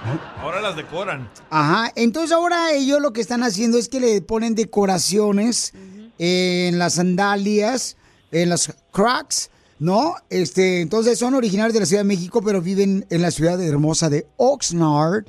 [0.43, 1.31] Ahora las decoran.
[1.49, 5.73] Ajá, entonces ahora ellos lo que están haciendo es que le ponen decoraciones
[6.19, 7.97] en las sandalias,
[8.33, 10.17] en las Crocs, ¿no?
[10.29, 14.11] Este, entonces son originarios de la Ciudad de México, pero viven en la ciudad hermosa
[14.11, 15.25] de Oxnard.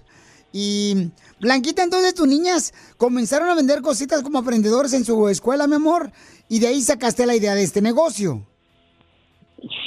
[0.51, 1.11] Y
[1.41, 6.11] Blanquita, entonces tus niñas comenzaron a vender cositas como aprendedores en su escuela, mi amor,
[6.47, 8.45] y de ahí sacaste la idea de este negocio.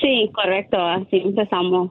[0.01, 1.91] Sí, correcto, así empezamos.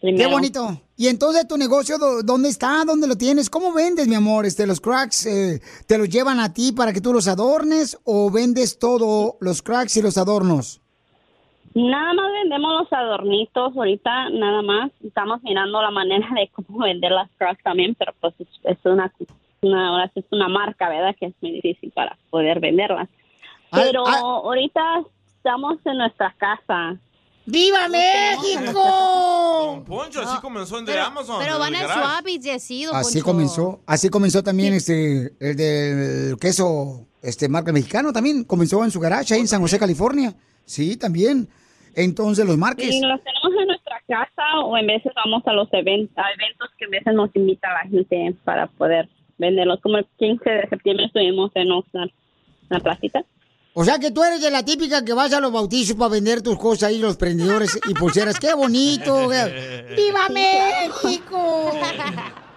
[0.00, 0.80] Qué bonito.
[0.96, 2.84] Y entonces tu negocio, ¿dó- ¿dónde está?
[2.86, 3.50] ¿Dónde lo tienes?
[3.50, 4.46] ¿Cómo vendes, mi amor?
[4.46, 8.30] Este, los cracks, eh, ¿te los llevan a ti para que tú los adornes o
[8.30, 10.80] vendes todo, los cracks y los adornos?
[11.78, 14.90] Nada más vendemos los adornitos ahorita, nada más.
[15.04, 19.12] Estamos mirando la manera de cómo vender las crocs también, pero pues es, es una,
[19.62, 21.14] una, es una marca, ¿verdad?
[21.18, 23.08] Que es muy difícil para poder venderlas.
[23.70, 24.14] Ay, Pero ay.
[24.20, 25.02] ahorita
[25.36, 26.96] estamos en nuestra casa.
[27.46, 29.84] ¡Viva México!
[29.86, 31.36] Poncho, así comenzó en de Amazon.
[31.38, 31.88] Pero van al.
[31.88, 33.24] Swappies y así, don Así Poncho.
[33.24, 38.98] comenzó, así comenzó también este, el del queso, este, marca mexicano también, comenzó en su
[39.00, 40.34] garage ahí en San José, California.
[40.64, 41.48] Sí, también.
[41.98, 42.94] Entonces los marques.
[42.94, 46.68] Y los tenemos en nuestra casa o en veces vamos a los eventos, a eventos
[46.78, 49.80] que a veces nos invita la gente para poder venderlos.
[49.80, 53.24] Como el 15 de septiembre estuvimos en Oxnard, en la placita.
[53.74, 56.40] O sea que tú eres de la típica que vas a los bautizos para vender
[56.40, 58.38] tus cosas ahí, los prendedores y pulseras.
[58.38, 59.28] ¡Qué bonito!
[59.96, 61.72] ¡Viva México!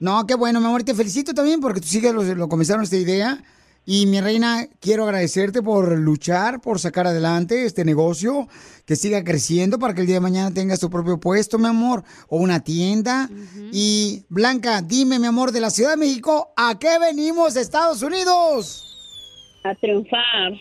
[0.00, 2.96] No, qué bueno, mi amor, te felicito también porque tus hijas lo, lo comenzaron esta
[2.96, 3.38] idea.
[3.86, 8.48] Y mi reina, quiero agradecerte por luchar, por sacar adelante este negocio,
[8.86, 12.02] que siga creciendo para que el día de mañana tengas tu propio puesto, mi amor,
[12.28, 13.28] o una tienda.
[13.72, 18.00] Y Blanca, dime, mi amor, de la Ciudad de México, ¿a qué venimos de Estados
[18.00, 18.82] Unidos?
[19.64, 20.52] A triunfar.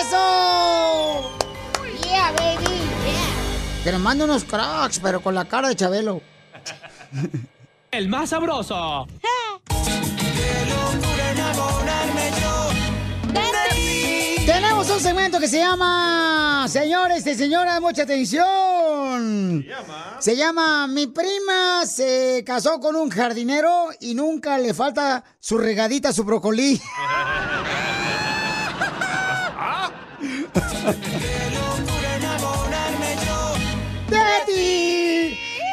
[0.00, 1.30] ¡Eso!
[2.02, 2.80] ¡Yeah, baby!
[3.84, 6.20] Que nos mande unos cracks, pero con la cara de Chabelo.
[7.92, 9.06] El más sabroso.
[15.00, 19.64] un segmento que se llama, señores y señoras, mucha atención.
[20.18, 26.12] Se llama Mi prima se casó con un jardinero y nunca le falta su regadita,
[26.12, 26.78] su brócoli.
[34.10, 34.89] de ti.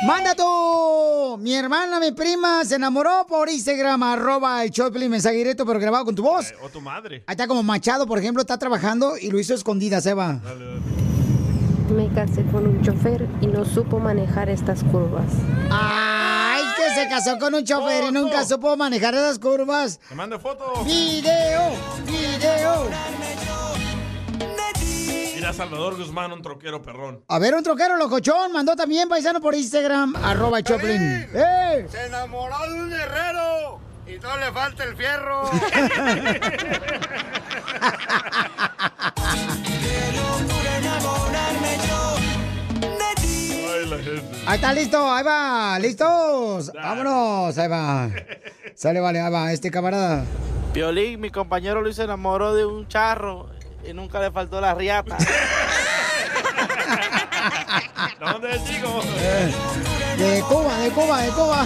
[0.08, 1.38] Manda tú.
[1.42, 6.06] Mi hermana, mi prima, se enamoró por Instagram, arroba el Choplin, mensaje directo, pero grabado
[6.06, 6.54] con tu voz.
[6.64, 7.24] O tu madre.
[7.28, 10.40] Ahí está como Machado, por ejemplo, está trabajando y lo hizo escondida, Seba.
[11.94, 15.26] Me casé con un chofer y no supo manejar estas curvas.
[15.70, 20.00] Ay, que se casó con un chofer y nunca supo manejar esas curvas.
[20.08, 20.86] Te mando foto.
[20.86, 21.72] Video,
[22.06, 23.57] video.
[25.54, 27.24] Salvador Guzmán, un troquero perrón.
[27.28, 31.28] A ver, un troquero locochón mandó también paisano por Instagram, arroba Choplin.
[31.34, 31.88] ¡Eh!
[31.90, 35.50] Se enamoró de un herrero y no le falta el fierro.
[43.70, 44.38] Ay, la gente.
[44.46, 46.72] Ahí está listo, ahí va, listos.
[46.74, 48.10] Vámonos, ahí va.
[48.76, 50.26] Sale, vale, ahí va, este camarada.
[50.74, 53.50] Piolín, mi compañero Luis se enamoró de un charro
[53.88, 55.18] y nunca le faltó la riata.
[58.20, 59.02] ¿Dónde es, chico?
[60.18, 61.66] De Cuba, de Cuba, de Cuba.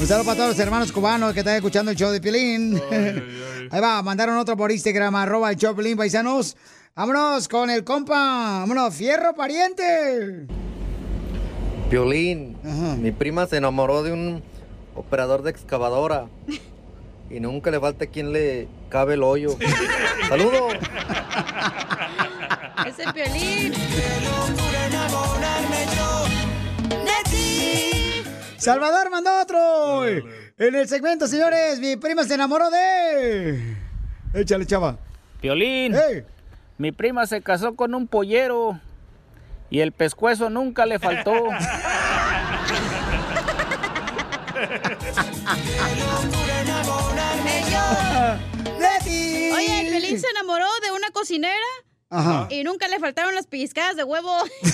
[0.00, 2.80] Un saludo para todos los hermanos cubanos que están escuchando el show de Pilín.
[3.70, 6.56] Ahí va, mandaron otro por Instagram, arroba el show Pilín, paisanos.
[6.96, 8.60] Vámonos con el compa.
[8.60, 10.46] Vámonos, fierro pariente.
[11.90, 12.56] Violín,
[13.00, 14.42] mi prima se enamoró de un
[14.94, 16.26] operador de excavadora
[17.30, 19.56] y nunca le falta quien le cabe el hoyo.
[20.28, 20.74] Saludos.
[22.86, 23.72] Ese violín.
[28.58, 30.06] Salvador mandó otro.
[30.06, 33.76] En el segmento, señores, mi prima se enamoró de.
[34.34, 34.98] Échale, chava.
[35.40, 35.96] Piolín,
[36.76, 38.78] mi prima se casó con un pollero
[39.70, 41.32] y el pescuezo nunca le faltó.
[49.54, 51.54] Oye, el Piolín se enamoró de una cocinera
[52.10, 52.46] Ajá.
[52.50, 54.32] y nunca le faltaron las pellizcadas de huevo.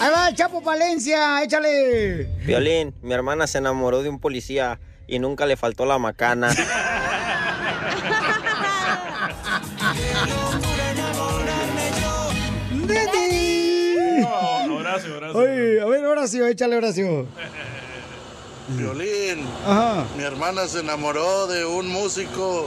[0.00, 2.24] Ahí va el Chapo Palencia, échale.
[2.44, 6.54] Violín, mi hermana se enamoró de un policía y nunca le faltó la macana.
[15.34, 17.26] Oye, a ver, Horacio, échale, Horacio.
[18.68, 20.06] Violín, Ajá.
[20.16, 22.66] mi hermana se enamoró de un músico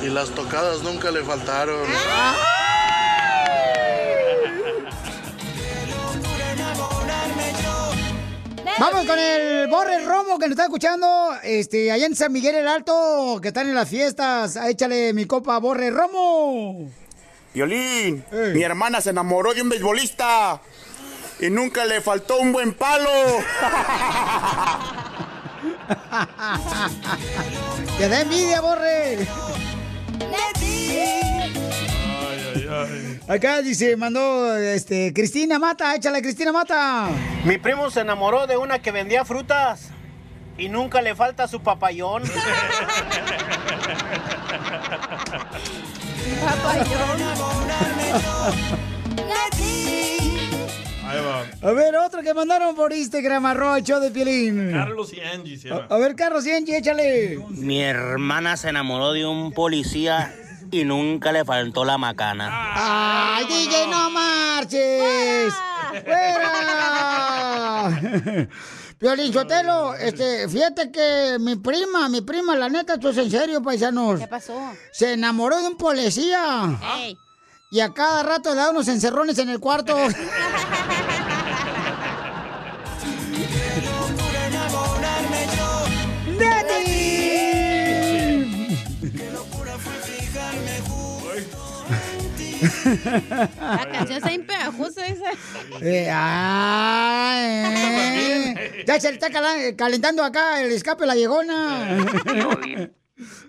[0.00, 1.86] y las tocadas nunca le faltaron.
[8.78, 11.30] Vamos con el Borre Romo que nos está escuchando.
[11.42, 14.56] Este, allá en San Miguel el Alto, que están en las fiestas.
[14.56, 16.90] Échale mi copa, Borre Romo.
[17.52, 20.60] Violín, mi hermana se enamoró de un beisbolista
[21.40, 23.10] y nunca le faltó un buen palo.
[27.98, 29.26] Te da envidia, Borre.
[33.28, 37.08] Acá dice, mandó este, Cristina Mata, échale Cristina Mata.
[37.44, 39.88] Mi primo se enamoró de una que vendía frutas
[40.58, 42.22] y nunca le falta su papayón.
[46.66, 46.80] Ahí
[51.20, 51.44] va.
[51.62, 54.72] A ver, otro que mandaron por Instagram, arroba show de Piolín.
[54.72, 55.86] Carlos y Angie se llama.
[55.88, 57.38] A, a ver, Carlos y Angie, échale.
[57.50, 60.34] Mi hermana se enamoró de un policía
[60.70, 62.48] y nunca le faltó la macana.
[62.74, 65.54] ¡Ay, DJ, no marches!
[66.04, 68.00] ¡Fuera!
[68.98, 73.62] Piolín Sotelo, este, fíjate que mi prima, mi prima, la neta, esto es en serio,
[73.62, 74.20] paisanos.
[74.20, 74.54] ¿Qué pasó?
[74.92, 76.78] Se enamoró de un policía.
[76.98, 77.18] Ey.
[77.70, 79.96] Y a cada rato le da unos encerrones en el cuarto.
[92.84, 95.30] La canción está bien pegajosa esa.
[95.80, 98.84] Eh, ah, eh.
[98.86, 99.30] Ya se le está
[99.76, 101.98] calentando acá el escape la llegona.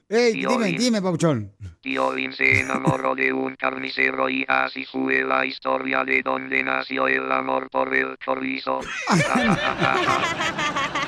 [0.08, 1.52] Ey, dime, dime, Pauchón.
[1.82, 7.32] Piolín se enamoró de un carnicero y así fue la historia de donde nació el
[7.32, 8.80] amor por el chorizo.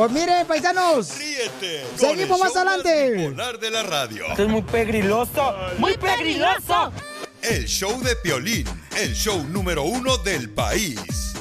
[0.00, 1.12] Pues mire, paisanos.
[1.94, 3.16] Seguimos más adelante.
[3.16, 4.24] Popular de la radio.
[4.28, 5.54] Esto es muy pegriloso.
[5.76, 6.90] ¡Muy pegriloso!
[7.42, 8.66] El show de Piolín,
[8.96, 11.34] el show número uno del país.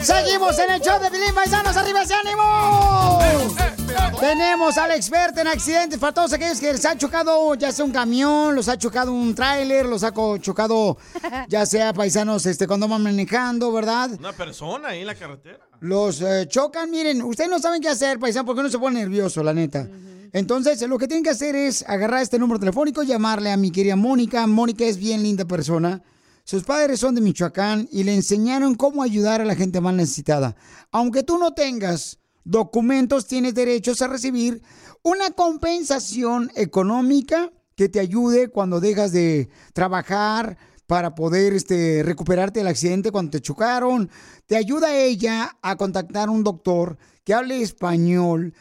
[0.00, 3.75] Seguimos en el show de Pilín Paisanos, arriba ese ánimo.
[4.20, 7.92] Tenemos al experto en accidentes para todos aquellos que les ha chocado ya sea un
[7.92, 10.96] camión, los ha chocado un tráiler, los ha chocado
[11.48, 14.10] ya sea paisanos este cuando van manejando, ¿verdad?
[14.18, 15.58] Una persona ahí en la carretera.
[15.80, 19.42] Los eh, chocan, miren, ustedes no saben qué hacer, paisano, porque uno se pone nervioso,
[19.42, 19.86] la neta.
[20.32, 23.96] Entonces, lo que tienen que hacer es agarrar este número telefónico, llamarle a mi querida
[23.96, 24.46] Mónica.
[24.46, 26.02] Mónica es bien linda persona.
[26.44, 30.56] Sus padres son de Michoacán y le enseñaron cómo ayudar a la gente más necesitada.
[30.92, 34.62] Aunque tú no tengas documentos, tienes derechos a recibir
[35.02, 40.56] una compensación económica que te ayude cuando dejas de trabajar
[40.86, 44.08] para poder este, recuperarte del accidente cuando te chocaron.
[44.46, 48.54] Te ayuda ella a contactar a un doctor que hable español.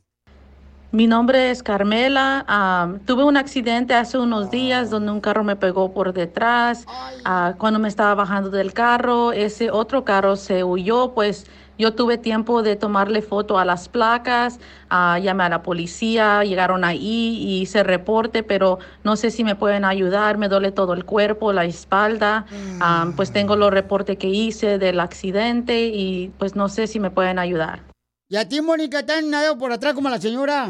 [0.92, 2.44] Mi nombre es Carmela.
[2.48, 6.84] Am, tuve un accidente hace unos días donde un carro me pegó por detrás.
[7.24, 11.46] Ah, cuando me estaba bajando del carro, ese otro carro se huyó, pues
[11.78, 14.58] yo tuve tiempo de tomarle foto a las placas,
[14.90, 19.54] ah, llamé a la policía, llegaron ahí y hice reporte, pero no sé si me
[19.54, 22.46] pueden ayudar, me duele todo el cuerpo, la espalda,
[22.80, 27.12] Am, pues tengo los reportes que hice del accidente y pues no sé si me
[27.12, 27.89] pueden ayudar.
[28.30, 30.68] ¿Y a ti, Mónica, te han nadado por atrás como a la señora?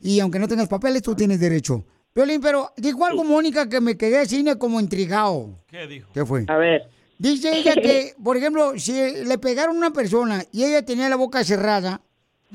[0.00, 1.84] Y aunque no tengas papeles, tú tienes derecho.
[2.12, 5.60] Violín, pero dijo algo Mónica que me quedé cine como intrigado.
[5.68, 6.10] ¿Qué dijo?
[6.12, 6.44] ¿Qué fue?
[6.48, 6.90] A ver.
[7.20, 11.16] Dice ella que, por ejemplo, si le pegaron a una persona y ella tenía la
[11.16, 12.00] boca cerrada,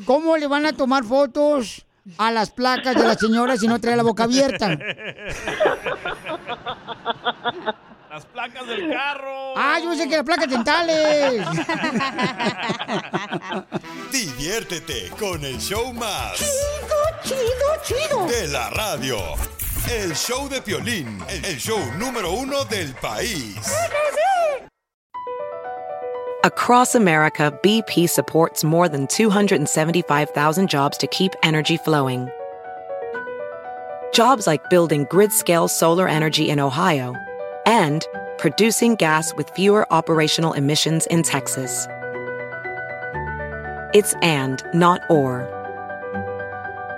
[0.05, 1.85] ¿cómo le van a tomar fotos
[2.17, 4.75] a las placas de la señora si no trae la boca abierta?
[8.09, 9.53] Las placas del carro.
[9.55, 11.45] Ah, yo sé que las placas dentales.
[14.11, 16.39] Diviértete con el show más.
[16.39, 18.25] Chido, chido, chido.
[18.25, 19.17] De la radio.
[19.87, 23.55] El show de Piolín, el show número uno del país.
[26.43, 32.27] Across America, BP supports more than 275,000 jobs to keep energy flowing.
[34.11, 37.13] Jobs like building grid scale solar energy in Ohio
[37.67, 38.07] and
[38.39, 41.87] producing gas with fewer operational emissions in Texas.
[43.93, 45.54] It's and, not or.